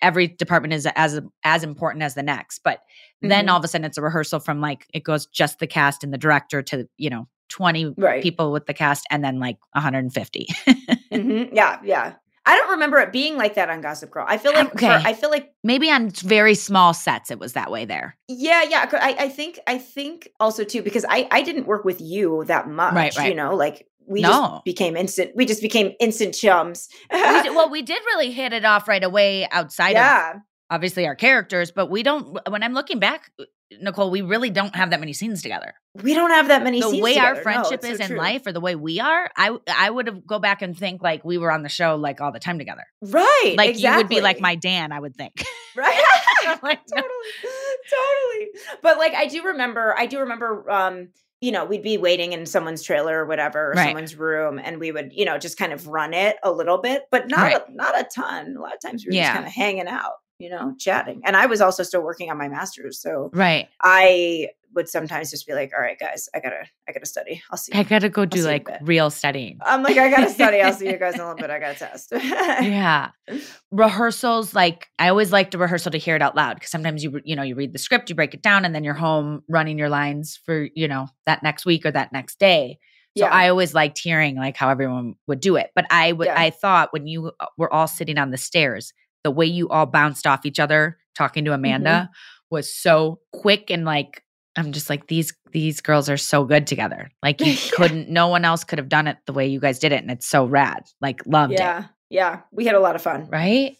every 0.00 0.28
department 0.28 0.72
is 0.74 0.86
as 0.96 1.20
as 1.44 1.62
important 1.64 2.02
as 2.02 2.14
the 2.14 2.22
next 2.22 2.60
but 2.64 2.80
then 3.20 3.46
Mhm. 3.46 3.50
all 3.50 3.58
of 3.58 3.64
a 3.64 3.68
sudden 3.68 3.84
it's 3.84 3.98
a 3.98 4.02
rehearsal 4.02 4.40
from 4.40 4.60
like 4.60 4.86
it 4.94 5.02
goes 5.04 5.26
just 5.26 5.58
the 5.58 5.66
cast 5.66 6.02
and 6.04 6.12
the 6.14 6.18
director 6.18 6.62
to 6.62 6.88
you 6.98 7.10
know 7.10 7.28
20 7.48 7.94
Right. 7.98 8.22
people 8.22 8.50
with 8.52 8.66
the 8.66 8.74
cast 8.74 9.04
and 9.10 9.22
then 9.24 9.38
like 9.40 9.58
150 9.74 10.46
Mhm. 11.12 11.50
Yeah, 11.52 11.78
yeah. 11.84 12.14
I 12.44 12.56
don't 12.56 12.70
remember 12.72 12.98
it 12.98 13.12
being 13.12 13.36
like 13.36 13.54
that 13.54 13.70
on 13.70 13.80
Gossip 13.80 14.10
Girl. 14.10 14.24
I 14.28 14.36
feel 14.38 14.52
like 14.52 14.72
Okay. 14.74 14.88
I 14.88 15.12
feel 15.14 15.30
like 15.30 15.52
maybe 15.62 15.90
on 15.90 16.10
very 16.10 16.54
small 16.54 16.92
sets 16.92 17.30
it 17.30 17.38
was 17.38 17.52
that 17.52 17.70
way 17.70 17.84
there 17.84 18.16
yeah, 18.28 18.62
yeah. 18.68 18.88
I, 18.94 19.16
I 19.20 19.28
think 19.28 19.58
I 19.66 19.78
think 19.78 20.28
also 20.40 20.64
too 20.64 20.82
because 20.82 21.04
I 21.08 21.28
I 21.30 21.42
didn't 21.42 21.66
work 21.66 21.84
with 21.84 22.00
you 22.00 22.44
that 22.46 22.68
much. 22.68 22.94
Right, 22.94 23.16
right. 23.16 23.28
You 23.28 23.34
know, 23.34 23.54
like 23.54 23.86
we 24.06 24.20
No. 24.22 24.30
just 24.54 24.64
became 24.64 24.96
instant. 24.96 25.30
We 25.36 25.46
just 25.46 25.62
became 25.62 25.92
instant 26.00 26.34
chums. 26.34 26.88
we 27.12 27.18
did, 27.42 27.54
well 27.54 27.70
we 27.70 27.82
did 27.82 28.02
really 28.06 28.32
hit 28.32 28.52
it 28.52 28.64
off 28.64 28.88
right 28.88 29.04
away 29.04 29.48
outside 29.50 29.96
of 29.96 30.40
obviously 30.70 31.06
our 31.06 31.14
characters 31.14 31.70
but 31.70 31.90
we 31.90 32.02
don't 32.02 32.38
when 32.48 32.62
i'm 32.62 32.72
looking 32.72 32.98
back 32.98 33.30
nicole 33.80 34.10
we 34.10 34.22
really 34.22 34.50
don't 34.50 34.74
have 34.76 34.90
that 34.90 35.00
many 35.00 35.12
scenes 35.12 35.42
together 35.42 35.74
We 36.02 36.14
don't 36.14 36.30
have 36.30 36.48
that 36.48 36.62
many. 36.62 36.80
the 36.80 36.90
scenes 36.90 37.02
way 37.02 37.16
our 37.18 37.34
together. 37.34 37.36
No, 37.36 37.42
friendship 37.42 37.82
so 37.82 37.88
is 37.88 38.00
in 38.00 38.06
true. 38.08 38.18
life 38.18 38.46
or 38.46 38.52
the 38.52 38.60
way 38.60 38.74
we 38.76 39.00
are 39.00 39.30
i 39.36 39.56
i 39.74 39.88
would 39.90 40.06
have 40.06 40.26
go 40.26 40.38
back 40.38 40.62
and 40.62 40.76
think 40.76 41.02
like 41.02 41.24
we 41.24 41.38
were 41.38 41.50
on 41.52 41.62
the 41.62 41.68
show 41.68 41.96
like 41.96 42.20
all 42.20 42.32
the 42.32 42.40
time 42.40 42.58
together 42.58 42.84
Right. 43.00 43.54
like 43.56 43.78
you 43.78 43.94
would 43.96 44.08
be 44.08 44.20
like 44.20 44.40
my 44.40 44.54
dan 44.56 44.92
i 44.92 44.98
would 45.00 45.16
think 45.16 45.44
right 45.76 46.02
Like, 46.62 46.80
no. 46.92 47.00
totally 47.02 47.52
totally 47.90 48.48
but 48.82 48.98
like 48.98 49.14
i 49.14 49.26
do 49.26 49.42
remember 49.44 49.94
i 49.98 50.06
do 50.06 50.20
remember 50.20 50.70
um 50.70 51.08
you 51.40 51.50
know 51.52 51.64
we'd 51.64 51.82
be 51.82 51.98
waiting 51.98 52.32
in 52.32 52.46
someone's 52.46 52.82
trailer 52.82 53.18
or 53.24 53.26
whatever 53.26 53.70
or 53.70 53.74
Right. 53.74 53.86
someone's 53.86 54.14
room 54.16 54.60
and 54.62 54.78
we 54.78 54.92
would 54.92 55.12
you 55.12 55.24
know 55.24 55.38
just 55.38 55.58
kind 55.58 55.72
of 55.72 55.86
run 55.88 56.14
it 56.14 56.36
a 56.42 56.50
little 56.52 56.78
bit 56.78 57.02
but 57.10 57.28
not 57.28 57.40
Right. 57.40 57.56
a, 57.56 57.72
not 57.74 57.98
a 57.98 58.04
ton 58.14 58.56
a 58.56 58.60
lot 58.60 58.74
of 58.74 58.80
times 58.80 59.04
we 59.04 59.10
were 59.10 59.14
Yeah. 59.16 59.24
just 59.24 59.34
kind 59.34 59.46
of 59.46 59.52
hanging 59.52 59.88
out 59.88 60.12
you 60.42 60.50
know 60.50 60.74
chatting. 60.78 61.22
And 61.24 61.36
i 61.36 61.46
was 61.46 61.60
also 61.60 61.82
still 61.82 62.02
working 62.02 62.30
on 62.30 62.36
my 62.38 62.48
master's 62.48 63.00
so 63.00 63.30
right. 63.32 63.68
I 63.80 64.48
would 64.74 64.88
sometimes 64.88 65.30
just 65.30 65.46
be 65.46 65.52
like 65.52 65.70
all 65.76 65.82
right 65.82 65.98
guys 65.98 66.30
i 66.34 66.40
gotta 66.40 66.62
i 66.88 66.92
gotta 66.92 67.04
study. 67.06 67.42
I'll 67.50 67.58
see 67.58 67.72
i 67.74 67.82
gotta 67.82 68.08
go 68.08 68.24
do 68.24 68.38
you 68.38 68.44
in 68.44 68.50
like 68.52 68.68
real 68.82 69.10
studying. 69.10 69.58
I'm 69.64 69.82
like 69.82 69.96
i 69.98 70.08
gotta 70.10 70.30
study. 70.30 70.60
I'll 70.62 70.72
see 70.72 70.86
you 70.90 70.98
guys 70.98 71.14
in 71.14 71.20
a 71.20 71.24
little 71.28 71.36
bit. 71.40 71.50
I 71.50 71.58
gotta 71.58 71.78
test. 71.78 72.12
Yeah. 72.12 73.10
Rehearsals 73.70 74.54
like 74.54 74.88
i 74.98 75.08
always 75.08 75.32
like 75.32 75.50
to 75.52 75.58
rehearsal 75.58 75.92
to 75.92 75.98
hear 75.98 76.16
it 76.16 76.22
out 76.22 76.36
loud 76.36 76.54
because 76.56 76.70
sometimes 76.70 77.02
you 77.02 77.20
you 77.24 77.34
know 77.36 77.42
you 77.42 77.54
read 77.54 77.72
the 77.72 77.78
script 77.78 78.10
you 78.10 78.14
break 78.14 78.34
it 78.34 78.42
down 78.42 78.64
and 78.64 78.74
then 78.74 78.84
you're 78.84 78.92
home 78.94 79.42
running 79.48 79.78
your 79.78 79.88
lines 79.88 80.38
for 80.44 80.68
you 80.74 80.86
know 80.88 81.06
that 81.26 81.42
next 81.42 81.64
week 81.64 81.86
or 81.86 81.90
that 81.90 82.12
next 82.12 82.38
day. 82.38 82.78
So 83.16 83.24
Yeah. 83.24 83.30
i 83.32 83.48
always 83.48 83.72
liked 83.74 83.98
hearing 83.98 84.36
like 84.36 84.56
how 84.56 84.68
everyone 84.70 85.14
would 85.26 85.40
do 85.40 85.56
it. 85.56 85.70
But 85.74 85.86
i 85.90 86.12
would 86.12 86.26
Yeah. 86.26 86.40
i 86.40 86.50
thought 86.50 86.92
when 86.92 87.06
you 87.06 87.32
uh, 87.40 87.46
were 87.56 87.72
all 87.72 87.86
sitting 87.88 88.18
on 88.18 88.30
the 88.30 88.38
stairs 88.38 88.92
the 89.24 89.30
way 89.30 89.46
you 89.46 89.68
all 89.68 89.86
bounced 89.86 90.26
off 90.26 90.44
each 90.46 90.58
other 90.60 90.98
talking 91.16 91.44
to 91.44 91.52
amanda 91.52 91.90
Mm-hmm. 92.08 92.54
was 92.54 92.74
so 92.74 93.20
quick 93.32 93.70
and 93.70 93.84
like 93.84 94.22
i'm 94.56 94.72
just 94.72 94.88
like 94.90 95.06
these 95.08 95.32
these 95.52 95.80
girls 95.80 96.08
are 96.10 96.16
so 96.16 96.44
good 96.44 96.66
together 96.66 97.10
like 97.22 97.40
you 97.40 97.52
Yeah. 97.52 97.70
couldn't 97.74 98.08
no 98.08 98.28
one 98.28 98.44
else 98.44 98.64
could 98.64 98.78
have 98.78 98.88
done 98.88 99.06
it 99.06 99.16
the 99.26 99.32
way 99.32 99.46
you 99.46 99.60
guys 99.60 99.78
did 99.78 99.92
it 99.92 100.02
and 100.02 100.10
it's 100.10 100.26
so 100.26 100.44
rad 100.46 100.84
like 101.00 101.20
loved 101.26 101.52
it 101.52 101.58
yeah 101.60 101.84
yeah 102.10 102.40
we 102.52 102.64
had 102.66 102.74
a 102.74 102.80
lot 102.80 102.94
of 102.96 103.02
fun 103.02 103.28
right? 103.30 103.76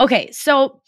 Okay, 0.00 0.30
so 0.32 0.80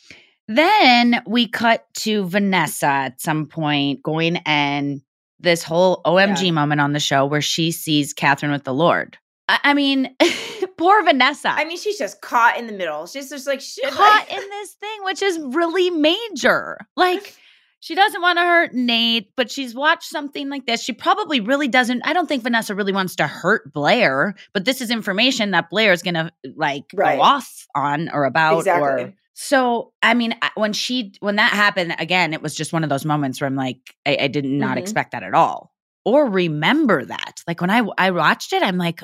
then 0.48 1.22
we 1.26 1.46
cut 1.46 1.84
to 1.98 2.24
Vanessa 2.26 2.86
at 2.86 3.20
some 3.20 3.46
point 3.46 4.02
going 4.02 4.38
and 4.46 5.02
this 5.40 5.62
whole 5.62 6.00
OMG 6.06 6.52
moment 6.54 6.80
on 6.80 6.94
the 6.94 7.00
show 7.00 7.26
where 7.26 7.42
she 7.42 7.70
sees 7.70 8.14
Catherine 8.14 8.50
with 8.50 8.64
the 8.64 8.72
Lord. 8.72 9.18
I, 9.46 9.58
I 9.62 9.74
mean, 9.74 10.16
poor 10.76 11.02
Vanessa. 11.04 11.48
i 11.50 11.64
mean 11.64 11.76
she's 11.78 11.98
just 11.98 12.20
caught 12.20 12.58
in 12.58 12.66
the 12.66 12.72
middle 12.72 13.06
she's 13.06 13.28
just 13.30 13.46
like 13.46 13.60
shit 13.60 13.90
caught 13.92 14.28
in 14.30 14.38
this 14.50 14.72
thing, 14.74 14.98
which 15.04 15.22
is 15.22 15.38
really 15.38 15.90
major. 15.90 16.78
Like, 16.96 17.36
she 17.80 17.94
doesn't 17.94 18.22
want 18.22 18.38
to 18.38 18.42
hurt 18.44 18.72
Nate, 18.74 19.30
but 19.36 19.50
she's 19.50 19.74
watched 19.74 20.04
something 20.08 20.48
like 20.48 20.64
this. 20.66 20.82
She 20.82 20.92
probably 20.94 21.40
really 21.40 21.68
doesn't. 21.68 22.00
I 22.06 22.12
don't 22.14 22.26
think 22.26 22.42
Vanessa 22.42 22.74
really 22.74 22.92
wants 22.92 23.16
to 23.16 23.26
hurt 23.26 23.72
Blair, 23.72 24.34
but 24.54 24.64
this 24.64 24.80
is 24.80 24.90
information 24.90 25.50
that 25.50 25.68
Blair 25.70 25.92
is 25.92 26.02
going 26.02 26.14
to 26.14 26.30
like 26.56 26.84
Right. 26.94 27.16
go 27.16 27.22
off 27.22 27.66
on 27.74 28.08
or 28.10 28.24
about. 28.24 28.54
Or, 28.54 28.58
Exactly. 28.60 29.14
so, 29.34 29.92
I 30.02 30.14
mean, 30.14 30.34
when 30.54 30.72
she, 30.72 31.12
when 31.20 31.36
that 31.36 31.52
happened 31.52 31.94
again, 31.98 32.32
it 32.32 32.40
was 32.40 32.54
just 32.54 32.72
one 32.72 32.84
of 32.84 32.88
those 32.90 33.04
moments 33.04 33.40
where 33.40 33.46
I'm 33.48 33.56
like, 33.56 33.78
I, 34.06 34.16
I 34.22 34.28
did 34.28 34.44
not 34.46 34.76
Mhm. 34.76 34.80
expect 34.80 35.12
that 35.12 35.22
at 35.22 35.34
all 35.34 35.70
or 36.06 36.26
remember 36.28 37.04
that. 37.04 37.42
Like 37.46 37.60
when 37.60 37.70
I, 37.70 37.82
I 37.98 38.10
watched 38.12 38.52
it, 38.54 38.62
I'm 38.62 38.78
like, 38.78 39.02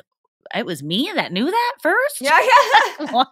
it 0.55 0.65
was 0.65 0.83
me 0.83 1.11
that 1.15 1.31
knew 1.31 1.45
that 1.49 1.73
first? 1.81 2.21
yeah 2.21 2.39
yeah 2.39 3.05
what? 3.11 3.27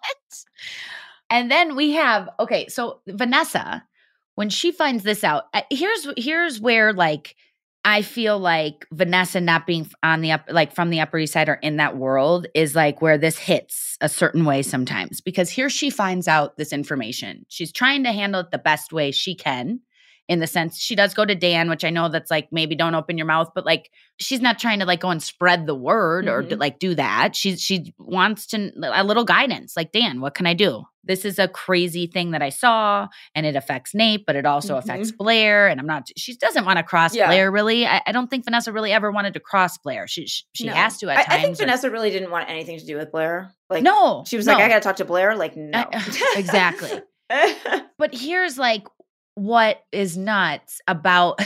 And 1.30 1.52
then 1.52 1.76
we 1.76 1.92
have 1.92 2.30
okay, 2.40 2.68
so 2.68 3.02
Vanessa, 3.08 3.84
when 4.36 4.50
she 4.50 4.72
finds 4.72 5.04
this 5.04 5.24
out, 5.24 5.46
uh, 5.54 5.62
here's 5.70 6.08
here's 6.18 6.60
where 6.60 6.94
like 6.94 7.36
I 7.86 8.02
feel 8.02 8.38
like 8.38 8.86
Vanessa 8.92 9.40
not 9.40 9.66
being 9.66 9.90
on 10.04 10.22
the 10.22 10.32
up 10.34 10.46
like 10.50 10.74
from 10.74 10.90
the 10.90 11.00
Upper 11.00 11.18
East 11.20 11.34
Side 11.34 11.50
or 11.50 11.56
in 11.56 11.78
that 11.78 11.98
world 11.98 12.48
is 12.54 12.76
like 12.76 13.02
where 13.02 13.18
this 13.18 13.38
hits 13.38 13.98
a 14.02 14.10
certain 14.10 14.44
way 14.44 14.64
sometimes 14.64 15.22
because 15.22 15.50
here 15.50 15.70
she 15.70 15.90
finds 15.90 16.28
out 16.28 16.58
this 16.58 16.74
information. 16.74 17.46
She's 17.48 17.72
trying 17.72 18.04
to 18.04 18.12
handle 18.12 18.42
it 18.42 18.52
the 18.52 18.58
best 18.58 18.92
way 18.92 19.12
she 19.12 19.34
can. 19.34 19.80
In 20.30 20.40
the 20.40 20.48
sense 20.48 20.78
she 20.78 20.96
does 20.96 21.14
go 21.16 21.26
to 21.26 21.34
Dan, 21.36 21.70
which 21.70 21.84
I 21.84 21.90
know 21.90 22.08
that's 22.08 22.30
like 22.32 22.48
maybe 22.52 22.76
don't 22.76 22.94
open 22.96 23.18
your 23.18 23.26
mouth, 23.26 23.50
but 23.56 23.66
like 23.66 23.90
she's 24.20 24.40
not 24.42 24.60
trying 24.60 24.80
to 24.80 24.86
like 24.86 25.00
go 25.02 25.10
and 25.10 25.22
spread 25.22 25.66
the 25.66 25.74
word 25.76 26.28
or 26.30 26.44
d- 26.44 26.56
Mhm. 26.56 26.60
like 26.60 26.78
do 26.80 26.94
that. 26.96 27.36
She 27.36 27.58
she 27.58 27.94
wants 27.98 28.46
to 28.48 28.72
a 28.84 29.04
little 29.04 29.26
guidance. 29.26 29.76
Like 29.76 29.92
Dan, 29.92 30.22
what 30.22 30.36
can 30.36 30.46
I 30.46 30.54
do? 30.54 30.84
This 31.04 31.26
is 31.26 31.40
a 31.40 31.48
crazy 31.48 32.06
thing 32.06 32.30
that 32.32 32.44
I 32.44 32.50
saw, 32.50 33.08
and 33.34 33.44
it 33.48 33.56
affects 33.56 33.96
Nate, 33.96 34.28
but 34.28 34.36
it 34.36 34.46
also 34.46 34.78
affects 34.78 35.12
Blair. 35.12 35.68
And 35.68 35.80
I'm 35.80 35.88
not. 35.88 36.08
She 36.16 36.36
doesn't 36.38 36.64
want 36.66 36.78
to 36.78 36.84
cross 36.84 37.16
Yeah. 37.16 37.26
Blair. 37.26 37.50
Really, 37.52 37.88
I, 37.88 38.00
I 38.06 38.12
don't 38.12 38.30
think 38.30 38.46
Vanessa 38.46 38.72
really 38.72 38.92
ever 38.94 39.12
wanted 39.12 39.34
to 39.34 39.40
cross 39.40 39.80
Blair. 39.80 40.06
She 40.08 40.28
she, 40.28 40.44
she 40.54 40.66
No. 40.68 40.74
has 40.74 41.00
to 41.00 41.10
at 41.10 41.18
I, 41.18 41.24
times. 41.24 41.34
I 41.34 41.42
think 41.42 41.54
or- 41.54 41.64
Vanessa 41.66 41.90
really 41.90 42.12
didn't 42.12 42.30
want 42.30 42.48
anything 42.52 42.78
to 42.78 42.86
do 42.86 42.98
with 42.98 43.12
Blair. 43.12 43.56
Like, 43.68 43.82
no, 43.82 44.24
she 44.28 44.38
was 44.38 44.46
no. 44.46 44.54
like, 44.54 44.64
I 44.64 44.68
gotta 44.68 44.82
talk 44.82 44.98
to 44.98 45.06
Blair. 45.06 45.36
Like, 45.36 45.58
no, 45.58 45.86
I- 45.92 46.34
exactly. 46.38 47.02
But 47.98 48.14
here's 48.14 48.58
like 48.58 48.84
what 49.40 49.82
is 49.94 50.18
nuts 50.18 50.82
about 50.86 51.40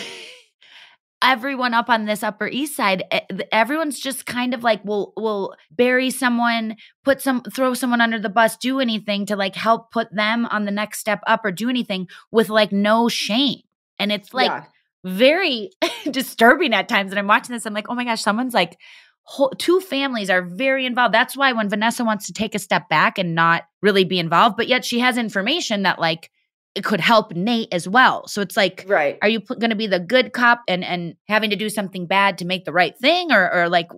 everyone 1.21 1.73
up 1.73 1.89
on 1.89 2.05
this 2.05 2.21
upper 2.21 2.47
east 2.47 2.75
side 2.75 3.03
everyone's 3.51 3.97
just 3.99 4.25
kind 4.25 4.53
of 4.53 4.61
like 4.63 4.83
will 4.83 5.13
will 5.15 5.55
bury 5.71 6.09
someone 6.09 6.75
put 7.05 7.21
some 7.21 7.41
throw 7.43 7.73
someone 7.73 8.01
under 8.01 8.19
the 8.19 8.29
bus 8.29 8.57
do 8.57 8.79
anything 8.79 9.25
to 9.25 9.35
like 9.35 9.55
help 9.55 9.89
put 9.91 10.13
them 10.13 10.45
on 10.47 10.65
the 10.65 10.71
next 10.71 10.99
step 10.99 11.21
up 11.25 11.45
or 11.45 11.51
do 11.51 11.69
anything 11.69 12.07
with 12.31 12.49
like 12.49 12.71
no 12.73 13.07
shame 13.07 13.59
and 13.99 14.11
it's 14.11 14.33
like 14.33 14.49
Yeah. 14.51 14.65
very 15.05 15.69
disturbing 16.11 16.73
at 16.73 16.89
times 16.89 17.11
and 17.11 17.19
i'm 17.19 17.27
watching 17.27 17.53
this 17.53 17.65
i'm 17.65 17.73
like 17.73 17.87
oh 17.89 17.95
my 17.95 18.03
gosh 18.03 18.21
someone's 18.21 18.53
like 18.53 18.77
whole, 19.21 19.51
two 19.51 19.79
families 19.79 20.29
are 20.29 20.41
very 20.41 20.85
involved 20.85 21.13
that's 21.13 21.37
why 21.37 21.53
when 21.53 21.69
vanessa 21.69 22.03
wants 22.03 22.25
to 22.27 22.33
take 22.33 22.53
a 22.53 22.59
step 22.59 22.89
back 22.89 23.17
and 23.17 23.33
not 23.33 23.63
really 23.81 24.03
be 24.03 24.19
involved 24.19 24.57
but 24.57 24.67
yet 24.67 24.83
she 24.83 24.99
has 24.99 25.17
information 25.17 25.83
that 25.83 25.99
like 25.99 26.29
it 26.75 26.83
could 26.83 26.99
help 26.99 27.31
nate 27.33 27.67
as 27.71 27.87
well 27.87 28.27
so 28.27 28.41
it's 28.41 28.57
like 28.57 28.83
right. 28.87 29.17
are 29.21 29.29
you 29.29 29.39
going 29.39 29.69
to 29.69 29.75
be 29.75 29.87
the 29.87 29.99
good 29.99 30.33
cop 30.33 30.61
and 30.67 30.83
and 30.83 31.15
having 31.27 31.49
to 31.49 31.55
do 31.55 31.69
something 31.69 32.07
bad 32.07 32.37
to 32.37 32.45
make 32.45 32.65
the 32.65 32.73
right 32.73 32.97
thing 32.99 33.31
or 33.31 33.51
or 33.53 33.69
like 33.69 33.89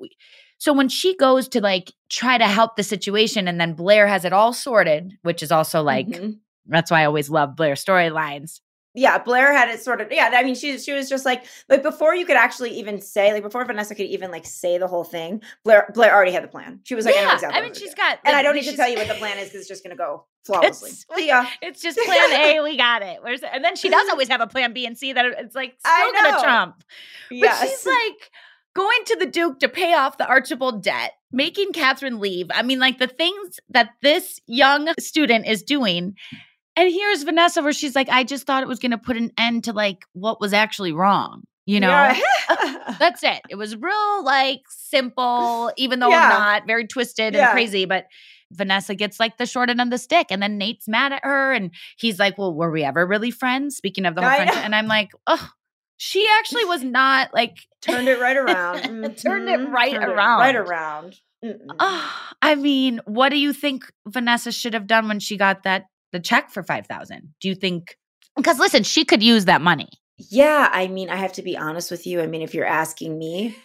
so 0.57 0.73
when 0.73 0.89
she 0.89 1.15
goes 1.17 1.47
to 1.49 1.61
like 1.61 1.91
try 2.09 2.37
to 2.37 2.47
help 2.47 2.75
the 2.75 2.83
situation 2.83 3.47
and 3.47 3.59
then 3.59 3.73
blair 3.73 4.07
has 4.07 4.25
it 4.25 4.33
all 4.33 4.53
sorted 4.53 5.13
which 5.23 5.41
is 5.41 5.51
also 5.51 5.81
like 5.81 6.07
Mhm. 6.07 6.39
that's 6.67 6.91
why 6.91 7.01
i 7.01 7.05
always 7.05 7.29
love 7.29 7.55
blair 7.55 7.75
storylines 7.75 8.59
yeah, 8.95 9.17
Blair 9.17 9.51
had 9.53 9.69
it 9.69 9.81
sort 9.81 9.99
of. 10.01 10.11
Yeah, 10.11 10.29
I 10.33 10.43
mean, 10.43 10.55
she 10.55 10.77
she 10.79 10.93
was 10.93 11.09
just 11.09 11.25
like 11.25 11.45
like 11.69 11.83
before 11.83 12.15
you 12.15 12.25
could 12.25 12.37
actually 12.37 12.71
even 12.79 13.01
say 13.01 13.33
like 13.33 13.43
before 13.43 13.63
Vanessa 13.65 13.93
could 13.93 14.05
even 14.07 14.31
like 14.31 14.45
say 14.45 14.77
the 14.77 14.87
whole 14.87 15.03
thing. 15.03 15.41
Blair 15.63 15.91
Blair 15.93 16.13
already 16.15 16.31
had 16.31 16.43
the 16.43 16.47
plan. 16.47 16.79
She 16.83 16.95
was 16.95 17.05
like, 17.05 17.15
I 17.15 17.21
know 17.21 17.27
Yeah, 17.27 17.33
exactly. 17.35 17.59
I 17.59 17.63
mean, 17.63 17.73
she's 17.73 17.93
got. 17.93 18.15
do. 18.15 18.21
and 18.25 18.35
I 18.35 18.41
don't 18.41 18.55
need 18.55 18.63
to 18.65 18.75
tell 18.75 18.89
you 18.89 18.97
what 18.97 19.07
the 19.07 19.13
plan 19.23 19.37
is 19.37 19.45
because 19.49 19.59
it's 19.61 19.69
just 19.69 19.83
gonna 19.83 19.95
go 19.95 20.25
flawlessly. 20.45 20.91
It's, 20.91 21.05
See 21.15 21.27
ya. 21.27 21.45
it's 21.61 21.81
just 21.81 21.97
plan 21.99 22.31
A. 22.31 22.61
We 22.63 22.77
got 22.77 23.01
it. 23.01 23.19
Where's 23.21 23.41
and 23.43 23.63
then 23.63 23.75
she 23.75 23.89
does 23.89 24.07
always 24.11 24.29
have 24.29 24.41
a 24.41 24.47
plan 24.47 24.73
B 24.73 24.85
and 24.85 24.97
C 24.97 25.13
that 25.13 25.25
it's 25.25 25.55
like 25.55 25.75
still 25.79 26.11
gonna 26.13 26.41
trump. 26.41 26.75
But 27.29 27.35
Yes. 27.37 27.61
she's 27.69 27.85
like 27.85 28.31
going 28.75 28.99
to 29.05 29.15
the 29.17 29.25
Duke 29.25 29.59
to 29.59 29.69
pay 29.69 29.93
off 29.93 30.17
the 30.17 30.27
Archibald 30.27 30.83
debt, 30.83 31.13
making 31.31 31.71
Catherine 31.71 32.19
leave. 32.19 32.47
I 32.53 32.61
mean, 32.61 32.79
like 32.79 32.99
the 32.99 33.07
things 33.07 33.59
that 33.69 33.89
this 34.01 34.39
young 34.47 34.89
student 34.99 35.47
is 35.47 35.63
doing. 35.63 36.15
And 36.77 36.91
here's 36.91 37.23
Vanessa, 37.23 37.61
where 37.63 37.71
she's 37.73 37.95
like, 37.95 38.09
I 38.09 38.23
just 38.23 38.45
thought 38.45 38.63
it 38.63 38.67
was 38.67 38.79
going 38.79 38.91
to 38.91 38.97
put 38.97 39.15
an 39.17 39.31
end 39.37 39.63
to 39.65 39.73
like 39.73 40.05
what 40.13 40.41
was 40.41 40.53
actually 40.53 40.91
wrong. 40.91 41.43
You 41.65 41.79
know, 41.79 41.87
Yeah. 41.87 42.95
that's 42.99 43.23
it. 43.23 43.41
It 43.49 43.55
was 43.55 43.75
real, 43.75 44.23
like 44.23 44.61
simple, 44.69 45.71
even 45.77 45.99
though 45.99 46.09
Yeah. 46.09 46.29
not 46.29 46.67
very 46.67 46.85
twisted 46.85 47.35
and 47.35 47.49
crazy. 47.51 47.85
But 47.85 48.05
Vanessa 48.51 48.93
gets 48.93 49.19
like 49.19 49.37
the 49.37 49.45
short 49.47 49.69
end 49.71 49.81
of 49.81 49.89
the 49.89 49.97
stick, 49.97 50.27
and 50.29 50.41
then 50.43 50.57
Nate's 50.59 50.87
mad 50.87 51.11
at 51.11 51.21
her, 51.23 51.51
and 51.53 51.71
he's 51.97 52.19
like, 52.19 52.37
"Well, 52.37 52.53
were 52.53 52.69
we 52.69 52.83
ever 52.83 53.05
really 53.07 53.31
friends?" 53.31 53.75
Speaking 53.77 54.05
of 54.05 54.13
the 54.13 54.21
whole 54.21 54.29
I 54.29 54.35
friendship, 54.35 54.57
know. 54.57 54.61
and 54.61 54.75
I'm 54.75 54.85
like, 54.87 55.09
"Oh, 55.25 55.49
she 55.97 56.27
actually 56.39 56.65
was 56.65 56.83
not 56.83 57.33
like 57.33 57.57
turned 57.81 58.07
it 58.07 58.19
right 58.21 58.37
around. 58.37 58.79
Mm-hmm. 58.83 59.13
Turned 59.15 59.49
it 59.49 59.57
right 59.69 59.91
Turned 59.93 60.03
it 60.03 60.09
around. 60.09 60.39
right 60.41 60.55
around. 60.55 61.15
Mm-mm. 61.43 61.57
Oh, 61.79 62.13
I 62.43 62.53
mean, 62.53 63.01
what 63.05 63.29
do 63.29 63.37
you 63.39 63.51
think 63.53 63.91
Vanessa 64.07 64.51
should 64.51 64.73
have 64.75 64.85
done 64.87 65.07
when 65.07 65.19
she 65.19 65.35
got 65.37 65.63
that 65.63 65.85
the 66.15 66.19
check 66.21 66.49
for 66.49 66.63
five 66.63 66.87
thousand? 66.87 67.33
Do 67.41 67.49
you 67.49 67.55
think? 67.55 67.97
Because 68.35 68.57
listen, 68.59 68.83
she 68.83 69.03
could 69.05 69.21
use 69.21 69.45
that 69.45 69.61
money. 69.61 69.89
Yeah, 70.17 70.69
I 70.71 70.87
mean, 70.87 71.09
I 71.09 71.17
have 71.17 71.33
to 71.33 71.41
be 71.41 71.57
honest 71.57 71.91
with 71.91 72.07
you. 72.07 72.21
I 72.21 72.27
mean, 72.27 72.41
if 72.41 72.53
you're 72.53 72.65
asking 72.65 73.19
me, 73.19 73.55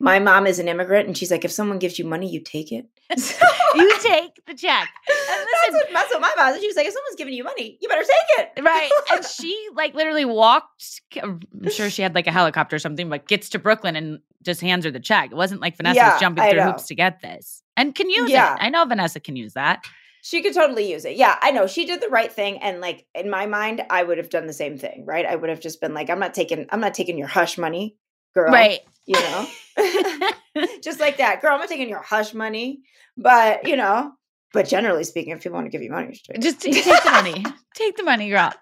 my 0.00 0.18
mom 0.18 0.46
is 0.48 0.58
an 0.58 0.66
immigrant, 0.66 1.06
and 1.06 1.16
she's 1.16 1.30
like, 1.30 1.44
if 1.44 1.52
someone 1.52 1.78
gives 1.78 1.96
you 1.98 2.04
money, 2.04 2.28
you 2.28 2.40
take 2.40 2.72
it. 2.72 2.86
So- 3.18 3.46
You 3.74 3.90
take 4.00 4.32
the 4.46 4.54
check. 4.54 4.88
And 5.32 5.46
that's, 5.50 5.72
what, 5.74 5.92
that's 5.92 6.12
what 6.12 6.20
my 6.20 6.32
mom 6.36 6.52
said. 6.52 6.60
She 6.60 6.66
was 6.66 6.76
like, 6.76 6.86
if 6.86 6.92
someone's 6.92 7.16
giving 7.16 7.32
you 7.34 7.42
money, 7.44 7.78
you 7.80 7.88
better 7.88 8.02
take 8.02 8.46
it. 8.56 8.62
Right. 8.62 8.90
And 9.12 9.24
she 9.24 9.56
like 9.74 9.94
literally 9.94 10.24
walked, 10.26 11.00
I'm 11.22 11.40
sure 11.70 11.88
she 11.88 12.02
had 12.02 12.14
like 12.14 12.26
a 12.26 12.32
helicopter 12.32 12.76
or 12.76 12.78
something, 12.78 13.08
but 13.08 13.26
gets 13.28 13.48
to 13.50 13.58
Brooklyn 13.58 13.96
and 13.96 14.18
just 14.42 14.60
hands 14.60 14.84
her 14.84 14.90
the 14.90 15.00
check. 15.00 15.30
It 15.32 15.36
wasn't 15.36 15.60
like 15.62 15.76
Vanessa 15.78 15.96
Yeah, 15.96 16.12
was 16.12 16.20
jumping 16.20 16.44
I 16.44 16.50
through 16.50 16.60
know. 16.60 16.66
hoops 16.72 16.88
to 16.88 16.94
get 16.94 17.20
this 17.22 17.62
and 17.76 17.94
can 17.94 18.10
use 18.10 18.28
Yeah. 18.30 18.54
it. 18.54 18.58
I 18.60 18.68
know 18.68 18.84
Vanessa 18.84 19.20
can 19.20 19.36
use 19.36 19.54
that. 19.54 19.82
She 20.24 20.40
could 20.40 20.54
totally 20.54 20.90
use 20.90 21.04
it. 21.04 21.16
Yeah, 21.16 21.36
I 21.42 21.50
know. 21.50 21.66
She 21.66 21.84
did 21.84 22.00
the 22.00 22.08
right 22.08 22.32
thing. 22.32 22.58
And 22.58 22.80
like 22.80 23.06
in 23.12 23.28
my 23.28 23.46
mind, 23.46 23.82
I 23.90 24.04
would 24.04 24.18
have 24.18 24.30
done 24.30 24.46
the 24.46 24.52
same 24.52 24.78
thing, 24.78 25.04
right? 25.04 25.26
I 25.26 25.34
would 25.34 25.50
have 25.50 25.60
just 25.60 25.80
been 25.80 25.94
like, 25.94 26.08
I'm 26.08 26.20
not 26.20 26.32
taking, 26.32 26.66
I'm 26.70 26.80
not 26.80 26.94
taking 26.94 27.18
your 27.18 27.26
hush 27.26 27.58
money, 27.58 27.96
girl. 28.32 28.52
Right. 28.52 28.80
You 29.04 29.14
know? 29.20 29.48
just 30.82 31.00
like 31.00 31.16
that. 31.16 31.42
Girl, 31.42 31.54
I'm 31.54 31.58
not 31.58 31.68
taking 31.68 31.88
your 31.88 32.02
hush 32.02 32.34
money. 32.34 32.82
But, 33.16 33.66
you 33.66 33.76
know, 33.76 34.12
but 34.52 34.68
generally 34.68 35.02
speaking, 35.02 35.32
if 35.32 35.42
people 35.42 35.54
want 35.54 35.66
to 35.66 35.70
give 35.70 35.82
you 35.82 35.90
money, 35.90 36.20
you. 36.28 36.40
Just 36.40 36.60
take 36.60 36.84
the 36.84 37.10
money. 37.10 37.44
take 37.74 37.96
the 37.96 38.04
money, 38.04 38.30
girl. 38.30 38.52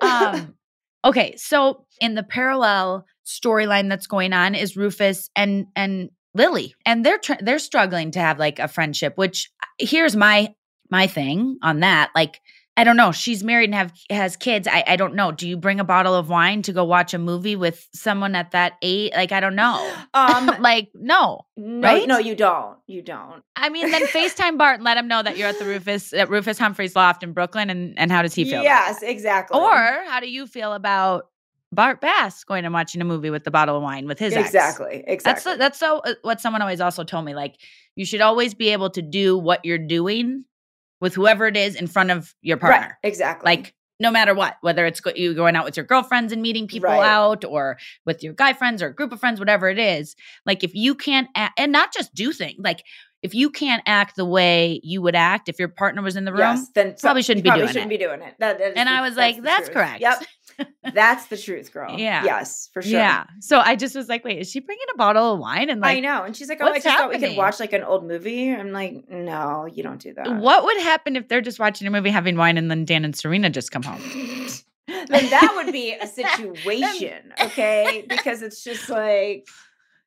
um, 0.00 0.54
okay, 1.04 1.36
so 1.36 1.84
in 2.00 2.14
the 2.14 2.22
parallel 2.22 3.04
storyline 3.26 3.90
that's 3.90 4.06
going 4.06 4.32
on 4.32 4.54
is 4.54 4.76
Rufus 4.76 5.28
and 5.36 5.66
and 5.76 6.08
Lily, 6.38 6.74
and 6.86 7.04
they're 7.04 7.18
tr- 7.18 7.42
they're 7.42 7.58
struggling 7.58 8.12
to 8.12 8.20
have 8.20 8.38
like 8.38 8.58
a 8.58 8.68
friendship. 8.68 9.18
Which 9.18 9.50
uh, 9.62 9.66
here's 9.78 10.16
my 10.16 10.54
my 10.90 11.06
thing 11.06 11.58
on 11.62 11.80
that. 11.80 12.10
Like, 12.14 12.40
I 12.76 12.84
don't 12.84 12.96
know. 12.96 13.10
She's 13.10 13.42
married 13.42 13.64
and 13.64 13.74
have 13.74 13.92
has 14.08 14.36
kids. 14.36 14.68
I 14.68 14.84
I 14.86 14.96
don't 14.96 15.14
know. 15.14 15.32
Do 15.32 15.48
you 15.48 15.56
bring 15.56 15.80
a 15.80 15.84
bottle 15.84 16.14
of 16.14 16.28
wine 16.28 16.62
to 16.62 16.72
go 16.72 16.84
watch 16.84 17.12
a 17.12 17.18
movie 17.18 17.56
with 17.56 17.86
someone 17.92 18.36
at 18.36 18.52
that 18.52 18.74
age? 18.80 19.12
Like, 19.16 19.32
I 19.32 19.40
don't 19.40 19.56
know. 19.56 19.92
Um, 20.14 20.46
like, 20.60 20.90
no. 20.94 21.40
no, 21.56 21.88
right? 21.88 22.06
no, 22.06 22.18
you 22.18 22.36
don't. 22.36 22.78
You 22.86 23.02
don't. 23.02 23.42
I 23.56 23.68
mean, 23.68 23.90
then 23.90 24.06
FaceTime 24.06 24.56
Bart 24.56 24.76
and 24.76 24.84
let 24.84 24.96
him 24.96 25.08
know 25.08 25.22
that 25.22 25.36
you're 25.36 25.48
at 25.48 25.58
the 25.58 25.64
Rufus 25.64 26.12
at 26.12 26.30
Rufus 26.30 26.56
Humphreys 26.56 26.94
Loft 26.94 27.24
in 27.24 27.32
Brooklyn, 27.32 27.68
and 27.68 27.98
and 27.98 28.12
how 28.12 28.22
does 28.22 28.34
he 28.34 28.44
feel? 28.44 28.62
Yes, 28.62 29.02
exactly. 29.02 29.58
Or 29.58 29.74
how 29.74 30.20
do 30.20 30.30
you 30.30 30.46
feel 30.46 30.72
about 30.72 31.26
Bart 31.72 32.00
Bass 32.00 32.44
going 32.44 32.64
and 32.64 32.72
watching 32.72 33.00
a 33.00 33.04
movie 33.04 33.30
with 33.30 33.44
the 33.44 33.50
bottle 33.50 33.76
of 33.76 33.82
wine 33.82 34.06
with 34.06 34.18
his 34.18 34.32
ex? 34.34 34.48
exactly, 34.48 35.04
That's 35.06 35.12
exactly. 35.26 35.56
that's 35.56 35.78
so 35.78 35.98
uh, 35.98 36.14
what 36.22 36.40
someone 36.40 36.62
always 36.62 36.80
also 36.80 37.04
told 37.04 37.24
me. 37.24 37.34
Like 37.34 37.56
you 37.96 38.04
should 38.06 38.20
always 38.22 38.54
be 38.54 38.70
able 38.70 38.90
to 38.90 39.02
do 39.02 39.36
what 39.36 39.64
you're 39.64 39.76
doing 39.78 40.44
with 41.00 41.14
whoever 41.14 41.46
it 41.46 41.56
is 41.56 41.76
in 41.76 41.86
front 41.86 42.10
of 42.10 42.34
your 42.42 42.56
partner. 42.56 42.80
Right, 43.02 43.08
exactly. 43.08 43.44
Like 43.50 43.74
no 44.00 44.10
matter 44.10 44.32
what, 44.32 44.56
whether 44.62 44.86
it's 44.86 45.00
go- 45.00 45.12
you 45.14 45.34
going 45.34 45.56
out 45.56 45.64
with 45.64 45.76
your 45.76 45.84
girlfriends 45.84 46.32
and 46.32 46.40
meeting 46.40 46.68
people 46.68 46.88
Right. 46.88 47.04
out, 47.06 47.44
or 47.44 47.76
with 48.06 48.22
your 48.22 48.32
guy 48.32 48.52
friends 48.52 48.80
or 48.82 48.86
a 48.86 48.94
group 48.94 49.12
of 49.12 49.20
friends, 49.20 49.38
whatever 49.40 49.68
it 49.68 49.78
is. 49.78 50.14
Like 50.46 50.62
if 50.64 50.74
you 50.74 50.94
can't, 50.94 51.28
a- 51.36 51.50
and 51.58 51.70
not 51.72 51.92
just 51.92 52.14
do 52.14 52.32
things 52.32 52.56
like. 52.58 52.82
If 53.20 53.34
you 53.34 53.50
can't 53.50 53.82
act 53.84 54.14
the 54.14 54.24
way 54.24 54.80
you 54.84 55.02
would 55.02 55.16
act 55.16 55.48
if 55.48 55.58
your 55.58 55.66
partner 55.66 56.02
was 56.02 56.14
in 56.14 56.24
the 56.24 56.30
room, 56.30 56.38
yes, 56.38 56.68
then 56.76 56.94
probably 57.00 57.22
shouldn't 57.24 57.42
be 57.42 57.50
probably 57.50 57.64
doing 57.64 57.72
shouldn't 57.72 57.92
it. 57.92 57.98
be 57.98 58.04
doing 58.04 58.22
it. 58.22 58.34
That- 58.38 58.60
And 58.60 58.88
the- 58.88 58.92
I 58.92 59.00
was 59.00 59.16
like, 59.16 59.42
that's 59.42 59.62
truth. 59.64 59.72
correct. 59.72 60.00
Yep, 60.00 60.22
that's 60.92 61.26
the 61.26 61.36
truth, 61.36 61.72
girl. 61.72 61.98
Yeah. 61.98 62.24
yes, 62.24 62.68
for 62.72 62.82
sure. 62.82 62.92
Yeah. 62.92 63.24
So 63.40 63.58
I 63.60 63.76
just 63.76 63.94
was 63.94 64.08
like, 64.08 64.24
wait, 64.24 64.38
is 64.38 64.50
she 64.50 64.60
bringing 64.60 64.86
a 64.94 64.96
bottle 64.96 65.34
of 65.34 65.38
wine? 65.38 65.70
And 65.70 65.80
like, 65.80 65.98
I 65.98 66.00
know. 66.00 66.24
And 66.24 66.36
she's 66.36 66.48
like, 66.48 66.58
"Oh, 66.60 66.66
I 66.66 66.80
just 66.80 66.86
thought 66.86 67.10
we 67.10 67.18
could 67.18 67.36
watch 67.36 67.60
like 67.60 67.72
an 67.72 67.82
old 67.82 68.06
movie." 68.06 68.50
I'm 68.52 68.72
like, 68.72 69.08
"No, 69.08 69.66
you 69.66 69.82
don't 69.82 70.00
do 70.00 70.14
that." 70.14 70.36
what 70.36 70.64
would 70.64 70.78
happen 70.78 71.16
if 71.16 71.28
they're 71.28 71.40
just 71.40 71.58
watching 71.58 71.86
a 71.86 71.90
movie, 71.90 72.10
having 72.10 72.36
wine, 72.36 72.58
and 72.58 72.70
then 72.70 72.84
Dan 72.84 73.04
and 73.04 73.14
Serena 73.14 73.50
just 73.50 73.70
come 73.70 73.82
home? 73.82 74.00
then 74.86 75.30
that 75.30 75.52
would 75.56 75.72
be 75.72 75.92
a 75.94 76.06
situation, 76.06 77.32
okay? 77.40 78.04
Because 78.08 78.42
it's 78.42 78.64
just 78.64 78.88
like, 78.88 79.46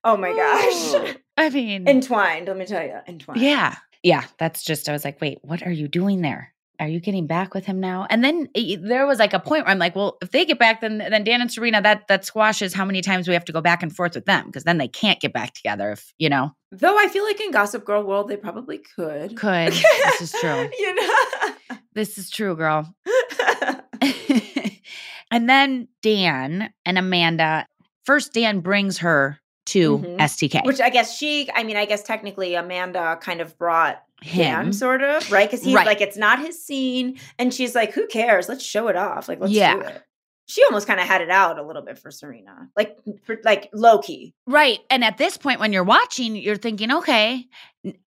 oh 0.04 0.18
my 0.18 0.34
gosh, 0.34 1.16
I 1.38 1.49
mean, 1.49 1.88
entwined. 1.88 2.47
Let 2.47 2.58
me 2.58 2.66
tell 2.66 2.84
you, 2.84 2.99
entwined. 3.08 3.41
yeah, 3.41 3.76
yeah. 4.04 4.26
That's 4.38 4.64
just. 4.64 4.89
I 4.89 4.91
was 4.91 5.06
like, 5.06 5.22
wait, 5.22 5.39
what 5.41 5.66
are 5.66 5.72
you 5.72 5.88
doing 5.88 6.22
there? 6.22 6.54
Are 6.82 6.88
you 6.88 6.99
getting 6.99 7.27
back 7.27 7.53
with 7.53 7.65
him 7.65 7.79
now? 7.79 8.07
And 8.09 8.23
then 8.23 8.49
eh, 8.55 8.75
there 8.82 9.05
was 9.05 9.19
like 9.19 9.34
a 9.34 9.39
point 9.39 9.65
where 9.65 9.71
I'm 9.71 9.77
like, 9.77 9.95
well, 9.95 10.17
if 10.19 10.32
they 10.32 10.45
get 10.45 10.57
back, 10.57 10.82
then 10.82 10.97
then 10.97 11.23
Dan 11.23 11.39
and 11.39 11.51
Serena, 11.51 11.79
that 11.84 12.07
that 12.07 12.25
squashes 12.25 12.73
how 12.73 12.86
many 12.86 13.01
times 13.01 13.27
we 13.27 13.36
have 13.36 13.45
to 13.45 13.51
go 13.51 13.61
back 13.61 13.84
and 13.84 13.95
forth 13.95 14.15
with 14.15 14.25
them 14.25 14.47
because 14.47 14.63
then 14.63 14.79
they 14.79 14.88
can't 14.88 15.19
get 15.19 15.32
back 15.32 15.53
together. 15.53 15.91
If 15.91 16.11
you 16.17 16.27
know, 16.27 16.55
Though 16.71 16.97
I 16.97 17.07
feel 17.07 17.23
like 17.23 17.39
in 17.39 17.51
Gossip 17.51 17.86
Girl 17.86 18.01
world, 18.01 18.29
they 18.29 18.36
probably 18.38 18.79
could. 18.79 19.38
could 19.38 19.73
this 19.73 20.21
is 20.21 20.32
true. 20.32 20.69
you 20.79 20.95
know. 20.95 21.77
This 21.93 22.17
is 22.17 22.29
true, 22.29 22.55
girl. 22.55 22.91
and 25.32 25.47
then 25.47 25.88
Dan 26.01 26.73
and 26.86 26.97
Amanda. 26.97 27.67
First, 28.05 28.34
Dan 28.34 28.61
brings 28.61 28.99
her 28.99 29.41
to 29.68 29.99
Mhm. 29.99 30.18
STK. 30.20 30.62
Which 30.66 30.80
I 30.82 30.89
guess 30.89 31.18
she, 31.18 31.49
I 31.53 31.64
mean, 31.64 31.78
I 31.78 31.86
guess 31.86 32.03
technically 32.03 32.55
Amanda 32.55 33.18
kind 33.22 33.41
of 33.41 33.57
brought 33.57 34.03
Him. 34.22 34.66
him, 34.66 34.74
sort 34.74 35.01
of, 35.03 35.32
right? 35.32 35.49
Because 35.49 35.64
he's 35.64 35.76
Right. 35.76 35.86
like, 35.86 36.01
it's 36.01 36.18
not 36.18 36.39
his 36.39 36.64
scene. 36.64 37.20
And 37.39 37.53
she's 37.53 37.76
like, 37.76 37.93
who 37.93 38.07
cares? 38.07 38.49
Let's 38.49 38.66
show 38.66 38.88
it 38.88 38.95
off. 38.95 39.28
Like, 39.30 39.39
let's 39.39 39.53
Yeah. 39.53 39.76
do 39.76 39.82
it. 39.82 40.03
She 40.47 40.64
almost 40.66 40.86
kind 40.86 40.99
of 40.99 41.07
had 41.07 41.22
it 41.22 41.30
out 41.30 41.57
a 41.59 41.64
little 41.64 41.82
bit 41.82 41.97
for 41.97 42.12
Serena, 42.12 42.68
like, 42.76 42.97
for, 43.24 43.38
like 43.45 43.70
low 43.72 43.99
key. 43.99 44.34
Right. 44.45 44.80
And 44.89 45.03
at 45.03 45.18
this 45.18 45.38
point, 45.38 45.62
when 45.62 45.72
you're 45.72 45.84
watching, 45.84 46.36
you're 46.36 46.57
thinking, 46.57 46.91
okay, 46.91 47.45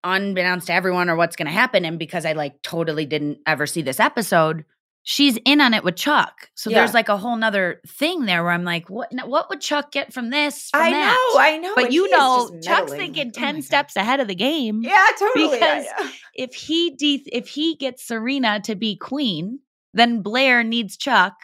unbeknownst 0.03 0.67
to 0.67 0.73
everyone 0.75 1.09
or 1.09 1.17
what's 1.17 1.37
going 1.37 1.47
to 1.47 1.53
happen. 1.53 1.85
And 1.85 1.99
because 1.99 2.27
I 2.27 2.33
like 2.33 2.61
totally 2.63 3.07
didn't 3.07 3.39
ever 3.47 3.67
see 3.67 3.81
this 3.83 3.99
episode, 4.01 4.65
she's 5.05 5.39
in 5.45 5.61
on 5.61 5.75
it 5.75 5.85
with 5.85 5.97
Chuck. 5.97 6.49
So 6.55 6.71
Yeah. 6.71 6.79
there's 6.79 6.95
like 6.95 7.09
a 7.09 7.17
whole 7.17 7.37
nother 7.37 7.81
thing 7.87 8.25
there 8.25 8.43
where 8.43 8.53
I'm 8.53 8.65
like, 8.65 8.89
what, 8.91 9.13
what 9.27 9.49
would 9.51 9.61
Chuck 9.61 9.93
get 9.93 10.13
from 10.13 10.31
this? 10.31 10.71
from 10.71 10.81
I 10.81 10.91
that? 10.91 11.31
know, 11.35 11.41
I 11.41 11.59
know. 11.59 11.75
But 11.75 11.85
and 11.85 11.95
you 11.95 12.11
know, 12.11 12.51
Chuck's 12.63 12.91
thinking 12.93 13.29
Like, 13.29 13.37
oh 13.37 13.41
10 13.41 13.55
my 13.57 13.61
steps 13.61 13.97
ahead 13.97 14.21
of 14.21 14.29
the 14.29 14.35
game. 14.35 14.83
Yeah, 14.83 15.07
totally. 15.19 15.51
Because 15.59 15.85
yeah. 15.85 16.09
if 16.35 16.55
he 16.55 16.91
de- 16.97 17.29
if 17.31 17.49
he 17.49 17.77
gets 17.77 18.03
Serena 18.05 18.61
to 18.65 18.75
be 18.75 18.97
queen, 18.97 19.61
then 19.93 20.23
Blair 20.23 20.65
needs 20.65 20.97
Chuck, 20.97 21.35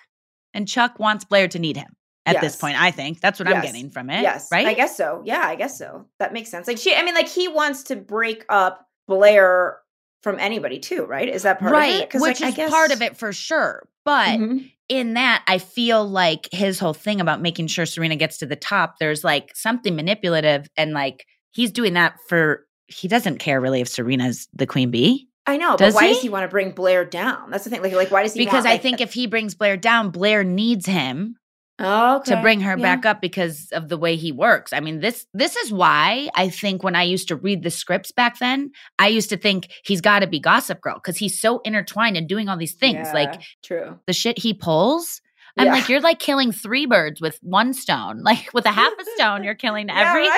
and 0.54 0.66
Chuck 0.66 0.98
wants 0.98 1.24
Blair 1.24 1.46
to 1.48 1.58
need 1.58 1.76
him. 1.76 1.94
At 2.26 2.40
this 2.40 2.54
point, 2.56 2.80
I 2.80 2.92
think 2.92 3.20
that's 3.20 3.40
what 3.40 3.48
I'm 3.48 3.61
getting 3.61 3.90
from 3.90 4.08
it. 4.08 4.22
Yes, 4.22 4.48
right. 4.52 4.66
I 4.66 4.74
guess 4.74 4.96
so. 4.96 5.20
Yeah, 5.24 5.40
I 5.42 5.56
guess 5.56 5.76
so. 5.76 6.06
That 6.18 6.32
makes 6.32 6.48
sense. 6.50 6.68
Like 6.68 6.78
she, 6.78 6.94
I 6.94 7.02
mean, 7.02 7.14
like 7.14 7.28
he 7.28 7.48
wants 7.48 7.82
to 7.84 7.96
break 7.96 8.44
up 8.48 8.86
Blair 9.08 9.78
from 10.22 10.38
anybody 10.38 10.78
too, 10.78 11.04
right? 11.04 11.28
Is 11.28 11.42
that 11.42 11.58
part 11.60 11.72
of 11.72 11.78
it? 11.78 11.80
right, 11.80 12.14
which 12.14 12.40
like, 12.40 12.50
is 12.50 12.54
guess- 12.56 12.70
part 12.70 12.92
of 12.92 13.02
it 13.02 13.16
for 13.16 13.32
sure. 13.32 13.88
But 14.04 14.38
Mhm. 14.38 14.70
in 14.88 15.14
that, 15.14 15.42
I 15.46 15.58
feel 15.58 16.06
like 16.06 16.48
his 16.52 16.78
whole 16.78 16.94
thing 16.94 17.20
about 17.20 17.40
making 17.40 17.68
sure 17.68 17.86
Serena 17.86 18.16
gets 18.16 18.38
to 18.38 18.46
the 18.46 18.56
top, 18.56 18.96
there's 18.98 19.22
like 19.24 19.50
something 19.54 19.94
manipulative, 19.94 20.66
and 20.76 20.92
like 20.92 21.24
he's 21.50 21.70
doing 21.70 21.94
that 21.94 22.14
for. 22.28 22.66
He 22.88 23.06
doesn't 23.08 23.38
care 23.38 23.60
really 23.60 23.80
if 23.80 23.88
Serena's 23.88 24.48
the 24.52 24.66
queen 24.66 24.90
bee. 24.90 25.28
I 25.46 25.56
know, 25.56 25.76
Does 25.76 25.94
but 25.94 26.02
why 26.02 26.08
he? 26.08 26.12
does 26.14 26.22
he 26.22 26.28
want 26.28 26.44
to 26.44 26.48
bring 26.48 26.72
Blair 26.72 27.04
down? 27.04 27.50
That's 27.50 27.64
the 27.64 27.70
thing. 27.70 27.82
Like, 27.82 27.92
like 27.92 28.10
why 28.10 28.22
does 28.22 28.34
he? 28.34 28.40
because 28.40 28.64
want, 28.64 28.66
I 28.66 28.72
like, 28.72 28.82
think 28.82 29.00
if 29.00 29.12
he 29.12 29.26
brings 29.26 29.54
Blair 29.54 29.76
down, 29.76 30.10
Blair 30.10 30.44
needs 30.44 30.86
him 30.86 31.36
Oh, 31.80 32.16
okay. 32.18 32.34
to 32.34 32.40
bring 32.42 32.60
her 32.60 32.76
Yeah. 32.76 32.82
back 32.96 33.06
up 33.06 33.20
because 33.20 33.68
of 33.72 33.88
the 33.88 33.96
way 33.96 34.16
he 34.16 34.30
works. 34.32 34.72
I 34.72 34.80
mean, 34.80 35.00
this 35.00 35.26
this 35.34 35.56
is 35.56 35.72
why 35.72 36.28
I 36.34 36.48
think 36.50 36.82
when 36.82 36.94
I 36.94 37.02
used 37.04 37.28
to 37.28 37.36
read 37.36 37.62
the 37.62 37.70
scripts 37.70 38.12
back 38.12 38.38
then, 38.38 38.70
I 38.98 39.08
used 39.08 39.30
to 39.30 39.36
think 39.36 39.70
he's 39.84 40.00
got 40.00 40.20
to 40.20 40.26
be 40.26 40.38
Gossip 40.40 40.80
Girl 40.80 40.94
because 40.94 41.16
he's 41.16 41.40
so 41.40 41.60
intertwined 41.64 42.16
and 42.16 42.28
doing 42.28 42.48
all 42.48 42.56
these 42.56 42.74
things. 42.74 43.08
Like 43.14 43.40
true. 43.64 43.98
the 44.06 44.12
shit 44.12 44.38
he 44.38 44.54
pulls. 44.54 45.20
I'm 45.58 45.66
Yeah. 45.66 45.72
like, 45.72 45.88
you're 45.88 46.00
like 46.00 46.20
killing 46.20 46.52
three 46.52 46.86
birds 46.86 47.20
with 47.20 47.38
one 47.42 47.72
stone. 47.74 48.22
Like 48.30 48.52
with 48.54 48.66
a 48.66 48.70
half 48.70 48.92
a 49.00 49.04
stone, 49.16 49.42
you're 49.42 49.56
killing 49.56 49.88
Yeah, 49.88 50.10
every 50.14 50.28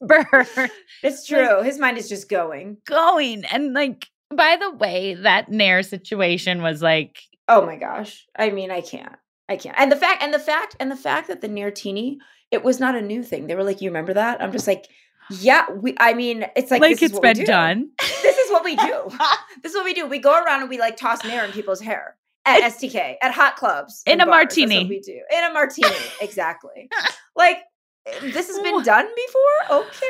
bird 0.00 0.70
It's 1.02 1.26
true. 1.26 1.62
His 1.62 1.78
mind 1.78 1.98
is 1.98 2.08
just 2.08 2.28
going. 2.28 2.78
going. 2.86 3.44
And 3.44 3.74
like, 3.74 4.08
by 4.34 4.56
the 4.56 4.70
way, 4.70 5.14
that 5.14 5.50
Nair 5.50 5.82
situation 5.82 6.62
was 6.62 6.80
like, 6.80 7.20
Oh 7.48 7.66
my 7.66 7.76
gosh. 7.76 8.26
I 8.38 8.48
mean, 8.50 8.70
I 8.70 8.80
can't. 8.80 9.14
I 9.48 9.56
can't. 9.56 9.76
And 9.78 9.90
the 9.90 9.96
fact 9.96 10.22
and 10.22 10.32
the 10.32 10.38
fact 10.38 10.76
and 10.80 10.90
the 10.90 10.96
fact 10.96 11.28
that 11.28 11.40
the 11.40 11.48
Nairtini, 11.48 12.18
it 12.50 12.62
was 12.62 12.80
not 12.80 12.94
a 12.94 13.02
new 13.02 13.22
thing. 13.22 13.46
They 13.46 13.54
were 13.54 13.64
like, 13.64 13.80
"You 13.80 13.90
remember 13.90 14.14
that?" 14.14 14.42
I'm 14.42 14.52
just 14.52 14.66
like, 14.66 14.86
"Yeah, 15.30 15.70
we 15.70 15.94
I 15.98 16.14
mean, 16.14 16.46
it's 16.56 16.70
like 16.70 16.80
like 16.80 16.92
this 16.92 17.02
is 17.02 17.10
it's 17.10 17.14
what 17.14 17.22
we 17.22 17.28
been 17.30 17.36
do. 17.38 17.46
done. 17.46 17.90
This 18.22 18.36
is 18.38 18.50
what 18.52 18.64
we 18.64 18.76
do. 18.76 19.10
this 19.62 19.72
is 19.72 19.76
what 19.76 19.84
we 19.84 19.94
do. 19.94 20.06
We 20.06 20.18
go 20.18 20.30
around 20.42 20.60
and 20.60 20.70
we 20.70 20.78
like 20.78 20.96
toss 20.96 21.24
nair 21.24 21.44
in 21.44 21.50
people's 21.52 21.80
hair 21.80 22.16
at 22.44 22.60
STK, 22.72 23.16
at 23.20 23.32
hot 23.32 23.56
clubs, 23.56 24.02
In 24.06 24.20
a 24.20 24.26
bars. 24.26 24.44
That's 24.46 24.58
what 24.58 24.68
martini. 24.68 24.88
we 24.88 25.00
do. 25.00 25.20
In 25.36 25.44
a 25.44 25.52
martini. 25.52 25.88
exactly. 26.20 26.88
like 27.36 27.58
eh, 28.06 28.30
this 28.32 28.46
has 28.48 28.58
been 28.60 28.82
done 28.82 29.06
before? 29.14 29.80
Okay. 29.80 30.06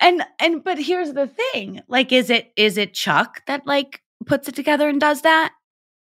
And 0.00 0.22
and 0.38 0.62
but 0.64 0.78
here's 0.78 1.12
the 1.12 1.26
thing. 1.28 1.80
Like, 1.88 2.12
is 2.12 2.28
it 2.30 2.52
is 2.56 2.76
it 2.78 2.92
Chuck 2.94 3.42
that 3.46 3.66
like 3.66 4.02
puts 4.26 4.48
it 4.48 4.54
together 4.54 4.88
and 4.88 5.00
does 5.00 5.22
that? 5.22 5.52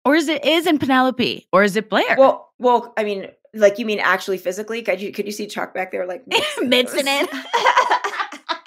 Or 0.04 0.14
is 0.14 0.28
it 0.28 0.44
is 0.44 0.66
in 0.66 0.78
Penelope? 0.78 1.48
Or 1.52 1.62
is 1.62 1.76
it 1.76 1.90
Blair? 1.90 2.16
Well, 2.18 2.47
well, 2.58 2.92
I 2.96 3.04
mean, 3.04 3.28
like 3.54 3.78
you 3.78 3.86
mean 3.86 4.00
actually 4.00 4.38
physically? 4.38 4.82
Could 4.82 5.00
you 5.00 5.12
could 5.12 5.26
you 5.26 5.32
see 5.32 5.46
Chuck 5.46 5.74
back 5.74 5.92
there 5.92 6.06
like 6.06 6.24
Mincing 6.62 7.06
it. 7.06 7.30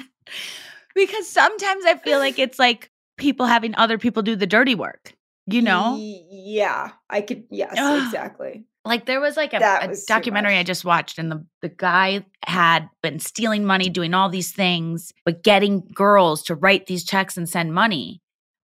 because 0.95 1.27
sometimes 1.27 1.85
I 1.85 1.95
feel 1.95 2.19
like 2.19 2.39
it's 2.39 2.59
like 2.59 2.89
people 3.17 3.45
having 3.45 3.75
other 3.75 3.97
people 3.97 4.23
do 4.23 4.35
the 4.35 4.47
dirty 4.47 4.75
work. 4.75 5.13
You 5.47 5.61
know? 5.61 5.97
Yeah, 5.99 6.91
I 7.09 7.21
could. 7.21 7.45
Yes, 7.49 7.73
exactly. 7.73 8.65
Like 8.85 9.05
there 9.05 9.19
was 9.19 9.37
like 9.37 9.53
a, 9.53 9.57
a 9.57 9.87
was 9.89 10.05
documentary 10.05 10.57
I 10.57 10.63
just 10.63 10.85
watched, 10.85 11.19
and 11.19 11.31
the, 11.31 11.45
the 11.61 11.69
guy 11.69 12.25
had 12.45 12.89
been 13.03 13.19
stealing 13.19 13.65
money, 13.65 13.89
doing 13.89 14.13
all 14.13 14.29
these 14.29 14.51
things, 14.51 15.13
but 15.25 15.43
getting 15.43 15.81
girls 15.93 16.41
to 16.43 16.55
write 16.55 16.87
these 16.87 17.03
checks 17.03 17.37
and 17.37 17.47
send 17.47 17.73
money. 17.73 18.20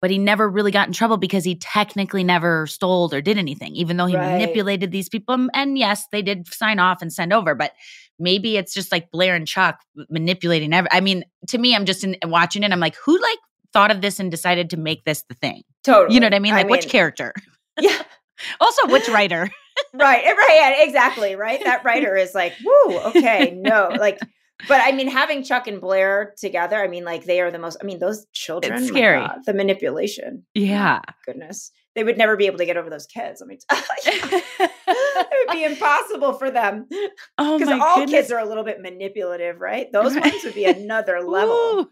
But 0.04 0.12
he 0.12 0.18
never 0.18 0.50
really 0.50 0.72
got 0.72 0.86
in 0.88 0.94
trouble 0.94 1.16
because 1.16 1.46
he 1.46 1.56
technically 1.56 2.26
never 2.26 2.68
stole 2.68 3.10
or 3.14 3.22
did 3.22 3.38
anything, 3.38 3.74
even 3.78 3.96
though 3.96 4.06
he 4.06 4.18
Right. 4.18 4.34
manipulated 4.34 4.92
these 4.92 5.08
people. 5.08 5.48
And- 5.54 5.78
yes, 5.78 6.08
they 6.12 6.22
did 6.22 6.46
sign 6.54 6.78
off 6.78 7.02
and 7.02 7.12
send 7.12 7.32
over, 7.32 7.56
but 7.56 7.72
maybe 8.20 8.58
it's 8.58 8.74
just 8.74 8.92
like 8.92 9.12
Blair 9.12 9.34
and 9.34 9.48
Chuck 9.48 9.80
manipulating 10.10 10.74
every. 10.74 10.90
I 10.92 11.00
mean, 11.00 11.24
to 11.48 11.58
me, 11.58 11.74
I'm 11.74 11.86
just 11.86 12.04
in, 12.04 12.18
watching 12.26 12.64
it. 12.64 12.74
I'm 12.74 12.82
like, 12.82 12.98
who 12.98 13.18
like 13.18 13.40
thought 13.72 13.92
of 13.92 14.02
this 14.02 14.20
and 14.20 14.30
decided 14.30 14.70
to 14.72 14.78
make 14.78 15.06
this 15.06 15.24
the 15.30 15.36
thing? 15.36 15.64
Totally. 15.86 16.14
You 16.14 16.20
know 16.20 16.26
what 16.26 16.34
I 16.34 16.40
mean? 16.40 16.54
Like, 16.54 16.68
which 16.68 16.84
mean, 16.84 16.90
character? 16.92 17.34
Yeah. 17.80 18.02
Also, 18.60 18.88
which 18.88 19.08
writer? 19.08 19.50
right 19.94 20.26
right 20.26 20.76
exactly 20.80 21.36
right 21.36 21.64
that 21.64 21.86
writer 21.86 22.16
is 22.16 22.36
like 22.36 22.54
woo 22.66 22.98
okay 23.00 23.52
no 23.56 23.90
like 23.98 24.20
but 24.68 24.80
i 24.82 24.92
mean 24.92 25.08
having 25.08 25.44
chuck 25.44 25.68
and 25.68 25.82
blair 25.82 26.34
together 26.38 26.78
i 26.84 26.88
mean 26.88 27.04
like 27.04 27.26
they 27.26 27.42
are 27.42 27.52
the 27.52 27.60
most 27.60 27.78
i 27.82 27.86
mean 27.86 28.00
those 28.00 28.26
children 28.34 28.74
my 28.82 28.88
scary. 28.88 29.20
God, 29.20 29.40
the 29.46 29.54
manipulation 29.54 30.46
Yeah. 30.54 31.02
goodness 31.26 31.72
they 31.96 32.04
would 32.04 32.18
never 32.18 32.36
be 32.36 32.46
able 32.48 32.58
to 32.58 32.66
get 32.66 32.78
over 32.78 32.90
those 32.90 33.06
kids 33.06 33.42
i 33.42 33.46
mean 33.46 33.58
it 34.06 35.48
would 35.48 35.54
be 35.54 35.64
impossible 35.64 36.34
for 36.34 36.50
them 36.52 36.88
Oh 37.38 37.58
because 37.58 37.80
all 37.80 37.96
goodness. 37.98 38.12
kids 38.22 38.32
are 38.32 38.40
a 38.40 38.46
little 38.48 38.64
bit 38.64 38.82
manipulative 38.82 39.60
right 39.60 39.92
those 39.92 40.16
Right. 40.16 40.32
ones 40.32 40.44
would 40.44 40.56
be 40.56 40.66
another 40.66 41.22
level 41.28 41.56
Ooh, 41.56 41.90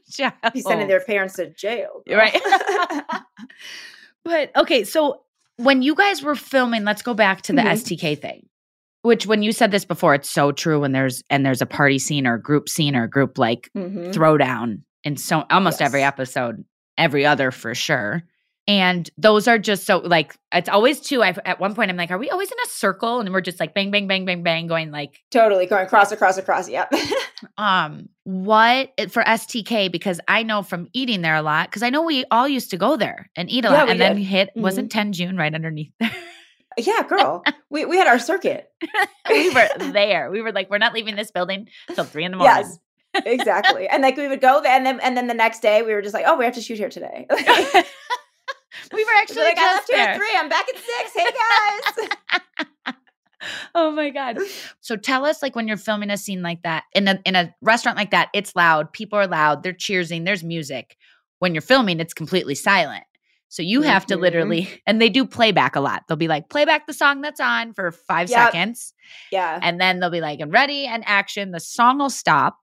be 0.53 0.61
sending 0.61 0.87
their 0.87 1.01
parents 1.01 1.35
to 1.35 1.49
jail 1.53 2.01
girl. 2.07 2.17
right. 2.17 2.41
but 4.23 4.51
okay, 4.55 4.83
so 4.83 5.21
when 5.57 5.81
you 5.81 5.93
guys 5.95 6.21
were 6.23 6.35
filming, 6.35 6.83
let's 6.83 7.01
go 7.01 7.13
back 7.13 7.41
to 7.43 7.53
the 7.53 7.61
Mhm. 7.61 7.71
STK 7.73 8.19
thing. 8.19 8.47
Which 9.03 9.25
when 9.25 9.41
you 9.41 9.51
said 9.51 9.71
this 9.71 9.85
before, 9.85 10.13
it's 10.13 10.29
so 10.29 10.51
true 10.51 10.79
when 10.81 10.91
there's 10.91 11.23
and 11.29 11.45
there's 11.45 11.61
a 11.61 11.65
party 11.65 11.97
scene 11.99 12.27
or 12.27 12.35
a 12.35 12.41
group 12.41 12.69
scene 12.69 12.95
or 12.95 13.03
a 13.03 13.09
group 13.09 13.37
like 13.37 13.69
Mhm. 13.75 14.13
throwdown 14.13 14.81
in 15.03 15.17
so 15.17 15.45
almost 15.49 15.81
every 15.81 16.03
episode, 16.03 16.63
every 16.97 17.25
other 17.25 17.49
for 17.51 17.73
sure. 17.73 18.21
And 18.67 19.09
those 19.17 19.47
are 19.47 19.57
just 19.57 19.87
so 19.87 19.97
like 19.97 20.35
it's 20.53 20.69
always 20.69 20.99
two. 20.99 21.23
I 21.23 21.35
at 21.45 21.59
one 21.59 21.73
point 21.73 21.89
I'm 21.89 21.97
like, 21.97 22.11
are 22.11 22.19
we 22.19 22.29
always 22.29 22.51
in 22.51 22.57
a 22.63 22.69
circle? 22.69 23.19
And 23.19 23.33
we're 23.33 23.41
just 23.41 23.59
like 23.59 23.73
bang, 23.73 23.89
bang, 23.89 24.07
bang, 24.07 24.23
bang, 24.23 24.43
bang, 24.43 24.67
going 24.67 24.91
like 24.91 25.19
totally 25.31 25.65
going 25.65 25.87
cross 25.87 26.11
across 26.11 26.37
across 26.37 26.69
yep 26.69 26.93
um 27.57 28.07
what 28.23 28.89
for 29.09 29.23
STK 29.23 29.91
because 29.91 30.21
I 30.27 30.43
know 30.43 30.61
from 30.61 30.87
eating 30.93 31.21
there 31.23 31.35
a 31.35 31.41
lot 31.41 31.69
because 31.69 31.81
I 31.81 31.89
know 31.89 32.03
we 32.03 32.23
all 32.29 32.47
used 32.47 32.69
to 32.69 32.77
go 32.77 32.97
there 32.97 33.31
and 33.35 33.49
eat 33.49 33.65
a 33.65 33.69
Yeah, 33.69 33.73
lot 33.79 33.89
and 33.89 33.99
then 33.99 34.15
did. 34.17 34.25
hit 34.25 34.49
wasn't 34.55 34.91
Tenjune 34.91 35.39
right 35.39 35.53
underneath 35.53 35.91
there. 35.99 36.11
Yeah 36.77 37.03
girl 37.07 37.43
we, 37.69 37.85
we 37.85 37.97
had 37.97 38.07
our 38.07 38.19
circuit 38.19 38.71
we 39.29 39.49
were 39.49 39.69
there. 39.91 40.29
We 40.31 40.41
were 40.41 40.51
like, 40.51 40.69
we're 40.69 40.77
not 40.77 40.93
leaving 40.93 41.15
this 41.15 41.31
building 41.31 41.67
till 41.93 42.03
three 42.03 42.25
in 42.25 42.31
the 42.31 42.37
morning. 42.37 42.55
Yes, 42.55 42.79
exactly. 43.25 43.87
And 43.87 44.03
like 44.03 44.17
we 44.17 44.27
would 44.27 44.41
go 44.41 44.61
there, 44.61 44.75
and 44.75 44.85
then 44.85 44.99
and 45.01 45.15
then 45.15 45.27
the 45.27 45.33
next 45.33 45.61
day 45.61 45.81
we 45.81 45.93
were 45.93 46.01
just 46.01 46.13
like, 46.13 46.25
oh, 46.27 46.37
we 46.37 46.45
have 46.45 46.55
to 46.55 46.61
shoot 46.61 46.77
here 46.77 46.89
today. 46.89 47.27
we 48.93 49.03
were 49.03 49.11
actually 49.17 49.43
like, 49.43 49.57
I 49.57 49.73
left 49.73 49.89
here 49.89 49.99
at 49.99 50.17
three. 50.17 50.31
I'm 50.35 50.49
back 50.49 50.67
at 50.69 50.75
six. 50.75 51.13
Hey 51.15 52.15
guys. 52.85 52.95
oh 53.75 53.91
my 53.91 54.09
god! 54.09 54.37
So 54.79 54.95
tell 54.95 55.25
us, 55.25 55.41
like, 55.41 55.55
when 55.55 55.67
you're 55.67 55.77
filming 55.77 56.09
a 56.09 56.17
scene 56.17 56.41
like 56.41 56.63
that 56.63 56.83
in 56.93 57.07
a 57.07 57.19
in 57.25 57.35
a 57.35 57.53
restaurant 57.61 57.97
like 57.97 58.11
that, 58.11 58.29
it's 58.33 58.55
loud. 58.55 58.91
People 58.91 59.19
are 59.19 59.27
loud. 59.27 59.63
They're 59.63 59.73
cheersing. 59.73 60.25
There's 60.25 60.43
music. 60.43 60.97
When 61.39 61.55
you're 61.55 61.61
filming, 61.61 61.99
it's 61.99 62.13
completely 62.13 62.55
silent. 62.55 63.03
So 63.51 63.61
you 63.61 63.81
have 63.81 64.05
to 64.05 64.15
Mhm. 64.15 64.21
literally, 64.21 64.69
and 64.87 65.01
they 65.01 65.09
do 65.09 65.25
playback 65.25 65.75
a 65.75 65.81
lot. 65.81 66.03
They'll 66.07 66.15
be 66.15 66.29
like, 66.29 66.47
playback 66.49 66.87
the 66.87 66.93
song 66.93 67.19
that's 67.19 67.41
on 67.41 67.73
for 67.73 67.91
five 67.91 68.29
Yep. 68.29 68.39
seconds. 68.39 68.93
yeah. 69.29 69.59
And 69.61 69.79
then 69.79 69.99
they'll 69.99 70.09
be 70.09 70.21
like, 70.21 70.39
and 70.39 70.53
ready 70.53 70.85
and 70.87 71.03
action. 71.05 71.51
The 71.51 71.59
song 71.59 71.99
will 71.99 72.09
stop. 72.09 72.57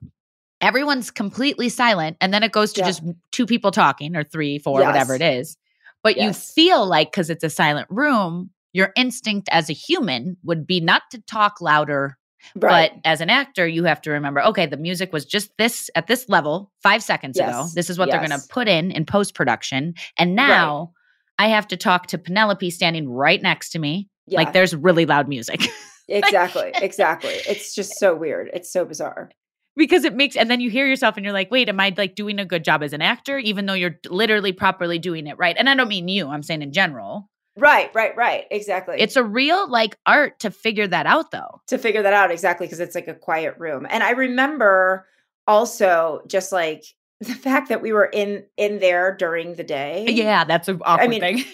Everyone's 0.62 1.10
completely 1.10 1.68
silent. 1.68 2.16
And 2.22 2.32
then 2.32 2.42
it 2.42 2.52
goes 2.52 2.72
to 2.72 2.80
Yeah. 2.80 2.86
just 2.86 3.02
two 3.32 3.44
people 3.46 3.70
talking 3.70 4.16
or 4.16 4.24
three, 4.24 4.58
four, 4.58 4.80
whatever 4.82 5.14
it 5.14 5.22
is. 5.22 5.56
But 6.02 6.16
Yes. 6.16 6.24
you 6.24 6.32
feel 6.64 6.86
like, 6.86 7.12
because 7.12 7.28
it's 7.30 7.44
a 7.44 7.50
silent 7.50 7.86
room, 7.90 8.50
your 8.72 8.92
instinct 8.96 9.48
as 9.52 9.68
a 9.70 9.72
human 9.74 10.36
would 10.42 10.66
be 10.66 10.80
not 10.80 11.02
to 11.12 11.20
talk 11.22 11.60
louder. 11.60 12.17
Right. 12.54 12.92
But 12.92 13.00
as 13.04 13.20
an 13.20 13.30
actor, 13.30 13.66
you 13.66 13.84
have 13.84 14.00
to 14.02 14.10
remember, 14.10 14.42
okay, 14.44 14.66
the 14.66 14.76
music 14.76 15.12
was 15.12 15.24
just 15.24 15.50
this 15.58 15.90
at 15.94 16.06
this 16.06 16.28
level 16.28 16.70
five 16.82 17.02
seconds 17.02 17.38
ago. 17.38 17.66
This 17.74 17.90
is 17.90 17.98
what 17.98 18.10
they're 18.10 18.26
going 18.26 18.38
to 18.38 18.46
put 18.48 18.68
in 18.68 18.90
in 18.90 19.04
post 19.06 19.34
production. 19.34 19.94
And 20.16 20.34
now 20.34 20.92
I 21.38 21.48
have 21.48 21.68
to 21.68 21.76
talk 21.76 22.06
to 22.08 22.18
Penelope 22.18 22.70
standing 22.70 23.08
right 23.08 23.40
next 23.42 23.70
to 23.70 23.78
me. 23.78 24.08
yeah. 24.26 24.38
Like 24.38 24.52
there's 24.52 24.74
really 24.74 25.06
loud 25.06 25.28
music. 25.28 25.62
exactly. 26.08 26.70
Exactly. 26.74 27.34
It's 27.48 27.74
just 27.74 27.98
so 27.98 28.14
weird. 28.14 28.50
It's 28.52 28.72
so 28.72 28.84
bizarre. 28.84 29.30
because 29.76 30.04
it 30.04 30.14
makes 30.14 30.34
and 30.36 30.50
then 30.50 30.60
you 30.60 30.70
hear 30.70 30.86
yourself 30.86 31.16
and 31.16 31.24
you're 31.24 31.32
like 31.32 31.50
wait 31.52 31.68
am 31.68 31.78
i 31.78 31.94
like 31.96 32.16
doing 32.16 32.40
a 32.40 32.44
good 32.44 32.64
job 32.64 32.82
as 32.82 32.92
an 32.92 33.00
actor 33.00 33.38
even 33.38 33.66
though 33.66 33.74
you're 33.74 33.96
literally 34.10 34.52
properly 34.52 34.98
doing 34.98 35.28
it 35.28 35.38
right 35.38 35.54
and 35.56 35.68
i 35.70 35.74
don't 35.76 35.86
mean 35.88 36.08
you 36.08 36.26
i'm 36.28 36.42
saying 36.42 36.62
in 36.62 36.72
general 36.72 37.30
Right. 37.58 37.94
Right. 37.94 38.16
Right. 38.16 38.46
Exactly. 38.50 38.96
it's 38.98 39.16
a 39.16 39.24
real 39.24 39.68
like 39.68 39.96
art 40.06 40.40
to 40.40 40.50
figure 40.50 40.86
that 40.86 41.06
out 41.06 41.30
though 41.30 41.60
to 41.66 41.78
figure 41.78 42.02
that 42.02 42.12
out 42.12 42.30
exactly 42.30 42.66
because 42.66 42.80
it's 42.80 42.94
like 42.94 43.08
a 43.08 43.14
quiet 43.14 43.54
room 43.58 43.86
and 43.88 44.02
i 44.02 44.10
remember 44.10 45.06
also 45.46 46.20
just 46.26 46.52
like 46.52 46.84
the 47.20 47.34
fact 47.34 47.68
that 47.68 47.82
we 47.82 47.92
were 47.92 48.06
in 48.06 48.44
in 48.56 48.78
there 48.78 49.14
during 49.16 49.54
the 49.54 49.64
day 49.64 50.06
yeah 50.08 50.44
that's 50.44 50.68
an 50.68 50.80
awkward 50.84 51.10
mean, 51.10 51.20
thing 51.20 51.44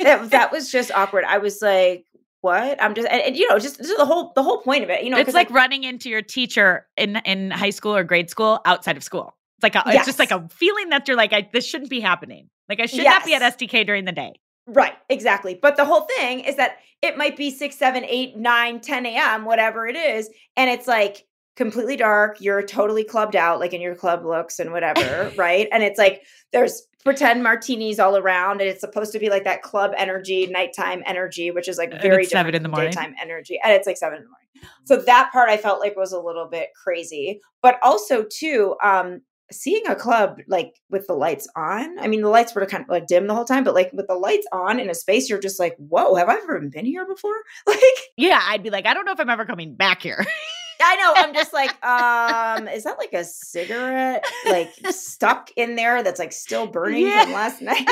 that, 0.00 0.30
that 0.30 0.52
was 0.52 0.70
just 0.70 0.90
awkward 0.92 1.24
i 1.24 1.38
was 1.38 1.60
like 1.60 2.06
what 2.40 2.82
i'm 2.82 2.94
just 2.94 3.06
and, 3.08 3.20
and, 3.22 3.36
you 3.36 3.48
know 3.48 3.58
just, 3.58 3.76
just 3.76 3.96
the 3.98 4.06
whole 4.06 4.32
the 4.34 4.42
whole 4.42 4.62
point 4.62 4.82
of 4.82 4.88
it 4.88 5.04
you 5.04 5.10
know 5.10 5.18
it's 5.18 5.34
like, 5.34 5.50
running 5.50 5.84
into 5.84 6.08
your 6.08 6.22
teacher 6.22 6.86
in 6.96 7.16
in 7.26 7.50
high 7.50 7.70
school 7.70 7.94
or 7.94 8.02
grade 8.02 8.30
school 8.30 8.60
outside 8.64 8.96
of 8.96 9.02
school 9.02 9.36
it's 9.58 9.62
like 9.62 9.74
a, 9.74 9.82
it's 9.88 10.06
just 10.06 10.18
like 10.18 10.30
a 10.30 10.48
feeling 10.48 10.88
that 10.88 11.06
you're 11.06 11.18
like 11.18 11.34
I, 11.34 11.48
this 11.52 11.66
shouldn't 11.66 11.90
be 11.90 12.00
happening 12.00 12.48
like 12.68 12.80
i 12.80 12.86
should 12.86 13.04
not 13.04 13.26
be 13.26 13.34
at 13.34 13.42
Yes. 13.42 13.56
stk 13.56 13.84
during 13.84 14.06
the 14.06 14.12
day 14.12 14.32
Right, 14.66 14.94
exactly. 15.08 15.58
But 15.60 15.76
the 15.76 15.84
whole 15.84 16.02
thing 16.02 16.40
is 16.40 16.56
that 16.56 16.78
it 17.02 17.16
might 17.16 17.36
be 17.36 17.50
6, 17.50 17.74
7, 17.74 18.04
8, 18.04 18.36
9, 18.36 18.80
10 18.80 19.06
a.m., 19.06 19.44
whatever 19.44 19.86
it 19.86 19.96
is. 19.96 20.30
And 20.56 20.70
it's 20.70 20.86
like 20.86 21.26
completely 21.56 21.96
dark. 21.96 22.40
You're 22.40 22.62
totally 22.62 23.04
clubbed 23.04 23.36
out, 23.36 23.58
like 23.58 23.72
in 23.72 23.80
your 23.80 23.94
club 23.94 24.24
looks 24.24 24.58
and 24.58 24.72
whatever, 24.72 25.32
right? 25.36 25.68
And 25.72 25.82
it's 25.82 25.98
like 25.98 26.22
there's 26.52 26.86
pretend 27.04 27.42
martinis 27.42 27.98
all 27.98 28.16
around. 28.16 28.60
And 28.60 28.68
it's 28.68 28.80
supposed 28.80 29.12
to 29.12 29.18
be 29.18 29.30
like 29.30 29.44
that 29.44 29.62
club 29.62 29.92
energy, 29.96 30.46
nighttime 30.46 31.02
energy, 31.06 31.50
which 31.50 31.68
is 31.68 31.78
like 31.78 31.90
very 32.02 32.24
seven 32.24 32.54
in 32.54 32.62
the 32.62 32.68
morning. 32.68 32.90
Daytime 32.90 33.14
energy. 33.20 33.58
And 33.62 33.72
it's 33.72 33.86
like 33.86 33.96
seven 33.96 34.18
in 34.18 34.24
the 34.24 34.28
morning. 34.28 34.74
So 34.84 34.96
that 34.96 35.30
part 35.32 35.48
I 35.48 35.56
felt 35.56 35.80
like 35.80 35.96
was 35.96 36.12
a 36.12 36.20
little 36.20 36.46
bit 36.46 36.70
crazy. 36.82 37.40
But 37.62 37.78
also, 37.82 38.24
too, 38.24 38.76
um, 38.82 39.22
seeing 39.52 39.86
a 39.88 39.94
club 39.94 40.38
like 40.48 40.74
with 40.90 41.06
the 41.06 41.14
lights 41.14 41.48
on. 41.56 41.98
I 41.98 42.06
mean, 42.08 42.20
the 42.22 42.28
lights 42.28 42.54
were 42.54 42.64
kind 42.66 42.82
of 42.84 42.88
like 42.88 43.06
dim 43.06 43.26
the 43.26 43.34
whole 43.34 43.44
time, 43.44 43.64
but 43.64 43.74
like 43.74 43.90
with 43.92 44.06
the 44.08 44.14
lights 44.14 44.46
on 44.52 44.78
in 44.80 44.88
a 44.90 44.94
space, 44.94 45.28
you're 45.28 45.38
just 45.40 45.58
like, 45.60 45.76
whoa, 45.78 46.14
have 46.14 46.28
I 46.28 46.34
ever 46.36 46.60
been 46.60 46.84
here 46.84 47.06
before? 47.06 47.34
Like, 47.66 47.80
yeah, 48.16 48.40
I'd 48.46 48.62
be 48.62 48.70
like, 48.70 48.86
I 48.86 48.94
don't 48.94 49.04
know 49.04 49.12
if 49.12 49.20
I'm 49.20 49.30
ever 49.30 49.44
coming 49.44 49.74
back 49.74 50.02
here. 50.02 50.24
I 50.82 50.96
know. 50.96 51.12
I'm 51.16 51.34
just 51.34 51.52
like, 51.52 51.70
um, 51.84 52.68
is 52.68 52.84
that 52.84 52.98
like 52.98 53.12
a 53.12 53.24
cigarette 53.24 54.24
like 54.46 54.72
stuck 54.90 55.50
in 55.56 55.76
there 55.76 56.02
that's 56.02 56.18
like 56.18 56.32
still 56.32 56.66
burning 56.66 57.06
Yeah. 57.06 57.24
from 57.24 57.32
last 57.34 57.60
night? 57.60 57.86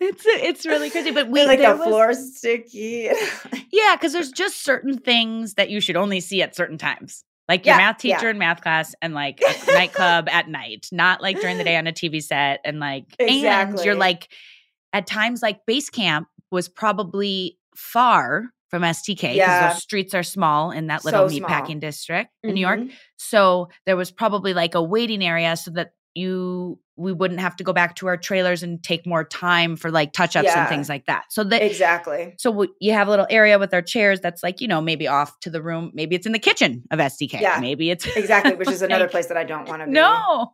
it's 0.00 0.24
it's 0.26 0.66
really 0.66 0.90
crazy. 0.90 1.10
But 1.10 1.28
we 1.28 1.44
like 1.46 1.60
the 1.60 1.76
was- 1.76 1.86
floor's 1.86 2.36
sticky. 2.36 3.10
Yeah, 3.72 3.94
because 3.96 4.12
there's 4.12 4.32
just 4.32 4.62
certain 4.64 4.98
things 4.98 5.54
that 5.54 5.70
you 5.70 5.80
should 5.80 5.96
only 5.96 6.20
see 6.20 6.42
at 6.42 6.54
certain 6.56 6.78
times. 6.78 7.24
Like 7.50 7.66
your 7.66 7.74
Yeah, 7.74 7.78
math 7.78 7.98
teacher 7.98 8.18
yeah. 8.26 8.30
in 8.30 8.38
math 8.38 8.62
class 8.62 8.94
and 9.02 9.12
like 9.12 9.40
a 9.42 9.66
nightclub 9.72 10.28
at 10.30 10.48
night, 10.48 10.86
not 10.92 11.20
like 11.20 11.40
during 11.40 11.58
the 11.58 11.64
day 11.64 11.76
on 11.76 11.86
a 11.88 11.92
TV 11.92 12.22
set 12.22 12.60
and 12.64 12.78
like 12.80 13.04
and 13.18 13.28
Exactly. 13.28 13.84
you're 13.84 13.94
like 13.96 14.28
at 14.92 15.06
times 15.06 15.42
like 15.42 15.66
base 15.66 15.90
camp 15.90 16.28
was 16.52 16.68
probably 16.68 17.58
far 17.76 18.44
from 18.68 18.82
STK 18.82 19.16
because 19.16 19.36
Yeah. 19.36 19.72
those 19.72 19.82
streets 19.82 20.14
are 20.14 20.22
small 20.22 20.70
in 20.70 20.86
that 20.86 21.04
little 21.04 21.28
So 21.28 21.34
meatpacking 21.40 21.80
district 21.80 22.30
in 22.44 22.54
New 22.54 22.60
York. 22.60 22.78
Mhm. 22.80 22.92
So 23.16 23.68
there 23.84 23.96
was 23.96 24.12
probably 24.12 24.54
like 24.54 24.76
a 24.76 24.82
waiting 24.82 25.24
area 25.24 25.56
so 25.56 25.72
that 25.72 25.90
you 26.14 26.78
we 26.96 27.12
wouldn't 27.12 27.40
have 27.40 27.56
to 27.56 27.64
go 27.64 27.72
back 27.72 27.96
to 27.96 28.06
our 28.08 28.16
trailers 28.18 28.62
and 28.62 28.82
take 28.82 29.06
more 29.06 29.24
time 29.24 29.74
for 29.74 29.90
like 29.90 30.12
touch 30.12 30.36
ups 30.36 30.44
Yeah. 30.44 30.60
and 30.60 30.68
things 30.68 30.88
like 30.88 31.06
that. 31.06 31.24
So 31.30 31.42
that 31.44 31.62
Exactly. 31.62 32.34
so 32.38 32.50
we, 32.50 32.68
you 32.78 32.92
have 32.92 33.08
a 33.08 33.10
little 33.10 33.26
area 33.30 33.58
with 33.58 33.72
our 33.72 33.80
chairs 33.80 34.20
that's 34.20 34.42
like 34.42 34.60
you 34.60 34.68
know 34.68 34.80
maybe 34.82 35.08
off 35.08 35.38
to 35.40 35.50
the 35.50 35.62
room. 35.62 35.90
Maybe 35.94 36.14
it's 36.16 36.26
in 36.26 36.32
the 36.32 36.38
kitchen 36.38 36.82
of 36.90 36.98
STK. 36.98 37.40
Yeah. 37.40 37.58
Maybe 37.60 37.90
it's 37.90 38.04
Exactly, 38.16 38.54
which 38.54 38.68
is 38.70 38.82
another 38.90 39.08
place 39.08 39.26
that 39.26 39.36
I 39.38 39.44
don't 39.44 39.66
want 39.68 39.80
to 39.80 39.86
be. 39.86 39.92
No, 39.92 40.52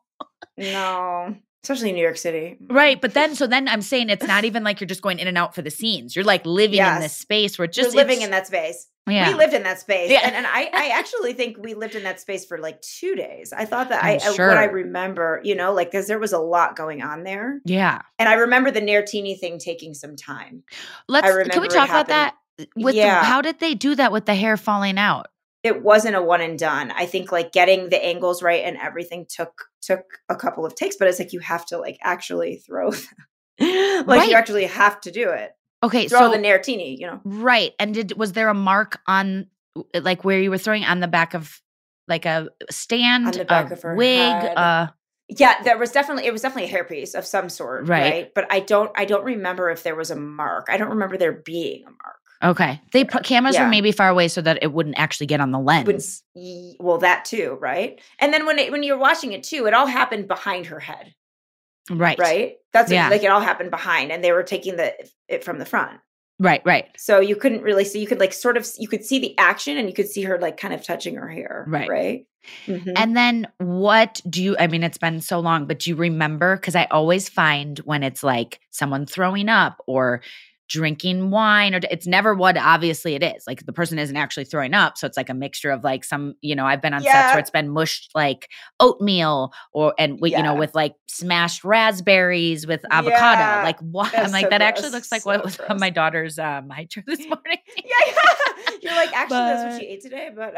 No. 0.57 1.35
Especially 1.67 1.89
in 1.89 1.97
New 1.97 2.03
York 2.03 2.17
City. 2.17 2.57
right. 2.71 3.01
But 3.01 3.15
then 3.15 3.35
so 3.35 3.49
then 3.49 3.67
I'm 3.67 3.83
saying 3.83 4.09
it's 4.09 4.25
not 4.25 4.45
even 4.45 4.63
like 4.63 4.81
you're 4.81 4.87
just 4.87 5.03
going 5.03 5.19
in 5.19 5.27
and 5.27 5.37
out 5.37 5.53
for 5.53 5.63
the 5.63 5.71
scenes. 5.71 6.15
You're 6.15 6.25
like 6.25 6.47
living 6.47 6.79
in 6.79 7.01
this 7.01 7.17
space 7.17 7.59
where 7.59 7.67
Just 7.67 7.87
just 7.87 7.97
living 7.97 8.23
in 8.23 8.31
that 8.31 8.47
space. 8.47 8.87
Yeah. 9.09 9.29
We 9.29 9.35
lived 9.35 9.53
in 9.53 9.65
that 9.65 9.81
space. 9.81 10.11
Yeah. 10.11 10.21
And, 10.23 10.35
and 10.37 10.47
I, 10.47 10.69
I 10.73 10.89
actually 10.99 11.33
think 11.33 11.57
we 11.59 11.75
lived 11.75 11.97
in 11.97 12.05
that 12.05 12.21
space 12.21 12.45
for 12.45 12.59
like 12.59 12.81
two 12.83 13.17
days. 13.17 13.53
I 13.53 13.65
thought 13.65 13.89
that 13.89 14.03
I'm 14.05 14.21
I, 14.21 14.27
uh, 14.27 14.49
what 14.49 14.59
I 14.59 14.65
remember, 14.65 15.41
you 15.45 15.55
know, 15.57 15.73
like, 15.73 15.91
because 15.91 16.07
there 16.07 16.19
was 16.21 16.33
a 16.33 16.39
lot 16.39 16.77
going 16.77 17.03
on 17.03 17.23
there. 17.25 17.61
Yeah. 17.65 18.03
And 18.19 18.29
I 18.29 18.35
remember 18.35 18.71
the 18.71 18.81
Nairtini 18.81 19.39
thing 19.39 19.59
taking 19.59 19.93
some 19.95 20.15
time. 20.17 20.63
Let's 21.09 21.27
can 21.27 21.37
remember 21.37 21.61
we 21.61 21.69
talk 21.69 21.89
about 21.89 22.09
that? 22.09 22.35
With 22.75 22.95
the, 22.95 23.01
Yeah. 23.01 23.23
how 23.23 23.43
did 23.43 23.61
they 23.61 23.75
do 23.75 23.95
that 23.97 24.11
with 24.13 24.27
the 24.27 24.35
hair 24.35 24.57
falling 24.57 24.99
out? 24.99 25.29
It 25.67 25.83
wasn't 25.83 26.17
a 26.17 26.23
one 26.23 26.41
and 26.41 26.59
done. 26.59 26.91
I 26.93 27.07
think 27.07 27.33
like 27.33 27.53
getting 27.53 27.89
the 27.91 28.03
angles 28.05 28.43
right 28.43 28.63
and 28.65 28.77
everything 28.79 29.27
took 29.29 29.65
took 29.83 30.03
a 30.29 30.37
couple 30.37 30.65
of 30.65 30.75
takes, 30.75 30.97
but 30.97 31.09
it's 31.09 31.19
like 31.19 31.33
you 31.33 31.41
have 31.41 31.67
to 31.67 31.79
like 31.79 31.99
actually 32.03 32.57
throw 32.67 32.89
like 33.61 34.07
Right. 34.07 34.29
you 34.29 34.35
actually 34.37 34.67
have 34.67 35.01
to 35.03 35.11
do 35.11 35.31
it. 35.31 35.53
Okay, 35.83 36.09
Throw 36.09 36.21
so 36.21 36.31
the 36.31 36.39
Nairtini, 36.39 36.99
you 36.99 37.07
know. 37.07 37.21
right, 37.25 37.73
and 37.79 37.93
did 37.95 38.17
was 38.17 38.33
there 38.33 38.49
a 38.49 38.55
mark 38.55 38.99
on 39.07 39.47
like 39.95 40.25
where 40.25 40.41
you 40.41 40.51
were 40.51 40.59
throwing 40.59 40.85
on 40.85 41.01
the 41.01 41.09
back 41.09 41.35
of 41.35 41.61
like 42.09 42.25
a 42.25 42.49
stand, 42.71 43.27
on 43.27 43.33
the 43.33 43.45
back 43.45 43.71
a 43.71 43.75
of 43.75 43.83
her 43.83 43.95
wig? 43.95 44.33
head. 44.33 44.57
Uh, 44.57 44.87
Yeah, 45.29 45.63
there 45.65 45.77
was 45.77 45.91
definitely 45.93 46.25
it 46.27 46.33
was 46.33 46.43
definitely 46.43 46.73
a 46.73 46.77
hairpiece 46.83 47.15
of 47.15 47.27
some 47.27 47.49
sort, 47.51 47.89
Right. 47.89 48.11
right. 48.11 48.35
But 48.35 48.47
I 48.51 48.61
don't 48.61 48.91
I 48.97 49.05
don't 49.05 49.25
remember 49.25 49.71
if 49.71 49.83
there 49.83 49.95
was 49.97 50.11
a 50.11 50.17
mark. 50.17 50.67
I 50.71 50.77
don't 50.79 50.91
remember 50.91 51.17
there 51.19 51.33
being 51.33 51.83
a 51.83 51.91
mark. 51.91 52.17
Okay, 52.43 52.81
they 52.93 53.05
put 53.05 53.25
cameras 53.25 53.59
were 53.59 53.69
maybe 53.69 53.93
far 53.93 54.09
away 54.09 54.29
so 54.29 54.41
that 54.43 54.59
it 54.63 54.73
wouldn't 54.73 54.99
actually 54.99 55.27
get 55.27 55.41
on 55.41 55.51
the 55.51 55.59
lens. 55.59 56.23
well, 56.81 56.99
that 56.99 57.25
too, 57.25 57.57
right? 57.61 58.01
And 58.19 58.33
then 58.33 58.47
when 58.47 58.59
it, 58.59 58.71
when 58.73 58.83
you're 58.83 58.99
watching 58.99 59.33
it 59.33 59.43
too, 59.43 59.67
it 59.67 59.75
all 59.75 59.87
happened 59.87 60.29
behind 60.29 60.67
her 60.67 60.81
head, 60.81 61.15
Right, 61.91 62.19
right? 62.19 62.57
That's 62.73 62.91
Yeah. 62.91 63.09
like 63.09 63.23
it 63.23 63.29
all 63.31 63.41
happened 63.41 63.71
behind, 63.71 64.11
and 64.13 64.23
they 64.23 64.33
were 64.33 64.43
taking 64.43 64.77
the 64.77 64.93
it 65.29 65.45
from 65.45 65.59
the 65.59 65.65
front, 65.67 66.01
right, 66.39 66.61
right. 66.65 66.87
so 66.97 67.21
you 67.21 67.37
couldn't 67.37 67.63
really 67.63 67.85
see. 67.85 68.01
You 68.01 68.07
could 68.07 68.21
like 68.21 68.33
sort 68.33 68.57
of 68.57 68.67
you 68.79 68.89
could 68.89 69.05
see 69.05 69.19
the 69.19 69.37
action, 69.39 69.77
and 69.77 69.89
you 69.89 69.95
could 69.95 70.09
see 70.09 70.23
her 70.23 70.39
like 70.39 70.57
kind 70.57 70.75
of 70.75 70.83
touching 70.85 71.15
her 71.17 71.29
hair, 71.29 71.65
Right. 71.69 71.89
Right. 71.89 72.27
Mhm. 72.69 72.93
And 72.95 73.17
then 73.17 73.49
what 73.59 74.21
do 74.31 74.41
you, 74.41 74.57
I 74.61 74.69
mean, 74.69 74.85
it's 74.85 74.99
been 74.99 75.21
so 75.21 75.41
long, 75.41 75.67
but 75.67 75.81
do 75.81 75.91
you 75.91 75.97
remember? 75.97 76.55
Because 76.57 76.77
I 76.77 76.85
always 76.93 77.29
find 77.29 77.79
when 77.81 78.05
it's 78.05 78.23
like 78.23 78.61
someone 78.71 79.05
throwing 79.05 79.49
up 79.49 79.83
or 79.89 80.21
drinking 80.69 81.31
wine, 81.31 81.75
or 81.75 81.81
it's 81.91 82.07
never 82.07 82.35
what 82.35 82.57
obviously 82.57 83.15
it 83.15 83.23
is. 83.23 83.45
Like 83.47 83.65
the 83.67 83.73
person 83.73 83.99
isn't 83.99 84.17
actually 84.17 84.45
throwing 84.45 84.75
up. 84.75 84.99
So 84.99 85.07
it's 85.07 85.17
like 85.17 85.29
a 85.29 85.35
mixture 85.35 85.71
of 85.71 85.85
like 85.85 86.05
some, 86.05 86.35
you 86.41 86.55
know, 86.55 86.67
I've 86.67 86.83
been 86.83 86.95
on 86.95 87.03
sets 87.03 87.33
where 87.33 87.39
it's 87.39 87.51
been 87.51 87.69
mushed 87.69 88.11
like 88.15 88.51
oatmeal 88.81 89.53
or, 89.73 89.95
and 89.99 90.21
with, 90.21 90.33
you 90.33 90.43
know, 90.43 90.55
with 90.55 90.75
like 90.75 90.95
smashed 91.07 91.65
raspberries 91.65 92.67
with 92.67 92.85
avocado. 92.91 93.41
Yeah. 93.41 93.63
Like 93.63 93.79
what? 93.81 94.13
That's 94.13 94.27
I'm 94.27 94.33
like, 94.33 94.47
so 94.47 94.51
that 94.51 94.63
actually 94.63 94.91
looks 94.91 95.13
like 95.13 95.23
So 95.23 95.31
what 95.31 95.45
was 95.45 95.59
on 95.61 95.79
my 95.79 95.91
daughter's 95.91 96.39
um, 96.39 96.71
chair 96.89 97.05
this 97.07 97.21
morning. 97.27 97.59
yeah, 97.85 97.97
yeah. 98.07 98.56
Like 98.97 99.13
actually 99.17 99.39
that's 99.39 99.65
what 99.65 99.81
she 99.81 99.87
ate 99.89 100.01
today, 100.03 100.31
but 100.35 100.55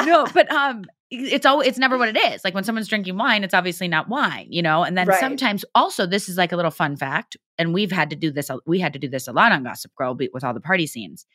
no, 0.06 0.26
but 0.34 0.50
um, 0.52 0.84
it's 1.10 1.46
all 1.46 1.60
it's 1.60 1.78
never 1.78 1.96
what 1.98 2.08
it 2.08 2.16
is. 2.16 2.42
Like 2.44 2.54
when 2.54 2.64
someone's 2.64 2.88
drinking 2.88 3.16
wine, 3.16 3.44
it's 3.44 3.54
obviously 3.54 3.88
not 3.88 4.08
wine, 4.08 4.46
you 4.50 4.62
know. 4.62 4.84
And 4.84 4.96
then 4.96 5.06
Right. 5.08 5.18
sometimes 5.20 5.64
also 5.74 6.06
this 6.06 6.28
is 6.28 6.36
like 6.36 6.52
a 6.52 6.56
little 6.56 6.70
fun 6.70 6.96
fact, 6.96 7.36
and 7.58 7.72
we've 7.74 7.92
had 7.92 8.10
to 8.10 8.16
do 8.16 8.30
this. 8.30 8.50
We 8.66 8.78
had 8.78 8.92
to 8.92 8.98
do 8.98 9.08
this 9.08 9.26
a 9.28 9.32
lot 9.32 9.52
on 9.52 9.64
Gossip 9.64 9.94
Girl 9.94 10.16
with 10.32 10.44
all 10.44 10.54
the 10.54 10.60
party 10.60 10.86
scenes. 10.86 11.26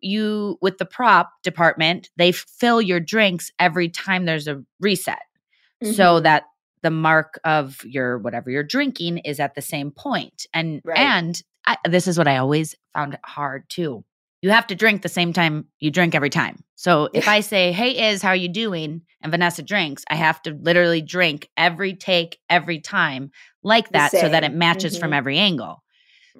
You 0.00 0.58
with 0.60 0.78
the 0.78 0.84
prop 0.86 1.30
department, 1.44 2.10
they 2.16 2.32
fill 2.32 2.82
your 2.82 2.98
drinks 3.00 3.50
every 3.58 3.88
time 3.88 4.24
there's 4.24 4.48
a 4.48 4.62
reset, 4.80 5.20
so 5.82 5.88
Mm-hmm. 6.16 6.22
that 6.24 6.44
the 6.82 6.90
mark 6.90 7.38
of 7.44 7.80
your 7.84 8.18
whatever 8.18 8.50
you're 8.50 8.64
drinking 8.64 9.18
is 9.18 9.38
at 9.38 9.54
the 9.54 9.62
same 9.62 9.92
point. 9.92 10.46
And 10.52 10.80
Right. 10.84 10.98
and 10.98 11.40
I, 11.64 11.76
this 11.88 12.08
is 12.08 12.18
what 12.18 12.26
I 12.26 12.38
always 12.38 12.74
found 12.92 13.16
hard 13.24 13.64
too. 13.68 14.04
You 14.42 14.50
have 14.50 14.66
to 14.66 14.74
drink 14.74 15.02
the 15.02 15.08
same 15.08 15.32
time 15.32 15.66
you 15.78 15.90
drink 15.92 16.16
every 16.16 16.28
time. 16.28 16.64
So 16.74 17.08
if 17.14 17.28
I 17.28 17.40
say, 17.40 17.70
"Hey, 17.70 18.10
Iz, 18.10 18.22
how 18.22 18.30
are 18.30 18.36
you 18.36 18.48
doing?" 18.48 19.02
and 19.22 19.30
Vanessa 19.30 19.62
drinks, 19.62 20.04
I 20.10 20.16
have 20.16 20.42
to 20.42 20.50
literally 20.60 21.00
drink 21.00 21.48
every 21.56 21.94
take 21.94 22.38
every 22.50 22.80
time 22.80 23.30
like 23.62 23.88
that, 23.90 24.10
so 24.10 24.28
that 24.28 24.42
it 24.42 24.52
matches 24.52 24.98
from 24.98 25.12
Mhm. 25.12 25.16
every 25.16 25.38
angle. 25.38 25.84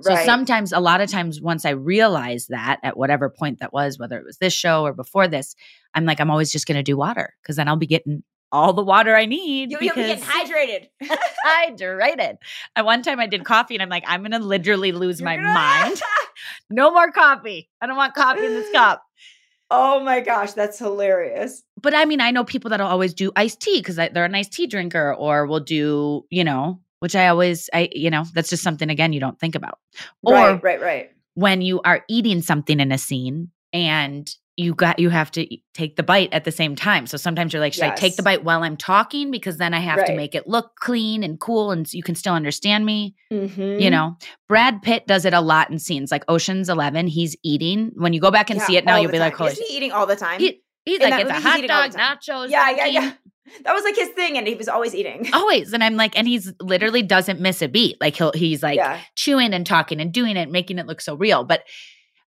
So 0.01 0.15
Right. 0.15 0.27
sometimes, 0.27 0.73
a 0.73 0.81
lot 0.81 1.01
of 1.01 1.11
times, 1.11 1.41
once 1.41 1.65
I 1.65 1.71
realize 1.71 2.49
that 2.49 2.81
at 2.83 2.97
whatever 2.97 3.31
point 3.31 3.61
that 3.61 3.73
was, 3.73 3.99
whether 4.01 4.19
it 4.19 4.25
was 4.25 4.39
this 4.39 4.53
show 4.53 4.83
or 4.85 4.93
before 4.93 5.29
this, 5.29 5.55
I'm 5.95 6.05
like, 6.05 6.19
I'm 6.19 6.31
always 6.31 6.51
just 6.51 6.67
going 6.67 6.79
to 6.79 6.83
do 6.83 6.97
water 6.97 7.35
because 7.43 7.55
then 7.57 7.69
I'll 7.69 7.77
be 7.77 7.87
getting 7.87 8.25
all 8.53 8.73
the 8.73 8.85
water 8.85 9.17
I 9.17 9.25
need. 9.27 9.71
you, 9.71 9.79
you'll 9.81 9.95
be 9.95 10.03
getting 10.03 10.23
hydrated. 10.23 10.89
hydrated. 11.47 12.37
At 12.77 12.85
one 12.85 13.03
time, 13.03 13.19
I 13.19 13.27
did 13.27 13.45
coffee, 13.45 13.75
and 13.75 13.83
I'm 13.83 13.89
like, 13.89 14.05
I'm 14.07 14.23
gonna 14.23 14.39
literally 14.39 14.93
lose 14.93 15.21
You're 15.21 15.29
my 15.29 15.37
gonna- 15.37 15.53
mind. 15.55 16.01
no 16.71 16.93
more 16.93 17.11
coffee. 17.11 17.69
I 17.81 17.87
don't 17.87 17.97
want 17.97 18.15
coffee 18.15 18.45
in 18.45 18.53
this 18.53 18.71
cup. 18.73 19.03
oh 19.71 20.01
my 20.01 20.21
gosh, 20.21 20.53
that's 20.53 20.79
hilarious. 20.79 21.63
But 21.81 21.95
I 21.95 22.05
mean, 22.05 22.21
I 22.21 22.31
know 22.31 22.45
people 22.45 22.71
that'll 22.71 22.87
always 22.87 23.15
do 23.15 23.33
iced 23.35 23.61
tea 23.61 23.81
because 23.81 23.97
they're 23.97 24.25
an 24.25 24.35
iced 24.35 24.53
tea 24.53 24.67
drinker, 24.67 25.15
or 25.15 25.47
will 25.47 25.61
do, 25.61 26.25
you 26.31 26.45
know, 26.45 26.81
which 27.01 27.17
I 27.17 27.29
always, 27.29 27.69
I, 27.73 27.89
you 27.93 28.11
know, 28.11 28.25
that's 28.35 28.51
just 28.51 28.63
something 28.63 28.91
again 28.91 29.13
you 29.13 29.21
don't 29.21 29.41
think 29.41 29.55
about. 29.55 29.79
Or 30.23 30.35
right, 30.35 30.63
right, 30.63 30.81
right. 30.81 31.11
when 31.35 31.63
you 31.63 31.81
are 31.83 32.05
eating 32.09 32.43
something 32.43 32.79
in 32.79 32.93
a 32.93 32.99
scene 32.99 33.51
and 33.73 34.33
you 34.57 34.75
got 34.75 34.99
you 34.99 35.09
have 35.09 35.31
to 35.33 35.47
take 35.73 35.97
the 35.97 36.03
bite 36.03 36.33
at 36.33 36.45
the 36.45 36.53
same 36.53 36.77
time. 36.77 37.07
So 37.07 37.17
sometimes 37.17 37.53
you're 37.53 37.61
like, 37.61 37.73
should 37.73 37.85
I 37.85 37.95
take 37.95 38.17
the 38.17 38.23
bite 38.23 38.45
while 38.45 38.63
I'm 38.63 38.77
talking 38.77 39.31
because 39.31 39.57
then 39.57 39.73
I 39.73 39.81
have 39.81 40.05
to 40.05 40.15
make 40.15 40.35
it 40.35 40.47
look 40.47 40.73
clean 40.81 41.23
and 41.25 41.41
cool 41.41 41.71
and 41.71 41.91
you 41.95 42.03
can 42.03 42.15
still 42.15 42.35
understand 42.35 42.85
me. 42.85 43.15
Mhm. 43.33 43.81
You 43.81 43.91
know, 43.91 44.17
Brad 44.49 44.83
Pitt 44.83 45.07
does 45.07 45.25
it 45.25 45.33
a 45.33 45.41
lot 45.41 45.71
in 45.71 45.79
scenes 45.79 46.11
like 46.11 46.25
Ocean's 46.29 46.69
Eleven. 46.69 47.07
He's 47.07 47.35
eating. 47.43 47.93
When 47.95 48.13
you 48.13 48.21
go 48.21 48.31
back 48.31 48.51
and 48.51 48.59
Yeah, 48.59 48.67
see 48.67 48.77
it 48.77 48.85
now, 48.85 48.97
you'll 48.97 49.11
be 49.11 49.19
like, 49.19 49.33
time. 49.33 49.39
holy 49.39 49.53
Isn't 49.53 49.67
he 49.69 49.77
eating 49.79 49.93
all 49.93 50.07
the 50.07 50.17
time? 50.17 50.39
He- 50.39 50.61
he's 50.85 51.01
In 51.01 51.11
like, 51.11 51.23
it's 51.23 51.31
a 51.31 51.35
movie, 51.35 51.67
hot 51.69 51.93
dog, 51.93 52.21
nachos. 52.21 52.51
yeah, 52.51 52.71
yeah, 52.71 52.75
drinking." 52.77 52.95
yeah. 53.03 53.13
That 53.65 53.73
was 53.75 53.83
like 53.85 53.97
his 53.97 54.09
thing, 54.11 54.39
and 54.39 54.47
he 54.47 54.55
was 54.55 54.69
always 54.69 54.95
eating. 54.95 55.29
Always. 55.33 55.73
And 55.73 55.83
I'm 55.83 55.97
like, 55.97 56.17
and 56.17 56.29
he's 56.29 56.53
literally 56.61 57.03
doesn't 57.03 57.41
miss 57.41 57.61
a 57.61 57.69
beat. 57.69 58.01
Like 58.01 58.17
he'll 58.17 58.33
he's 58.33 58.63
like 58.63 58.77
yeah, 58.77 59.01
chewing 59.17 59.53
and 59.53 59.67
talking 59.67 60.01
and 60.01 60.13
doing 60.13 60.37
it, 60.37 60.49
making 60.51 60.79
it 60.79 60.87
look 60.87 61.01
so 61.01 61.17
real. 61.17 61.43
But 61.45 61.65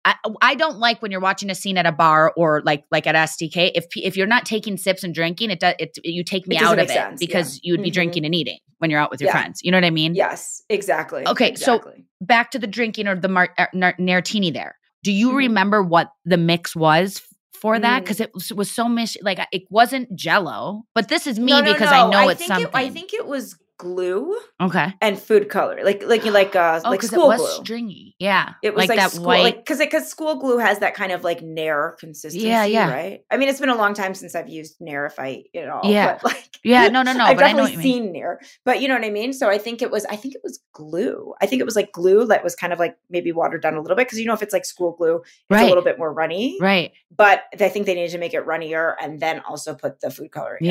I, 0.04 0.14
I 0.42 0.54
don't 0.54 0.78
like 0.78 1.00
when 1.00 1.10
you're 1.10 1.20
watching 1.20 1.48
a 1.50 1.54
scene 1.54 1.78
at 1.78 1.86
a 1.86 1.92
bar 1.92 2.32
or 2.36 2.60
like 2.64 2.84
like 2.90 3.06
at 3.06 3.14
STK. 3.14 3.72
If 3.74 3.86
if 3.96 4.16
you're 4.16 4.26
not 4.26 4.44
taking 4.44 4.76
sips 4.76 5.02
and 5.02 5.14
drinking, 5.14 5.50
it 5.50 5.60
does 5.60 5.74
it 5.78 5.96
you 6.04 6.22
take 6.24 6.46
me 6.46 6.56
out 6.58 6.78
of 6.78 6.84
it 6.84 6.90
sense, 6.90 7.18
because 7.20 7.56
yeah. 7.56 7.60
you 7.64 7.72
would 7.72 7.82
be 7.82 7.90
Mhm. 7.90 7.94
drinking 7.94 8.24
and 8.26 8.34
eating 8.34 8.58
when 8.78 8.90
you're 8.90 9.00
out 9.00 9.10
with 9.10 9.20
your 9.20 9.28
Yeah. 9.28 9.40
friends. 9.40 9.60
You 9.62 9.70
know 9.70 9.78
what 9.78 9.84
I 9.84 9.90
mean? 9.90 10.14
yes, 10.14 10.62
exactly. 10.68 11.26
Okay, 11.26 11.54
so- 11.54 11.80
Back 12.20 12.50
to 12.52 12.58
the 12.58 12.66
drinking 12.66 13.06
or 13.08 13.14
the 13.18 13.28
mar- 13.28 13.54
er, 13.58 13.68
nar- 13.74 13.96
Nairtini 13.98 14.52
there. 14.52 14.76
Do 15.02 15.12
you 15.12 15.30
Mhm. 15.30 15.36
remember 15.36 15.82
what 15.82 16.10
the 16.24 16.36
mix 16.38 16.74
was 16.76 17.20
for 17.60 17.78
that? 17.78 18.00
Mm. 18.02 18.04
Because 18.04 18.20
it 18.20 18.30
was, 18.34 18.52
was 18.52 18.70
so 18.70 18.88
mis 18.88 19.16
like 19.22 19.38
it 19.52 19.62
wasn't 19.70 20.14
Jello, 20.14 20.82
but 20.94 21.08
this 21.08 21.26
is 21.26 21.38
me 21.38 21.52
No, 21.52 21.60
no, 21.60 21.72
because 21.72 21.90
I 21.92 22.00
no. 22.00 22.10
know 22.10 22.28
it's 22.28 22.38
think 22.38 22.48
something. 22.48 22.66
It, 22.66 22.74
I 22.74 22.90
think 22.90 23.12
it 23.14 23.26
was 23.26 23.56
glue 23.76 24.36
Okay. 24.60 24.92
and 25.00 25.18
food 25.18 25.48
color, 25.48 25.80
like 25.84 26.02
like 26.04 26.24
you 26.24 26.30
like 26.30 26.54
uh 26.54 26.80
Oh, 26.84 26.90
like 26.90 27.02
school 27.02 27.24
it 27.32 27.38
was 27.38 27.40
glue. 27.40 27.64
stringy. 27.64 28.14
Yeah. 28.18 28.54
It 28.62 28.74
was 28.74 28.88
like, 28.88 28.98
that 28.98 29.10
school, 29.10 29.26
white. 29.26 29.42
like 29.42 29.56
because 29.56 29.80
it 29.80 29.90
because 29.90 30.08
school 30.08 30.36
glue 30.36 30.58
has 30.58 30.78
that 30.78 30.94
kind 30.94 31.12
of 31.12 31.24
like 31.24 31.42
Nair 31.42 31.96
consistency, 31.98 32.46
yeah. 32.46 32.64
yeah. 32.64 32.90
right? 32.92 33.20
I 33.30 33.36
mean, 33.36 33.48
it's 33.48 33.60
been 33.60 33.68
a 33.70 33.76
long 33.76 33.94
time 33.94 34.14
since 34.14 34.34
I've 34.34 34.48
used 34.48 34.76
Nair, 34.80 35.06
if 35.06 35.18
I 35.18 35.44
at 35.54 35.68
all. 35.68 35.90
Yeah. 35.90 36.14
but 36.22 36.24
like 36.24 36.48
yeah. 36.62 36.88
No, 36.88 37.02
no, 37.02 37.12
no. 37.14 37.24
I've 37.24 37.36
but 37.36 37.44
I 37.44 37.52
know 37.52 37.62
what 37.64 37.70
definitely 37.70 37.82
seen 37.82 38.12
Nair, 38.12 38.40
but 38.64 38.80
you 38.80 38.88
know 38.88 38.94
what 38.94 39.04
I 39.04 39.10
mean. 39.10 39.32
So 39.32 39.50
I 39.50 39.58
think 39.58 39.82
it 39.82 39.90
was, 39.90 40.04
I 40.06 40.16
think 40.16 40.34
it 40.34 40.40
was 40.44 40.60
glue. 40.72 41.34
I 41.42 41.46
think 41.46 41.60
it 41.60 41.64
was 41.64 41.76
like 41.76 41.92
glue 41.92 42.26
that 42.26 42.44
was 42.44 42.54
kind 42.54 42.72
of 42.72 42.78
like 42.78 42.96
maybe 43.10 43.32
watered 43.32 43.62
down 43.62 43.74
a 43.74 43.80
little 43.80 43.96
bit 43.96 44.06
because 44.06 44.20
you 44.20 44.26
know 44.26 44.34
if 44.34 44.42
it's 44.42 44.52
like 44.52 44.64
school 44.64 44.92
glue, 44.92 45.16
it's 45.16 45.26
Right. 45.50 45.64
a 45.64 45.68
little 45.68 45.82
bit 45.84 45.98
more 45.98 46.12
runny. 46.12 46.56
Right. 46.60 46.92
But 47.16 47.42
I 47.60 47.68
think 47.68 47.86
they 47.86 47.94
needed 47.94 48.10
to 48.12 48.18
make 48.18 48.34
it 48.34 48.46
runnier 48.46 48.94
and 49.00 49.20
then 49.20 49.40
also 49.40 49.74
put 49.74 50.00
the 50.00 50.10
food 50.10 50.30
coloring. 50.32 50.64
in. 50.64 50.70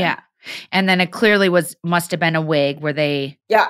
And 0.71 0.87
then 0.89 0.99
it 1.01 1.11
clearly 1.11 1.49
was 1.49 1.75
must 1.83 2.11
have 2.11 2.19
been 2.19 2.35
a 2.35 2.41
wig 2.41 2.79
where 2.81 2.93
they 2.93 3.37
yeah, 3.49 3.67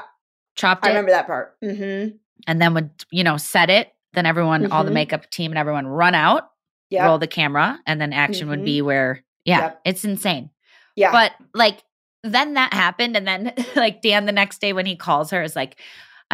chopped 0.56 0.86
I 0.86 0.90
it 0.90 0.92
remember 0.92 1.12
that 1.12 1.28
part. 1.28 1.56
Mm-hmm. 1.64 2.16
and 2.48 2.62
then 2.62 2.74
would 2.74 2.90
you 3.12 3.24
know 3.24 3.38
set 3.38 3.70
it. 3.70 3.90
Then 4.14 4.26
everyone, 4.28 4.72
all 4.72 4.84
the 4.84 4.92
Mhm. 4.92 4.94
makeup 4.94 5.30
team 5.32 5.52
and 5.52 5.58
everyone 5.58 5.88
run 5.88 6.14
out, 6.16 6.52
Yeah, 6.90 7.06
roll 7.08 7.18
the 7.18 7.26
camera, 7.28 7.80
and 7.88 8.00
then 8.00 8.14
action 8.14 8.48
would 8.50 8.60
Mhm. 8.62 8.66
be 8.66 8.82
where 8.82 9.24
yeah, 9.46 9.60
Yep. 9.62 9.82
it's 9.86 10.06
insane. 10.06 10.50
yeah. 10.96 11.12
But 11.12 11.34
like 11.54 11.84
then 12.24 12.54
that 12.54 12.74
happened, 12.74 13.18
and 13.18 13.28
then 13.28 13.54
like 13.76 14.02
Dan 14.02 14.26
the 14.26 14.32
next 14.32 14.62
day 14.62 14.72
when 14.74 14.86
he 14.86 14.96
calls 14.96 15.32
her 15.32 15.42
is 15.44 15.56
like, 15.56 15.78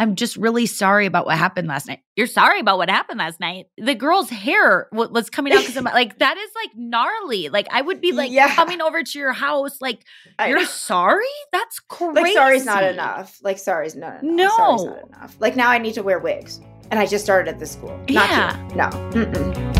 I'm 0.00 0.16
just 0.16 0.36
really 0.38 0.64
sorry 0.64 1.04
about 1.04 1.26
what 1.26 1.36
happened 1.36 1.68
last 1.68 1.86
night. 1.86 2.00
You're 2.16 2.26
sorry 2.26 2.58
about 2.58 2.78
what 2.78 2.88
happened 2.88 3.18
last 3.18 3.38
night. 3.38 3.66
The 3.76 3.94
girl's 3.94 4.30
hair 4.30 4.88
wa- 4.92 5.08
was 5.10 5.28
coming 5.28 5.52
out 5.52 5.60
because 5.60 5.76
of 5.76 5.84
my, 5.84 5.92
like 6.02 6.18
that 6.20 6.38
is 6.38 6.50
like 6.56 6.70
gnarly. 6.74 7.50
Like 7.50 7.66
I 7.70 7.82
would 7.82 8.00
be 8.00 8.12
like 8.12 8.30
Yeah. 8.32 8.54
coming 8.54 8.80
over 8.80 9.02
to 9.02 9.18
your 9.18 9.32
house, 9.34 9.76
like 9.80 10.02
I 10.38 10.48
you're 10.48 10.58
know. 10.60 10.64
sorry. 10.64 11.24
That's 11.52 11.78
crazy. 11.80 12.14
like 12.22 12.32
sorry's 12.32 12.64
not 12.64 12.82
enough. 12.82 13.38
Like 13.42 13.58
sorry's 13.58 13.94
not 13.94 14.22
enough. 14.22 14.52
Sorry's 14.52 14.82
No. 14.84 14.90
not 14.90 15.06
enough. 15.08 15.36
Like 15.38 15.54
now 15.54 15.68
I 15.68 15.76
need 15.78 15.92
to 15.94 16.02
wear 16.02 16.18
wigs, 16.18 16.60
and 16.90 16.98
I 16.98 17.04
just 17.06 17.22
started 17.22 17.48
at 17.52 17.58
this 17.60 17.72
school. 17.72 17.90
Not 18.08 18.30
Yeah. 18.30 18.68
No. 18.74 18.88
Mm-mm. 19.10 19.79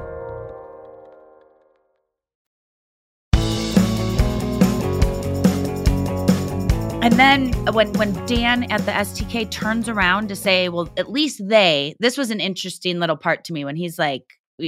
And 7.03 7.13
then 7.13 7.51
when 7.73 7.91
when 7.93 8.13
Dan 8.27 8.71
at 8.71 8.85
the 8.85 8.91
STK 8.91 9.49
turns 9.49 9.89
around 9.89 10.27
to 10.29 10.35
say, 10.35 10.69
"Well, 10.69 10.87
at 10.97 11.09
least 11.09 11.41
they," 11.47 11.95
this 11.99 12.15
was 12.15 12.29
an 12.29 12.39
interesting 12.39 12.99
little 12.99 13.17
part 13.17 13.43
to 13.45 13.53
me 13.53 13.65
when 13.65 13.75
he's 13.75 13.97
like, 13.97 14.23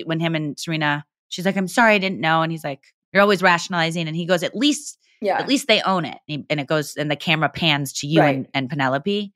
when 0.06 0.20
him 0.20 0.34
and 0.34 0.60
Serena, 0.60 1.06
she's 1.30 1.46
like, 1.46 1.56
"I'm 1.56 1.68
sorry, 1.68 1.94
I 1.94 2.00
didn't 2.00 2.20
know," 2.20 2.42
and 2.42 2.52
he's 2.52 2.64
like, 2.64 2.82
"You're 3.14 3.22
always 3.22 3.44
rationalizing," 3.44 4.08
and 4.08 4.16
he 4.16 4.26
goes, 4.26 4.42
"At 4.42 4.56
least, 4.56 4.98
Yeah. 5.22 5.38
at 5.38 5.48
least 5.48 5.68
they 5.68 5.82
own 5.84 6.06
it," 6.06 6.18
and 6.28 6.44
and 6.50 6.60
it 6.60 6.66
goes, 6.66 6.96
and 6.98 7.12
the 7.12 7.16
camera 7.16 7.50
pans 7.50 7.94
to 8.00 8.08
you 8.08 8.22
Right. 8.22 8.36
and, 8.36 8.48
and 8.56 8.68
Penelope. 8.70 9.32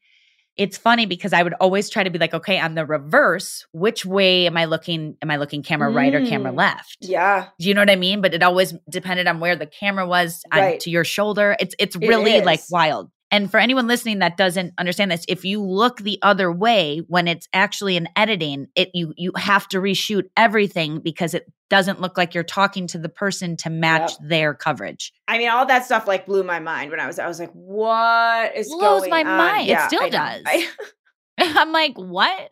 It's 0.57 0.77
funny 0.77 1.05
because 1.05 1.33
I 1.33 1.43
would 1.43 1.53
always 1.61 1.89
try 1.89 2.03
to 2.03 2.09
be 2.09 2.17
like, 2.19 2.33
okay, 2.33 2.59
on 2.59 2.75
the 2.75 2.85
reverse, 2.85 3.65
which 3.73 4.05
way 4.05 4.47
am 4.47 4.57
I 4.57 4.65
looking? 4.65 5.15
Am 5.21 5.29
I 5.29 5.37
looking 5.37 5.61
camera 5.63 5.89
right 5.91 6.13
or 6.13 6.25
camera 6.25 6.51
Mm. 6.51 6.57
left? 6.57 6.97
Yeah. 7.01 7.47
Do 7.59 7.67
you 7.67 7.73
know 7.73 7.81
what 7.81 7.89
I 7.89 7.95
mean? 7.95 8.21
But 8.21 8.33
it 8.33 8.41
always 8.43 8.73
depended 8.89 9.27
on 9.27 9.39
where 9.39 9.55
the 9.55 9.67
camera 9.67 10.07
was 10.07 10.43
on- 10.51 10.77
to 10.79 10.89
your 10.89 11.03
shoulder. 11.03 11.55
It's 11.59 11.75
it's 11.79 11.95
It 11.95 12.07
really 12.07 12.41
like 12.41 12.61
wild. 12.71 13.11
And 13.29 13.51
for 13.51 13.57
anyone 13.59 13.87
listening 13.87 14.19
that 14.19 14.37
doesn't 14.37 14.73
understand 14.77 15.11
this, 15.11 15.25
if 15.27 15.43
you 15.43 15.61
look 15.61 15.97
the 15.99 16.17
other 16.21 16.51
way 16.51 17.01
when 17.07 17.27
it's 17.27 17.47
actually 17.53 17.97
in 17.97 18.07
editing, 18.15 18.67
it 18.75 18.89
you 18.93 19.13
you 19.17 19.31
have 19.35 19.67
to 19.69 19.79
reshoot 19.79 20.23
everything 20.37 20.99
because 20.99 21.33
it 21.33 21.45
doesn't 21.69 21.99
look 21.99 22.17
like 22.17 22.33
you're 22.33 22.43
talking 22.45 22.87
to 22.87 22.97
the 22.97 23.09
person 23.09 23.57
to 23.57 23.69
match 23.69 24.13
their 24.21 24.53
coverage. 24.53 25.11
I 25.27 25.37
mean, 25.37 25.49
all 25.49 25.65
that 25.65 25.83
stuff 25.85 26.07
like 26.07 26.25
blew 26.25 26.43
my 26.43 26.59
mind 26.59 26.89
when 26.91 27.01
I 27.01 27.07
was. 27.07 27.19
I 27.19 27.27
was 27.27 27.39
like, 27.39 27.51
"What 27.51 28.55
is 28.55 28.69
Blows 28.69 29.01
going 29.01 29.09
my 29.09 29.19
on?" 29.19 29.25
mind. 29.37 29.69
It 29.69 29.79
still 29.87 30.03
I 30.03 30.09
does. 30.09 30.43
I- 30.45 30.67
I'm 31.39 31.71
like, 31.73 31.97
what? 31.97 32.51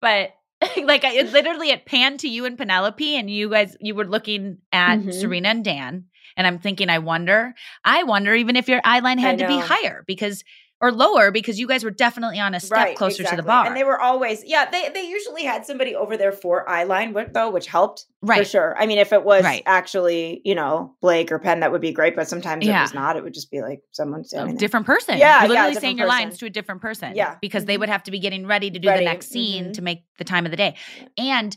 But 0.00 0.30
like, 0.82 1.04
I, 1.04 1.12
it 1.16 1.32
literally 1.32 1.68
it 1.70 1.84
panned 1.84 2.20
to 2.20 2.28
you 2.28 2.46
and 2.46 2.56
Penelope, 2.56 3.16
and 3.16 3.28
you 3.30 3.50
guys, 3.50 3.76
you 3.80 3.94
were 3.94 4.06
looking 4.06 4.58
at 4.72 5.00
Mhm. 5.00 5.12
Serena 5.12 5.48
and 5.50 5.64
Dan, 5.64 6.04
and 6.36 6.46
I'm 6.46 6.58
thinking, 6.58 6.88
I 6.90 6.98
wonder, 6.98 7.54
I 7.84 8.02
wonder 8.04 8.34
even 8.34 8.56
if 8.56 8.68
your 8.68 8.80
eye 8.84 9.00
line 9.00 9.18
had 9.18 9.38
to 9.38 9.46
be 9.46 9.58
higher 9.58 10.04
because 10.06 10.44
or 10.80 10.92
lower 10.92 11.30
because 11.30 11.58
you 11.58 11.66
guys 11.66 11.82
were 11.84 11.90
definitely 11.90 12.38
on 12.40 12.52
a 12.54 12.60
step 12.60 12.76
right, 12.76 12.96
closer 12.96 13.18
to 13.18 13.22
the 13.22 13.28
exactly. 13.28 13.46
bar. 13.46 13.66
and 13.66 13.76
they 13.76 13.84
were 13.84 13.98
always 13.98 14.44
yeah. 14.44 14.68
They 14.68 14.90
they 14.90 15.08
usually 15.08 15.44
had 15.44 15.64
somebody 15.64 15.94
over 15.94 16.16
there 16.16 16.32
for 16.32 16.68
eye 16.68 16.82
line 16.82 17.14
though, 17.32 17.48
which 17.48 17.66
helped 17.68 18.04
for 18.26 18.44
sure. 18.44 18.74
I 18.76 18.84
mean, 18.86 18.98
if 18.98 19.12
it 19.12 19.22
was 19.24 19.44
Right. 19.44 19.62
actually 19.64 20.42
you 20.44 20.54
know 20.54 20.94
Blake 21.00 21.30
or 21.32 21.38
Penn, 21.38 21.60
that 21.60 21.72
would 21.72 21.80
be 21.80 21.92
great. 21.92 22.16
But 22.16 22.28
sometimes 22.28 22.66
it 22.66 22.70
Yeah. 22.70 22.82
was 22.82 22.92
not. 22.92 23.16
It 23.16 23.22
would 23.22 23.32
just 23.32 23.50
be 23.50 23.62
like 23.62 23.80
someone 23.92 24.22
a 24.22 24.24
standing 24.24 24.56
different 24.56 24.84
person. 24.84 25.16
Yeah, 25.16 25.40
You're 25.40 25.50
literally 25.50 25.70
different 25.70 25.80
saying 25.82 25.98
your 25.98 26.08
lines 26.08 26.38
to 26.38 26.46
a 26.46 26.50
different 26.50 26.82
person. 26.82 27.14
Yeah. 27.14 27.36
Because 27.40 27.64
they 27.64 27.76
Mhm. 27.76 27.80
would 27.80 27.88
have 27.88 28.02
to 28.02 28.10
be 28.10 28.18
getting 28.18 28.46
ready 28.46 28.70
to 28.70 28.78
do 28.78 28.88
Ready, 28.88 29.04
the 29.04 29.10
next 29.10 29.28
scene 29.30 29.66
mhm. 29.66 29.74
to 29.74 29.80
make 29.82 30.04
the 30.18 30.24
time 30.24 30.44
of 30.44 30.50
the 30.50 30.56
day. 30.56 30.74
And 31.16 31.56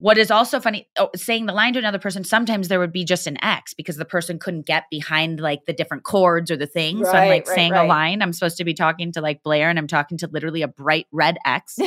what 0.00 0.16
is 0.18 0.30
also 0.30 0.60
funny, 0.60 0.88
oh, 0.96 1.10
saying 1.16 1.46
the 1.46 1.52
line 1.52 1.72
to 1.72 1.78
another 1.78 1.98
person, 1.98 2.22
sometimes 2.24 2.68
there 2.68 2.78
would 2.78 2.92
be 2.92 3.04
just 3.04 3.26
an 3.26 3.36
X 3.42 3.74
because 3.74 3.96
the 3.96 4.04
person 4.04 4.38
couldn't 4.38 4.64
get 4.66 4.84
behind 4.90 5.40
like 5.40 5.64
the 5.66 5.72
different 5.72 6.04
chords 6.04 6.50
or 6.50 6.56
the 6.56 6.66
things. 6.68 7.08
so 7.08 7.12
I'm 7.16 7.28
like 7.28 7.46
right, 7.48 7.54
saying 7.56 7.72
a 7.72 7.84
line. 7.84 8.22
I'm 8.22 8.32
supposed 8.32 8.58
to 8.58 8.64
be 8.64 8.74
talking 8.74 9.10
to 9.12 9.20
like 9.20 9.42
Blair 9.42 9.68
and 9.70 9.78
I'm 9.78 9.88
talking 9.88 10.18
to 10.18 10.28
literally 10.28 10.62
a 10.62 10.68
bright 10.68 11.06
red 11.10 11.36
X 11.44 11.78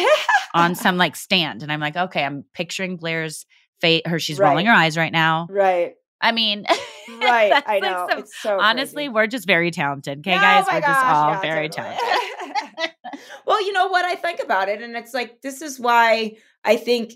on 0.54 0.76
some 0.76 0.98
like 0.98 1.16
stand. 1.16 1.64
And 1.64 1.72
I'm 1.72 1.80
like, 1.80 1.96
okay, 1.96 2.24
I'm 2.26 2.44
picturing 2.54 2.98
Blair's 2.98 3.46
fate. 3.80 4.06
her 4.06 4.20
she's 4.20 4.40
Right. 4.40 4.50
rolling 4.50 4.66
her 4.66 4.74
eyes 4.74 4.98
right 4.98 5.12
now. 5.12 5.48
Right. 5.50 5.94
I 6.20 6.34
mean, 6.34 6.66
Right. 7.22 7.52
I 7.66 7.80
like 7.80 7.82
know. 7.84 8.08
some- 8.10 8.20
it's 8.20 8.42
so 8.42 8.60
honestly, 8.60 9.08
we're 9.10 9.28
just 9.28 9.48
very 9.48 9.72
talented. 9.72 10.20
Okay, 10.20 10.36
Oh 10.36 10.40
guys, 10.40 10.66
we're 10.72 10.82
just 10.82 11.06
all 11.06 11.32
yeah, 11.32 11.42
very 11.42 11.70
totally. 11.70 11.96
talented. 11.96 12.92
well, 13.46 13.66
you 13.66 13.72
know 13.74 13.88
what 13.88 14.06
I 14.06 14.16
think 14.16 14.40
about 14.44 14.70
it, 14.70 14.82
and 14.82 14.96
it's 14.96 15.14
like 15.14 15.42
this 15.42 15.62
is 15.62 15.80
why 15.80 16.36
I 16.64 16.76
think 16.78 17.14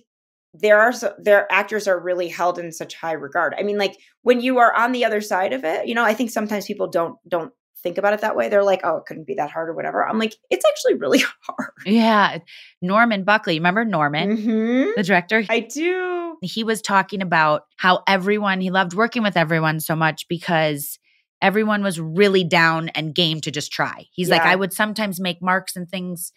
there 0.59 0.79
are 0.79 0.93
so, 0.93 1.13
their 1.17 1.51
actors 1.51 1.87
are 1.87 1.99
really 1.99 2.27
held 2.27 2.57
in 2.59 2.71
such 2.71 2.95
high 2.95 3.11
regard. 3.13 3.53
I 3.57 3.63
mean, 3.63 3.77
like 3.77 3.97
when 4.21 4.39
you 4.39 4.57
are 4.59 4.73
on 4.73 4.91
the 4.91 5.05
other 5.05 5.21
side 5.21 5.53
of 5.53 5.63
it, 5.63 5.87
you 5.87 5.95
know, 5.95 6.03
I 6.03 6.13
think 6.13 6.29
sometimes 6.31 6.65
people 6.65 6.87
don't 6.87 7.15
don't 7.27 7.51
think 7.83 7.97
about 7.99 8.13
it 8.13 8.21
that 8.21 8.35
way. 8.35 8.49
They're 8.49 8.63
like, 8.63 8.81
oh, 8.83 8.97
it 8.97 9.05
couldn't 9.05 9.27
be 9.27 9.35
that 9.35 9.51
hard 9.51 9.69
or 9.69 9.73
whatever. 9.73 10.07
I'm 10.07 10.17
like, 10.17 10.33
it's 10.49 10.65
actually 10.65 10.95
really 10.95 11.19
hard. 11.41 11.71
Yeah, 11.85 12.39
Norman 12.81 13.23
Buckley, 13.23 13.59
remember 13.59 13.85
Norman, 13.85 14.37
Mhm. 14.37 14.95
the 14.95 15.03
director? 15.03 15.43
I 15.49 15.59
do. 15.59 16.37
he 16.41 16.63
was 16.63 16.81
talking 16.81 17.21
about 17.21 17.63
how 17.77 18.01
everyone 18.07 18.59
he 18.61 18.71
loved 18.71 18.93
working 18.93 19.21
with 19.23 19.37
everyone 19.37 19.79
so 19.79 19.95
much 19.95 20.27
because 20.27 20.97
everyone 21.41 21.83
was 21.83 21.99
really 21.99 22.43
down 22.43 22.89
and 22.89 23.13
game 23.13 23.39
to 23.41 23.51
just 23.51 23.71
try. 23.71 24.05
He's 24.11 24.29
like, 24.29 24.41
I 24.41 24.55
would 24.55 24.73
sometimes 24.73 25.19
make 25.19 25.41
marks 25.41 25.75
and 25.75 25.87
things 25.87 26.31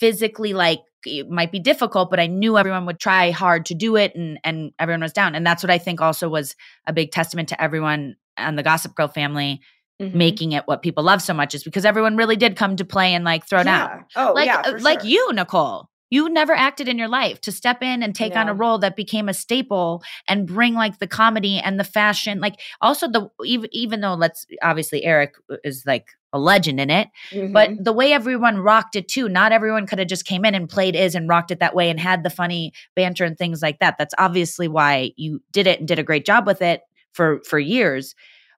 physically 0.00 0.52
like 0.52 0.80
it 1.06 1.28
might 1.28 1.52
be 1.52 1.58
difficult, 1.58 2.10
but 2.10 2.18
I 2.18 2.26
knew 2.26 2.56
everyone 2.56 2.86
would 2.86 2.98
try 2.98 3.30
hard 3.30 3.66
to 3.66 3.74
do 3.74 3.96
it 3.96 4.14
and 4.14 4.38
and 4.44 4.72
everyone 4.78 5.02
was 5.02 5.12
down. 5.12 5.34
And 5.34 5.46
that's 5.46 5.62
what 5.62 5.70
I 5.70 5.78
think 5.78 6.00
also 6.00 6.28
was 6.28 6.56
a 6.86 6.92
big 6.92 7.12
testament 7.12 7.48
to 7.50 7.62
everyone 7.62 8.16
and 8.36 8.58
the 8.58 8.62
Gossip 8.62 8.94
Girl 8.94 9.08
family 9.08 9.60
Mhm. 10.02 10.12
making 10.12 10.50
it 10.50 10.64
what 10.66 10.82
people 10.82 11.04
love 11.04 11.22
so 11.22 11.32
much 11.32 11.54
is 11.54 11.62
because 11.62 11.84
everyone 11.84 12.16
really 12.16 12.34
did 12.34 12.56
come 12.56 12.74
to 12.74 12.84
play 12.84 13.14
and 13.14 13.24
like 13.24 13.46
throw 13.46 13.62
down 13.62 13.88
Yeah. 14.16 14.28
Oh, 14.28 14.32
like 14.32 14.46
yeah, 14.46 14.58
uh, 14.64 14.72
for 14.72 14.78
like 14.80 15.04
you 15.04 15.32
nicole 15.32 15.88
you 16.10 16.28
never 16.28 16.52
acted 16.52 16.88
in 16.88 16.98
your 16.98 17.06
life 17.06 17.40
to 17.42 17.52
step 17.52 17.80
in 17.80 18.02
and 18.02 18.12
take 18.12 18.34
on 18.34 18.48
a 18.48 18.54
role 18.54 18.78
that 18.78 18.96
became 18.96 19.28
a 19.28 19.34
staple 19.34 20.02
and 20.28 20.48
bring 20.48 20.74
like 20.74 20.98
the 20.98 21.06
comedy 21.06 21.58
and 21.60 21.78
the 21.78 21.84
fashion 21.84 22.40
like 22.40 22.56
also 22.80 23.06
the 23.08 23.28
even 23.44 23.68
even 23.72 24.00
though 24.00 24.14
let's 24.14 24.46
obviously 24.62 25.04
eric 25.04 25.34
is 25.62 25.84
like 25.86 26.08
a 26.34 26.38
legend 26.38 26.78
in 26.80 26.90
it 26.90 27.08
but 27.52 27.70
Mhm. 27.70 27.84
the 27.84 27.92
way 27.92 28.12
everyone 28.12 28.58
rocked 28.58 28.96
it 28.96 29.08
too 29.08 29.28
not 29.28 29.52
everyone 29.52 29.86
could 29.86 29.98
have 30.00 30.08
just 30.08 30.26
came 30.26 30.44
in 30.44 30.54
and 30.54 30.68
played 30.68 30.94
is 30.94 31.14
and 31.14 31.28
rocked 31.28 31.50
it 31.50 31.60
that 31.60 31.74
way 31.74 31.88
and 31.88 31.98
had 31.98 32.22
the 32.24 32.28
funny 32.30 32.72
banter 32.94 33.24
and 33.24 33.38
things 33.38 33.62
like 33.62 33.78
that 33.78 33.96
that's 33.96 34.14
obviously 34.18 34.68
why 34.68 35.12
you 35.16 35.40
did 35.52 35.66
it 35.66 35.78
and 35.78 35.88
did 35.88 35.98
a 35.98 36.02
great 36.02 36.26
job 36.26 36.46
with 36.46 36.60
it 36.60 36.82
for 37.12 37.40
for 37.48 37.58
years 37.58 38.14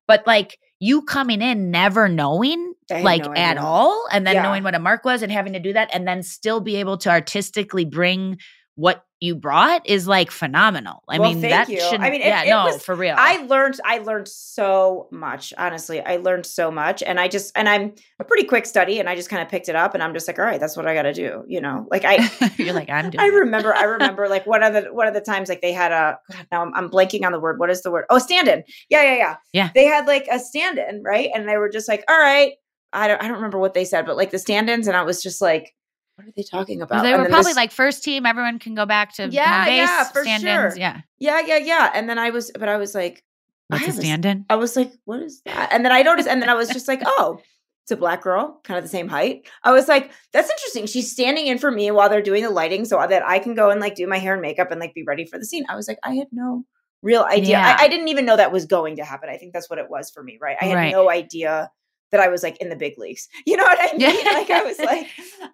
but 0.08 0.26
like 0.26 0.58
you 0.80 1.02
coming 1.02 1.40
in 1.40 1.70
never 1.70 2.08
knowing 2.08 2.74
like 2.90 3.24
no 3.24 3.32
at 3.34 3.56
all 3.58 4.06
and 4.12 4.26
then 4.26 4.34
Yeah. 4.36 4.42
knowing 4.42 4.62
what 4.62 4.74
a 4.74 4.78
mark 4.78 5.04
was 5.04 5.22
and 5.22 5.30
having 5.32 5.52
to 5.54 5.58
do 5.60 5.72
that 5.72 5.88
and 5.94 6.06
then 6.08 6.22
still 6.22 6.60
be 6.60 6.76
able 6.76 6.98
to 6.98 7.08
artistically 7.10 7.84
bring 7.86 8.38
what 8.74 9.05
you 9.20 9.34
brought 9.34 9.86
is 9.88 10.06
like 10.06 10.30
phenomenal 10.30 11.02
i 11.08 11.18
Well, 11.18 11.30
mean 11.30 11.40
that 11.40 11.68
you. 11.70 11.80
should 11.80 12.00
I 12.00 12.10
mean, 12.10 12.20
it- 12.20 12.26
yeah 12.26 12.42
it 12.42 12.50
no 12.50 12.64
was- 12.66 12.82
for 12.84 12.94
real 12.94 13.14
I 13.18 13.38
learned 13.46 13.80
I 13.84 13.98
learned 13.98 14.28
so 14.28 15.08
much. 15.10 15.54
Honestly, 15.56 16.00
I 16.00 16.16
learned 16.16 16.44
so 16.46 16.70
much, 16.70 17.02
and 17.02 17.18
I 17.18 17.26
just 17.28 17.52
and 17.56 17.68
I'm 17.68 17.94
a 18.20 18.24
pretty 18.24 18.44
quick 18.44 18.66
study, 18.66 19.00
and 19.00 19.08
I 19.08 19.14
just 19.16 19.28
kind 19.30 19.42
of 19.42 19.48
picked 19.48 19.68
it 19.68 19.76
up, 19.76 19.94
and 19.94 20.02
I'm 20.02 20.12
just 20.12 20.28
like, 20.28 20.38
all 20.38 20.44
right, 20.44 20.60
that's 20.60 20.76
what 20.76 20.86
I 20.86 20.94
got 20.94 21.02
to 21.02 21.12
do. 21.14 21.44
You 21.48 21.60
know, 21.60 21.86
like 21.90 22.04
I 22.04 22.28
you're 22.58 22.74
like 22.74 22.90
i'm 22.90 23.10
doing 23.10 23.20
I 23.24 23.28
remember 23.28 23.74
I 23.74 23.84
remember 23.84 24.28
like 24.28 24.46
one 24.46 24.62
of 24.62 24.72
the 24.74 24.82
one 24.92 25.06
of 25.06 25.14
the 25.14 25.20
times 25.20 25.48
like 25.48 25.62
they 25.62 25.72
had 25.72 25.92
a 25.92 26.18
God, 26.30 26.46
now 26.52 26.62
I'm, 26.62 26.74
I'm 26.74 26.90
blanking 26.90 27.24
on 27.24 27.32
the 27.32 27.40
word. 27.40 27.58
What 27.58 27.70
is 27.70 27.82
the 27.82 27.90
word? 27.90 28.04
Oh, 28.10 28.18
stand-in. 28.18 28.64
Yeah, 28.90 29.02
yeah, 29.02 29.16
yeah. 29.16 29.36
Yeah. 29.52 29.70
They 29.74 29.84
had 29.86 30.06
like 30.06 30.26
a 30.30 30.38
stand-in, 30.38 31.02
right? 31.02 31.30
And 31.34 31.48
they 31.48 31.56
were 31.56 31.68
just 31.70 31.88
like, 31.88 32.04
all 32.08 32.18
right. 32.18 32.52
I 32.92 33.08
don't 33.08 33.20
I 33.22 33.26
don't 33.28 33.36
remember 33.36 33.58
what 33.58 33.74
they 33.74 33.84
said, 33.84 34.06
but 34.06 34.16
like 34.16 34.30
the 34.30 34.38
stand-ins, 34.38 34.86
and 34.88 34.96
I 34.96 35.02
was 35.02 35.22
just 35.22 35.40
like, 35.40 35.74
what 36.16 36.26
are 36.26 36.32
they 36.36 36.42
talking 36.42 36.82
about? 36.82 37.02
they 37.02 37.12
And 37.12 37.22
were 37.22 37.28
probably 37.28 37.50
this- 37.50 37.56
like 37.56 37.70
first 37.72 38.02
team 38.04 38.26
everyone 38.26 38.58
can 38.58 38.74
go 38.74 38.86
back 38.86 39.14
to 39.14 39.28
Yeah, 39.28 39.64
base, 39.64 39.76
yeah, 39.88 40.04
for 40.04 40.24
sure. 40.24 40.76
yeah 40.76 41.00
Yeah, 41.18 41.40
yeah, 41.46 41.58
yeah. 41.58 41.90
And 41.94 42.08
then 42.08 42.18
I 42.18 42.30
was 42.30 42.50
but 42.58 42.68
I 42.68 42.76
was 42.78 42.94
like, 42.94 43.22
what's 43.68 43.82
I 43.82 43.86
a 43.86 43.88
was- 43.88 43.96
stand-in 43.98 44.46
I 44.50 44.56
was 44.56 44.76
like, 44.76 44.92
what 45.04 45.20
is 45.20 45.42
that? 45.44 45.72
And 45.72 45.84
then 45.84 45.92
I 45.92 46.02
noticed, 46.02 46.28
and 46.28 46.40
then 46.42 46.48
I 46.48 46.54
was 46.54 46.68
just 46.68 46.88
like, 46.88 47.02
oh, 47.06 47.38
it's 47.84 47.92
a 47.92 47.96
black 47.96 48.22
girl, 48.22 48.60
kind 48.64 48.78
of 48.78 48.84
the 48.84 48.88
same 48.90 49.06
height. 49.08 49.46
I 49.62 49.70
was 49.72 49.86
like, 49.86 50.10
that's 50.32 50.50
interesting. 50.50 50.86
She's 50.86 51.10
standing 51.12 51.46
in 51.46 51.58
for 51.58 51.70
me 51.70 51.90
while 51.92 52.08
they're 52.08 52.20
doing 52.22 52.42
the 52.42 52.50
lighting 52.50 52.84
so 52.84 52.96
that 53.08 53.24
I 53.24 53.38
can 53.38 53.54
go 53.54 53.70
and 53.70 53.80
like 53.80 53.94
do 53.94 54.06
my 54.08 54.18
hair 54.18 54.32
and 54.32 54.42
makeup 54.42 54.70
and 54.72 54.80
like 54.80 54.92
be 54.94 55.04
ready 55.04 55.24
for 55.24 55.38
the 55.38 55.44
scene. 55.44 55.64
I 55.68 55.76
was 55.76 55.86
like, 55.86 55.98
I 56.02 56.14
had 56.14 56.26
no 56.32 56.64
real 57.02 57.22
idea. 57.22 57.50
Yeah. 57.50 57.76
I, 57.78 57.84
I 57.84 57.88
didn't 57.88 58.08
even 58.08 58.24
know 58.24 58.36
that 58.36 58.50
was 58.50 58.64
going 58.66 58.96
to 58.96 59.04
happen. 59.04 59.28
I 59.28 59.36
think 59.36 59.52
that's 59.52 59.70
what 59.70 59.78
it 59.78 59.88
was 59.88 60.10
for 60.10 60.22
me, 60.22 60.36
right? 60.40 60.56
I 60.60 60.64
had 60.64 60.74
Right. 60.74 60.90
no 60.92 61.08
idea 61.10 61.70
that 62.10 62.20
I 62.20 62.26
was 62.28 62.42
like 62.42 62.56
in 62.56 62.70
the 62.70 62.76
big 62.76 62.94
leagues. 62.98 63.28
You 63.46 63.56
know 63.56 63.62
what 63.64 63.78
I 63.80 63.96
mean? 63.96 64.24
Like 64.34 64.50
I 64.50 64.62
was 64.64 64.78
like, 64.80 65.06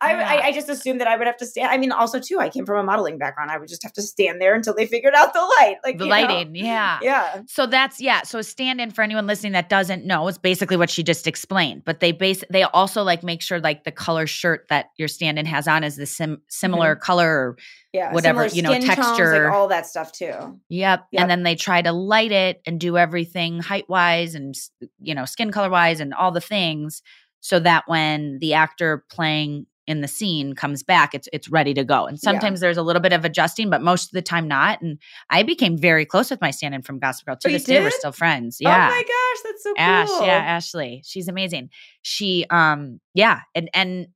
I, 0.03 0.13
Yeah. 0.13 0.29
I, 0.29 0.47
I 0.49 0.53
just 0.53 0.69
assumed 0.69 1.01
that 1.01 1.09
I 1.09 1.17
would 1.17 1.27
have 1.27 1.37
to 1.37 1.47
stand. 1.47 1.71
I 1.71 1.79
mean, 1.79 1.93
also 1.93 2.19
too, 2.19 2.41
I 2.41 2.49
came 2.49 2.67
from 2.67 2.79
a 2.79 2.83
modeling 2.83 3.19
background. 3.19 3.51
I 3.51 3.59
would 3.59 3.69
just 3.69 3.83
have 3.85 3.93
to 3.95 4.03
stand 4.03 4.41
there 4.41 4.55
until 4.55 4.75
they 4.75 4.87
figured 4.87 5.15
out 5.15 5.33
the 5.33 5.41
light. 5.41 5.77
Like 5.85 5.99
the 5.99 6.05
you 6.05 6.11
know? 6.11 6.17
lighting 6.17 6.55
yeah 6.57 6.99
Yeah. 7.03 7.43
So 7.47 7.67
that's 7.67 8.01
yeah. 8.01 8.23
So 8.23 8.41
a 8.41 8.43
stand-in 8.43 8.91
for 8.91 9.03
anyone 9.03 9.27
listening 9.27 9.53
that 9.53 9.69
doesn't 9.69 10.05
know 10.05 10.27
is 10.29 10.39
basically 10.39 10.77
what 10.77 10.91
she 10.91 11.03
just 11.03 11.27
explained. 11.27 11.85
But 11.85 12.01
they 12.01 12.13
base 12.13 12.43
they 12.51 12.65
also 12.65 13.03
like 13.03 13.23
make 13.23 13.43
sure 13.43 13.61
like 13.61 13.85
the 13.85 13.93
color 13.93 14.27
shirt 14.27 14.67
that 14.69 14.87
your 14.97 15.09
stand-in 15.09 15.47
has 15.47 15.69
on 15.69 15.85
is 15.85 15.97
the 15.97 16.07
sim- 16.07 16.43
similar 16.49 16.95
mm-hmm. 16.95 17.03
color. 17.03 17.29
Or, 17.29 17.57
Yeah. 17.93 18.13
Whatever, 18.13 18.47
you 18.47 18.63
know, 18.63 18.71
skin 18.71 18.83
tones, 18.83 18.97
texture. 18.97 19.45
like 19.45 19.55
all 19.55 19.69
that 19.69 19.87
stuff 19.87 20.13
too. 20.13 20.59
yep. 20.69 21.07
Yep. 21.13 21.21
And 21.21 21.31
then 21.31 21.43
they 21.45 21.55
try 21.55 21.81
to 21.81 21.93
light 21.93 22.33
it 22.33 22.61
and 22.67 22.81
do 22.81 22.99
everything 22.99 23.61
height 23.61 23.89
wise 23.89 24.35
and 24.35 24.55
you 25.01 25.15
know 25.15 25.25
skin 25.25 25.53
color 25.53 25.71
wise 25.71 26.01
and 26.01 26.13
all 26.13 26.33
the 26.33 26.41
things 26.41 27.03
so 27.41 27.59
that 27.59 27.85
when 27.87 28.39
the 28.39 28.55
actor 28.55 29.05
playing 29.11 29.67
in 29.93 30.01
the 30.01 30.09
scene 30.09 30.55
comes 30.55 30.83
back, 30.83 31.15
it's 31.15 31.29
it's 31.33 31.49
ready 31.49 31.73
to 31.75 31.85
go. 31.85 32.07
And 32.07 32.17
Yeah. 32.17 32.31
sometimes 32.33 32.59
there's 32.59 32.77
a 32.77 32.83
little 32.83 33.01
bit 33.01 33.13
of 33.13 33.25
adjusting, 33.25 33.71
but 33.71 33.81
most 33.83 34.07
of 34.07 34.13
the 34.13 34.23
time 34.23 34.49
not. 34.49 34.83
And 34.83 34.99
I 35.31 35.45
became 35.45 35.79
very 35.79 36.05
close 36.05 36.31
with 36.31 36.41
my 36.41 36.51
stand-in 36.51 36.83
from 36.83 36.99
Gossip 36.99 37.27
Girl. 37.27 37.37
To 37.37 37.49
Oh, 37.49 37.53
this 37.53 37.63
day, 37.65 37.81
we're 37.81 37.91
still 37.93 38.11
friends. 38.11 38.57
Yeah. 38.59 38.89
Oh 38.89 38.91
my 38.91 39.03
gosh, 39.03 39.43
that's 39.45 39.63
so 39.63 39.75
Ash, 39.79 40.09
cool. 40.09 40.27
yeah, 40.27 40.33
Ashley. 40.39 41.03
She's 41.07 41.29
amazing. 41.29 41.71
She 42.03 42.45
um 42.51 42.99
yeah, 43.15 43.43
and 43.55 43.71
and 43.73 44.09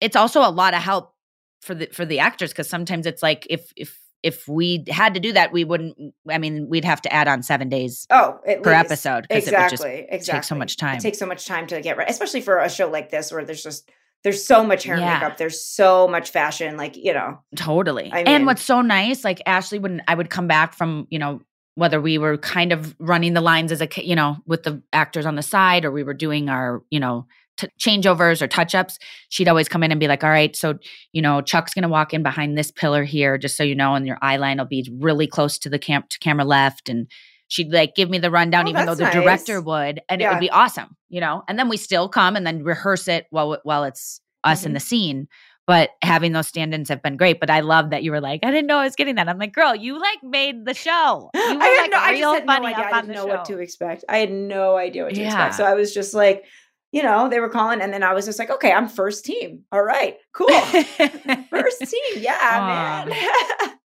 it's 0.00 0.16
also 0.16 0.40
a 0.40 0.48
lot 0.50 0.72
of 0.72 0.80
help 0.82 1.12
for 1.60 1.74
the 1.74 1.86
for 1.92 2.06
the 2.06 2.20
actors 2.20 2.50
because 2.52 2.68
sometimes 2.70 3.04
it's 3.04 3.22
like 3.22 3.46
if 3.50 3.70
if 3.76 3.98
if 4.22 4.48
we 4.48 4.82
had 4.88 5.12
to 5.12 5.20
do 5.20 5.32
that, 5.34 5.52
we 5.52 5.64
wouldn't 5.64 5.96
I 6.30 6.38
mean, 6.38 6.68
we'd 6.70 6.86
have 6.86 7.02
to 7.02 7.12
add 7.12 7.28
on 7.28 7.42
seven 7.42 7.68
days 7.68 8.06
Oh, 8.10 8.38
per 8.44 8.56
least. 8.56 8.66
episode 8.68 9.22
because 9.28 9.46
it 9.46 9.52
would 9.52 9.68
just 9.68 9.84
Exactly. 9.84 10.06
exactly. 10.08 10.38
take 10.40 10.44
so 10.44 10.54
much 10.54 10.76
time. 10.78 10.96
It 10.96 11.00
takes 11.02 11.18
so 11.18 11.26
much 11.26 11.44
time 11.46 11.66
to 11.66 11.80
get 11.82 11.98
ready, 11.98 12.10
especially 12.10 12.40
for 12.40 12.58
a 12.58 12.70
show 12.70 12.88
like 12.88 13.10
this 13.10 13.30
where 13.32 13.44
there's 13.44 13.62
just 13.62 13.90
there's 14.24 14.44
so 14.44 14.64
much 14.64 14.84
hair 14.84 14.96
Yeah. 14.96 15.12
and 15.12 15.22
makeup, 15.22 15.36
there's 15.38 15.60
so 15.64 16.08
much 16.08 16.30
fashion, 16.30 16.76
like 16.76 16.96
you 16.96 17.12
know. 17.12 17.38
Totally. 17.54 18.10
I 18.12 18.20
and 18.20 18.46
what's 18.46 18.62
so 18.62 18.80
nice, 18.80 19.22
like 19.22 19.40
Ashley, 19.46 19.78
when 19.78 20.02
I 20.08 20.14
would 20.14 20.30
come 20.30 20.48
back 20.48 20.74
from, 20.74 21.06
you 21.10 21.18
know, 21.18 21.40
whether 21.76 22.00
we 22.00 22.18
were 22.18 22.38
kind 22.38 22.72
of 22.72 22.94
running 22.98 23.34
the 23.34 23.40
lines 23.40 23.70
as 23.70 23.80
a, 23.80 23.88
you 23.96 24.16
know, 24.16 24.36
with 24.46 24.62
the 24.62 24.82
actors 24.92 25.26
on 25.26 25.36
the 25.36 25.42
side 25.42 25.84
or 25.84 25.90
we 25.90 26.02
were 26.02 26.14
doing 26.14 26.48
our, 26.48 26.82
you 26.90 27.00
know, 27.00 27.26
t- 27.56 27.68
changeovers 27.80 28.40
or 28.40 28.46
touch 28.46 28.74
ups, 28.74 28.98
she'd 29.28 29.48
always 29.48 29.68
come 29.68 29.82
in 29.82 29.90
and 29.90 29.98
be 30.00 30.06
like, 30.08 30.22
all 30.24 30.30
right, 30.30 30.54
so, 30.54 30.78
you 31.12 31.20
know, 31.20 31.40
Chuck's 31.40 31.74
going 31.74 31.82
to 31.82 31.88
walk 31.88 32.14
in 32.14 32.22
behind 32.22 32.56
this 32.56 32.70
pillar 32.70 33.02
here, 33.04 33.36
just 33.38 33.56
so 33.56 33.62
you 33.64 33.74
know, 33.74 33.94
and 33.94 34.06
your 34.06 34.18
eye 34.22 34.36
line 34.36 34.58
will 34.58 34.64
be 34.66 34.88
really 34.98 35.26
close 35.26 35.58
to 35.58 35.68
the 35.68 35.78
cam- 35.78 36.04
to 36.10 36.18
camera 36.20 36.44
left. 36.44 36.88
And 36.88 37.08
she'd 37.48 37.72
like 37.72 37.94
give 37.94 38.10
me 38.10 38.18
the 38.18 38.30
rundown, 38.30 38.66
Oh, 38.66 38.70
even 38.70 38.86
though 38.86 38.94
the 38.94 39.10
director 39.10 39.60
would, 39.60 40.00
and 40.08 40.20
it 40.22 40.28
would 40.28 40.40
be 40.40 40.50
awesome, 40.50 40.96
you 41.08 41.20
know, 41.20 41.42
and 41.48 41.58
then 41.58 41.68
we 41.68 41.76
still 41.76 42.08
come 42.08 42.36
and 42.36 42.46
then 42.46 42.62
rehearse 42.64 43.08
it 43.08 43.26
while, 43.30 43.58
while 43.64 43.84
it's 43.84 44.20
us 44.44 44.64
in 44.64 44.72
Mhm. 44.72 44.74
the 44.74 44.80
scene 44.80 45.28
but 45.66 45.92
having 46.02 46.32
those 46.32 46.46
stand-ins 46.46 46.90
have 46.90 47.02
been 47.02 47.16
great. 47.16 47.40
But 47.40 47.48
I 47.48 47.60
love 47.60 47.88
that 47.88 48.02
you 48.02 48.10
were 48.10 48.20
like, 48.20 48.40
I 48.44 48.50
didn't 48.50 48.66
know 48.66 48.76
I 48.76 48.84
was 48.84 48.94
getting 48.96 49.14
that. 49.14 49.30
I'm 49.30 49.38
like, 49.38 49.54
girl, 49.54 49.74
you 49.74 49.98
like 49.98 50.22
made 50.22 50.66
the 50.66 50.74
show. 50.74 51.30
You 51.34 51.56
were 51.58 51.62
I 51.62 51.66
had 51.68 51.80
like 51.80 51.90
no, 51.90 51.96
I 52.00 52.18
just 52.18 52.34
had 52.34 52.46
no 52.46 52.66
idea. 52.66 52.84
I 52.84 53.00
didn't 53.00 53.14
know 53.14 53.26
what 53.26 53.44
to 53.46 53.58
expect. 53.60 54.04
I 54.06 54.18
had 54.18 54.30
no 54.30 54.76
idea 54.76 55.04
what 55.04 55.14
to 55.14 55.20
Yeah. 55.22 55.26
expect. 55.28 55.54
So 55.54 55.64
I 55.64 55.72
was 55.72 55.94
just 55.94 56.12
like, 56.12 56.44
you 56.92 57.02
know, 57.02 57.30
they 57.30 57.40
were 57.40 57.48
calling, 57.48 57.80
and 57.80 57.94
then 57.94 58.02
I 58.02 58.12
was 58.12 58.26
just 58.26 58.38
like, 58.38 58.50
okay, 58.50 58.72
I'm 58.72 58.88
first 58.88 59.24
team. 59.24 59.62
All 59.72 59.82
right, 59.82 60.18
cool. 60.34 60.48
first 61.50 61.80
team, 61.90 62.16
yeah, 62.18 62.62
man. 62.66 63.10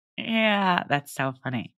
yeah, 0.18 0.84
that's 0.89 1.14
so 1.14 1.34
funny. 1.43 1.74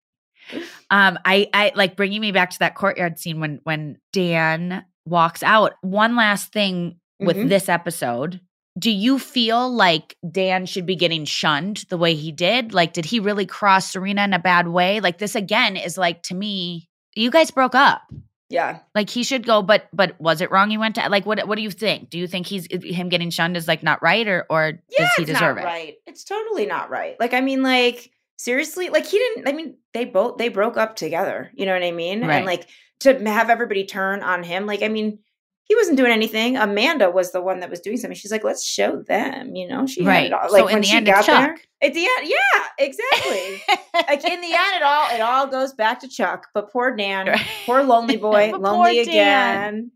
Um, 0.91 1.18
I 1.24 1.49
I 1.53 1.72
like 1.74 1.97
bringing 1.97 2.20
me 2.20 2.32
back 2.32 2.51
to 2.51 2.59
that 2.61 2.74
courtyard 2.74 3.18
scene 3.18 3.41
when 3.41 3.61
when 3.64 3.99
Dan 4.12 4.84
walks 5.07 5.43
out. 5.43 5.74
One 5.82 6.16
last 6.16 6.53
thing 6.53 6.97
with 7.20 7.36
Mhm. 7.36 7.49
this 7.49 7.68
episode. 7.68 8.41
Do 8.78 8.91
you 8.91 9.18
feel 9.18 9.68
like 9.70 10.16
Dan 10.30 10.64
should 10.64 10.86
be 10.86 10.97
getting 10.97 11.24
shunned 11.24 11.84
the 11.91 11.99
way 11.99 12.14
he 12.14 12.32
did? 12.32 12.72
Like, 12.72 12.93
did 12.93 13.05
he 13.05 13.20
really 13.20 13.45
cross 13.47 13.91
Serena 13.91 14.22
in 14.24 14.32
a 14.32 14.38
bad 14.38 14.68
way? 14.68 15.01
Like, 15.01 15.18
this 15.18 15.34
again 15.34 15.76
is 15.76 15.99
like 15.99 16.22
to 16.24 16.34
me, 16.34 16.88
you 17.14 17.30
guys 17.30 17.51
broke 17.51 17.74
up. 17.74 18.03
yeah. 18.49 18.78
Like 18.95 19.11
he 19.11 19.22
should 19.22 19.45
go, 19.47 19.62
but 19.62 19.88
but 19.93 20.18
was 20.20 20.41
it 20.41 20.51
wrong? 20.51 20.70
He 20.70 20.78
went 20.78 20.95
to 20.97 21.09
like 21.09 21.26
what? 21.26 21.47
What 21.47 21.57
do 21.57 21.62
you 21.62 21.70
think? 21.70 22.11
Do 22.11 22.18
you 22.18 22.26
think 22.26 22.47
he's 22.47 22.66
him 22.70 23.09
getting 23.09 23.30
shunned 23.30 23.57
is 23.57 23.68
like 23.68 23.82
not 23.82 24.03
right, 24.03 24.26
or 24.26 24.47
or 24.51 24.80
Yeah, 24.91 25.05
does 25.05 25.14
he 25.16 25.22
it's 25.22 25.32
deserve 25.32 25.57
not 25.57 25.62
it? 25.62 25.66
right. 25.66 25.95
It's 26.07 26.24
totally 26.24 26.66
not 26.66 26.91
right. 26.91 27.16
Like, 27.20 27.34
I 27.34 27.41
mean, 27.43 27.62
like 27.62 28.11
seriously, 28.41 28.88
like 28.88 29.07
he 29.07 29.18
didn't. 29.18 29.49
I 29.49 29.53
mean, 29.53 29.76
they 29.93 30.05
both 30.05 30.38
they 30.38 30.49
broke 30.49 30.76
up 30.76 30.97
together. 30.97 31.51
You 31.55 31.66
know 31.66 31.72
what 31.74 31.82
I 31.82 31.91
mean? 31.93 32.22
Right. 32.24 32.36
And 32.36 32.47
like 32.47 32.68
to 33.01 33.14
have 33.28 33.51
everybody 33.51 33.84
turn 33.84 34.22
on 34.22 34.43
him. 34.43 34.66
Like, 34.66 34.82
I 34.82 34.88
mean, 34.88 35.18
he 35.64 35.74
wasn't 35.76 35.97
doing 35.97 36.11
anything. 36.12 36.57
Amanda 36.57 37.11
was 37.11 37.32
the 37.32 37.41
one 37.41 37.61
that 37.61 37.70
was 37.70 37.80
doing 37.80 37.97
something. 37.97 38.16
She's 38.16 38.32
like, 38.32 38.45
let's 38.45 38.64
show 38.66 39.03
them, 39.07 39.55
you 39.55 39.68
know, 39.68 39.86
she 39.86 40.03
Right. 40.05 40.14
had 40.14 40.24
it 40.26 40.32
all. 40.32 40.49
So 40.49 40.55
Like 40.55 40.61
in 40.66 40.72
when 40.74 40.82
the 40.82 40.86
she 40.88 40.97
end, 40.97 41.07
got 41.07 41.26
there, 41.26 41.57
at 41.82 41.95
the 41.95 42.01
end, 42.18 42.28
yeah, 42.28 42.64
exactly. 42.78 43.62
like 44.09 44.24
in 44.24 44.41
the 44.41 44.53
end, 44.53 44.74
it 44.76 44.82
all, 44.82 45.11
it 45.14 45.20
all 45.20 45.47
goes 45.47 45.72
back 45.72 46.01
to 46.01 46.09
Chuck, 46.09 46.49
but 46.55 46.72
poor 46.72 46.95
Dan, 46.97 47.38
poor 47.66 47.82
lonely 47.84 48.16
boy, 48.16 48.51
lonely 48.59 48.99
again. 48.99 49.93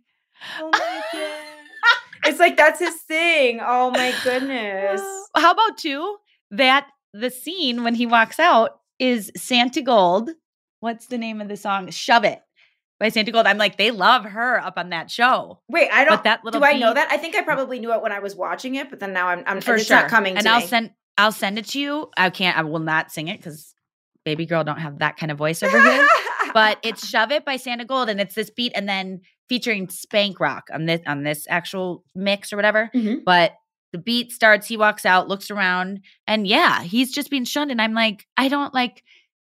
Lonely 0.60 0.78
again. 1.12 1.40
it's 2.26 2.38
like, 2.38 2.56
that's 2.56 2.78
his 2.78 2.94
thing. 3.02 3.60
Oh 3.60 3.90
my 3.90 4.14
goodness. 4.22 5.02
How 5.36 5.50
about 5.52 5.76
two? 5.76 6.16
That 6.52 6.86
the 7.14 7.30
scene 7.30 7.82
when 7.84 7.94
he 7.94 8.04
walks 8.06 8.38
out 8.38 8.80
is 8.98 9.30
Santogold. 9.38 10.30
What's 10.80 11.06
the 11.06 11.16
name 11.18 11.40
of 11.40 11.48
the 11.48 11.56
song? 11.56 11.90
Shove 11.90 12.24
It 12.24 12.40
by 13.00 13.08
Santogold. 13.10 13.46
I'm 13.46 13.56
like, 13.56 13.78
they 13.78 13.90
love 13.90 14.24
her 14.24 14.58
up 14.60 14.74
on 14.76 14.90
that 14.90 15.10
show. 15.10 15.60
Wait, 15.68 15.88
I 15.90 16.04
don't. 16.04 16.16
But 16.16 16.24
that 16.24 16.44
little 16.44 16.60
do 16.60 16.66
I 16.66 16.72
know 16.78 16.90
beat- 16.90 16.96
that? 16.96 17.08
I 17.10 17.16
think 17.16 17.34
I 17.36 17.42
probably 17.42 17.78
knew 17.78 17.92
it 17.94 18.02
when 18.02 18.12
I 18.12 18.18
was 18.18 18.36
watching 18.36 18.74
it, 18.74 18.90
but 18.90 19.00
then 19.00 19.12
now 19.12 19.28
I'm, 19.28 19.42
I'm 19.46 19.60
For 19.62 19.76
it's 19.76 19.86
sure. 19.86 19.96
not 19.96 20.10
coming. 20.10 20.36
and 20.36 20.44
to 20.44 20.50
I'll 20.50 20.60
me. 20.60 20.66
send 20.66 20.90
I'll 21.16 21.32
send 21.32 21.58
it 21.58 21.66
to 21.68 21.80
you. 21.80 22.10
I 22.16 22.28
can't 22.30 22.58
I 22.58 22.62
will 22.62 22.80
not 22.80 23.12
sing 23.12 23.28
it 23.28 23.38
because 23.38 23.72
baby 24.24 24.46
girl 24.46 24.64
don't 24.64 24.78
have 24.80 24.98
that 24.98 25.16
kind 25.16 25.30
of 25.32 25.38
voice 25.38 25.62
over 25.62 25.80
here. 25.80 26.06
but 26.52 26.78
it's 26.82 27.08
Shove 27.08 27.30
It 27.30 27.44
by 27.44 27.56
Santogold, 27.56 28.08
and 28.08 28.20
it's 28.20 28.34
this 28.34 28.50
beat, 28.50 28.72
and 28.74 28.88
then 28.88 29.20
featuring 29.48 29.88
Spank 29.88 30.40
Rock 30.40 30.64
on 30.72 30.86
this 30.86 31.00
on 31.06 31.22
this 31.22 31.46
actual 31.48 32.04
mix 32.14 32.52
or 32.52 32.56
whatever. 32.56 32.90
Mhm. 32.94 33.24
But 33.24 33.52
the 33.94 33.98
beat 33.98 34.32
starts, 34.32 34.66
he 34.66 34.76
walks 34.76 35.06
out, 35.06 35.28
looks 35.28 35.52
around, 35.52 36.00
and 36.26 36.48
yeah, 36.48 36.82
he's 36.82 37.12
just 37.12 37.30
being 37.30 37.44
shunned. 37.44 37.70
And 37.70 37.80
I'm 37.80 37.94
like, 37.94 38.26
I 38.36 38.48
don't 38.48 38.74
like 38.74 39.04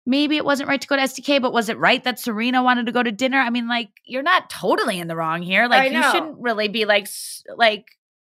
maybe 0.04 0.36
it 0.36 0.44
wasn't 0.44 0.68
right 0.68 0.80
to 0.80 0.88
go 0.88 0.96
to 0.96 1.02
STK, 1.02 1.40
but 1.40 1.52
was 1.52 1.68
it 1.68 1.78
right 1.78 2.02
that 2.02 2.18
Serena 2.18 2.60
wanted 2.60 2.86
to 2.86 2.92
go 2.92 3.04
to 3.04 3.12
dinner? 3.12 3.38
I 3.38 3.50
mean, 3.50 3.68
like, 3.68 3.90
you're 4.04 4.24
not 4.24 4.50
totally 4.50 4.98
in 4.98 5.06
the 5.06 5.14
wrong 5.14 5.42
here. 5.42 5.68
Like, 5.68 5.92
you 5.92 6.02
shouldn't 6.02 6.38
really 6.40 6.66
be 6.66 6.84
like 6.86 7.06
like 7.56 7.86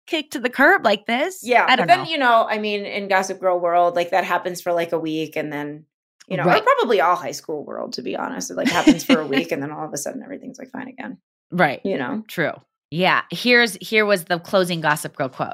kicked 0.07 0.33
to 0.33 0.39
the 0.39 0.49
curb 0.49 0.83
like 0.83 1.05
this. 1.05 1.41
Yeah, 1.43 1.65
I 1.69 1.75
don't 1.75 1.85
but 1.85 1.93
then 1.93 2.05
know. 2.05 2.09
you 2.09 2.17
know, 2.17 2.47
I 2.49 2.57
mean, 2.57 2.85
in 2.85 3.07
Gossip 3.07 3.39
Girl 3.39 3.59
world, 3.59 3.95
like 3.95 4.09
that 4.09 4.23
happens 4.23 4.61
for 4.61 4.73
like 4.73 4.91
a 4.93 4.99
week, 4.99 5.35
and 5.35 5.53
then 5.53 5.85
you 6.27 6.37
know, 6.37 6.43
Right. 6.45 6.61
or 6.61 6.65
probably 6.65 7.01
all 7.01 7.15
high 7.15 7.31
school 7.31 7.63
world, 7.63 7.93
to 7.93 8.01
be 8.01 8.15
honest, 8.15 8.49
it 8.49 8.57
like 8.57 8.67
happens 8.67 9.03
for 9.03 9.19
a 9.19 9.27
week, 9.27 9.51
and 9.51 9.61
then 9.61 9.71
all 9.71 9.85
of 9.85 9.93
a 9.93 9.97
sudden 9.97 10.23
everything's 10.23 10.57
like 10.57 10.71
fine 10.71 10.87
again. 10.87 11.19
right. 11.51 11.81
You 11.85 11.99
know, 11.99 12.23
True. 12.27 12.53
Yeah. 12.89 13.21
Here's 13.29 13.75
here 13.75 14.07
was 14.07 14.25
the 14.25 14.39
closing 14.39 14.81
Gossip 14.81 15.15
Girl 15.15 15.29
quote. 15.29 15.53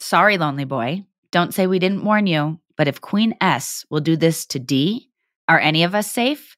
Sorry, 0.00 0.38
lonely 0.38 0.64
boy. 0.64 1.04
Don't 1.30 1.54
say 1.54 1.66
we 1.66 1.78
didn't 1.78 2.04
warn 2.04 2.26
you, 2.26 2.58
but 2.76 2.88
if 2.88 3.00
Queen 3.00 3.34
S 3.40 3.84
will 3.90 4.00
do 4.00 4.16
this 4.16 4.46
to 4.46 4.58
D, 4.58 5.10
are 5.46 5.60
any 5.60 5.84
of 5.84 5.94
us 5.94 6.10
safe? 6.10 6.56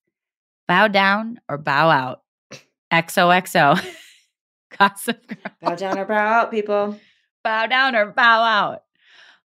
Bow 0.68 0.88
down 0.88 1.40
or 1.48 1.58
bow 1.58 1.90
out. 1.90 2.22
XOXO. 2.92 3.84
Gossip 4.78 5.26
Girl. 5.26 5.52
bow 5.60 5.74
down 5.74 5.98
or 5.98 6.04
bow 6.04 6.14
out, 6.14 6.50
people. 6.50 6.98
Bow 7.42 7.66
down 7.66 7.96
or 7.96 8.12
bow 8.12 8.42
out. 8.42 8.82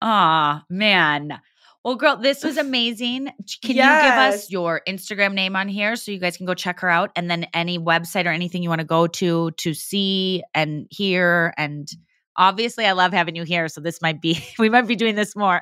Aw, 0.01 0.65
man. 0.69 1.39
Well, 1.85 1.97
girl, 1.97 2.17
this 2.17 2.43
was 2.43 2.57
amazing. 2.59 3.27
Can 3.63 3.71
you 3.71 3.83
give 3.83 3.85
us 3.85 4.51
your 4.51 4.81
Instagram 4.89 5.35
name 5.35 5.55
on 5.55 5.69
here 5.69 5.97
so 5.97 6.11
you 6.11 6.19
guys 6.19 6.37
can 6.37 6.47
go 6.47 6.55
check 6.55 6.81
her 6.81 6.89
out? 6.89 7.11
And 7.15 7.31
then 7.31 7.47
any 7.53 7.79
website 7.79 8.27
or 8.27 8.31
anything 8.31 8.63
you 8.63 8.69
want 8.69 8.81
to 8.81 8.87
go 8.87 9.07
to 9.07 9.51
to 9.53 9.75
see 9.75 10.43
and 10.55 10.87
hear. 10.91 11.53
And 11.57 11.89
obviously, 12.37 12.87
I 12.87 12.93
love 12.93 13.13
having 13.13 13.37
you 13.37 13.45
here. 13.45 13.69
So 13.69 13.81
this 13.81 14.03
might 14.03 14.21
be, 14.21 14.43
we 14.59 14.69
might 14.69 14.87
be 14.87 14.97
doing 14.97 15.15
this 15.15 15.37
more. 15.37 15.61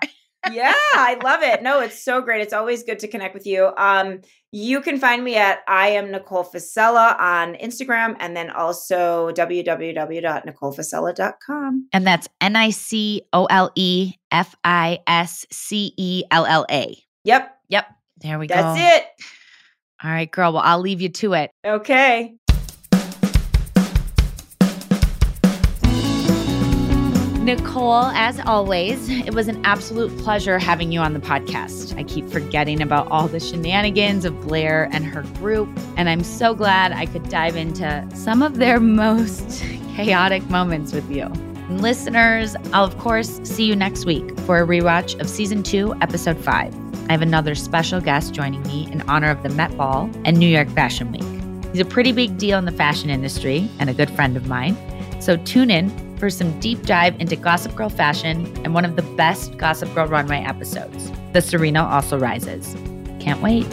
yeah, 0.51 0.73
I 0.95 1.19
love 1.23 1.43
it. 1.43 1.63
No, 1.63 1.81
it's 1.81 2.03
so 2.03 2.23
great. 2.23 2.41
It's 2.41 2.55
always 2.55 2.83
good 2.83 2.99
to 3.01 3.09
connect 3.09 3.35
with 3.35 3.47
you. 3.47 3.71
Um, 3.77 4.21
you 4.53 4.81
can 4.81 4.99
find 4.99 5.23
me 5.23 5.37
at 5.37 5.59
I 5.69 5.89
am 5.89 6.11
Nicole 6.11 6.45
Fiscella 6.45 7.19
on 7.21 7.55
Instagram, 7.57 8.17
and 8.21 8.35
then 8.37 8.49
also 8.51 9.31
www.nicolefiscella.com. 9.33 11.89
And 11.93 12.07
that's 12.07 12.27
N 12.41 12.57
I 12.57 12.71
C 12.71 13.23
O 13.33 13.45
L 13.47 13.71
E 13.75 14.15
F 14.31 14.55
I 14.65 15.01
S 15.07 15.45
C 15.53 15.93
E 15.97 16.23
L 16.31 16.47
L 16.47 16.65
A. 16.71 16.97
Yep, 17.25 17.57
Yep. 17.69 17.87
There 18.23 18.39
we 18.39 18.47
go. 18.47 18.55
that's 18.55 18.79
it. 18.81 19.05
All 20.03 20.11
right, 20.11 20.31
girl. 20.31 20.53
Well, 20.55 20.63
I'll 20.65 20.81
leave 20.81 21.01
you 21.03 21.11
to 21.11 21.35
it. 21.35 21.51
Okay. 21.65 22.37
Nicole, 27.51 28.05
as 28.15 28.39
always, 28.39 29.09
it 29.09 29.35
was 29.35 29.49
an 29.49 29.61
absolute 29.67 30.17
pleasure 30.19 30.57
having 30.57 30.93
you 30.93 31.01
on 31.01 31.15
the 31.15 31.19
podcast. 31.19 31.99
I 31.99 32.05
keep 32.05 32.29
forgetting 32.29 32.81
about 32.81 33.11
all 33.11 33.27
the 33.27 33.41
shenanigans 33.41 34.25
of 34.25 34.41
Blair 34.43 34.89
and 34.93 35.05
her 35.05 35.23
group, 35.41 35.69
and 35.97 36.09
I'm 36.09 36.23
so 36.23 36.55
glad 36.55 36.93
I 36.93 37.07
could 37.07 37.29
dive 37.29 37.57
into 37.57 38.09
some 38.15 38.45
of 38.45 38.59
their 38.59 38.79
most 39.03 39.65
chaotic 39.97 40.49
moments 40.49 40.93
with 40.93 41.11
you. 41.11 41.27
Listeners, 41.71 42.55
I'll 42.73 42.85
of 42.85 42.97
course 42.99 43.41
see 43.43 43.65
you 43.65 43.75
next 43.75 44.05
week 44.05 44.39
for 44.43 44.63
a 44.63 44.65
rewatch 44.65 45.21
of 45.21 45.29
season 45.29 45.65
two, 45.65 45.93
episode 46.01 46.39
five. 46.39 46.73
I 47.09 47.13
have 47.13 47.23
another 47.23 47.57
special 47.57 48.01
guest 48.01 48.33
joining 48.33 48.63
me 48.63 48.87
in 48.93 49.03
honor 49.11 49.29
of 49.29 49.43
the 49.43 49.49
Met 49.49 49.77
Ball 49.77 50.09
and 50.25 50.39
New 50.39 50.49
York 50.49 50.69
Fashion 50.69 51.11
Week. 51.11 51.73
He's 51.73 51.81
a 51.81 51.85
pretty 51.85 52.13
big 52.13 52.39
deal 52.39 52.59
in 52.59 52.65
the 52.65 52.71
fashion 52.71 53.11
industry 53.11 53.69
and 53.81 53.91
a 53.91 53.93
good 53.93 54.11
friend 54.11 54.37
of 54.37 54.47
mine. 54.47 54.77
So 55.21 55.37
tune 55.39 55.73
in 55.73 56.10
for 56.21 56.29
some 56.31 56.61
deep 56.61 56.85
dive 56.85 57.19
into 57.19 57.35
Gossip 57.35 57.75
Girl 57.75 57.89
fashion 57.89 58.47
and 58.63 58.75
one 58.75 58.85
of 58.85 58.95
the 58.95 59.03
best 59.03 59.57
Gossip 59.57 59.93
Girl 59.95 60.07
runway 60.07 60.45
episodes. 60.45 61.11
The 61.33 61.41
Serena 61.41 61.83
also 61.83 62.19
rises. 62.19 62.77
Can't 63.19 63.41
wait. 63.41 63.67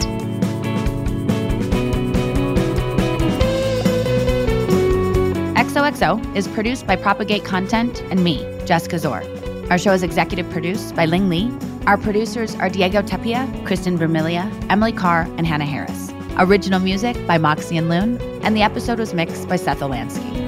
XOXO 5.54 6.34
is 6.34 6.48
produced 6.48 6.86
by 6.86 6.96
Propagate 6.96 7.44
Content 7.44 8.02
and 8.10 8.24
me, 8.24 8.38
Jessica 8.64 8.96
Szohr. 8.96 9.70
Our 9.70 9.78
show 9.78 9.92
is 9.92 10.02
executive 10.02 10.48
produced 10.50 10.96
by 10.96 11.04
Ling 11.04 11.28
Lee. 11.28 11.52
Our 11.86 11.98
producers 11.98 12.54
are 12.54 12.70
Diego 12.70 13.02
Tapia, 13.02 13.46
Kristen 13.64 13.98
Vermilia, 13.98 14.50
Emily 14.70 14.92
Carr, 14.92 15.22
and 15.36 15.46
Hannah 15.46 15.66
Harris. 15.66 16.10
Original 16.38 16.80
music 16.80 17.14
by 17.26 17.36
Moxie 17.36 17.76
and 17.76 17.90
Loon, 17.90 18.18
and 18.42 18.56
the 18.56 18.62
episode 18.62 18.98
was 18.98 19.12
mixed 19.12 19.48
by 19.48 19.56
Seth 19.56 19.80
Olansky. 19.80 20.47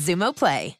Xumo 0.00 0.32
Play. 0.32 0.79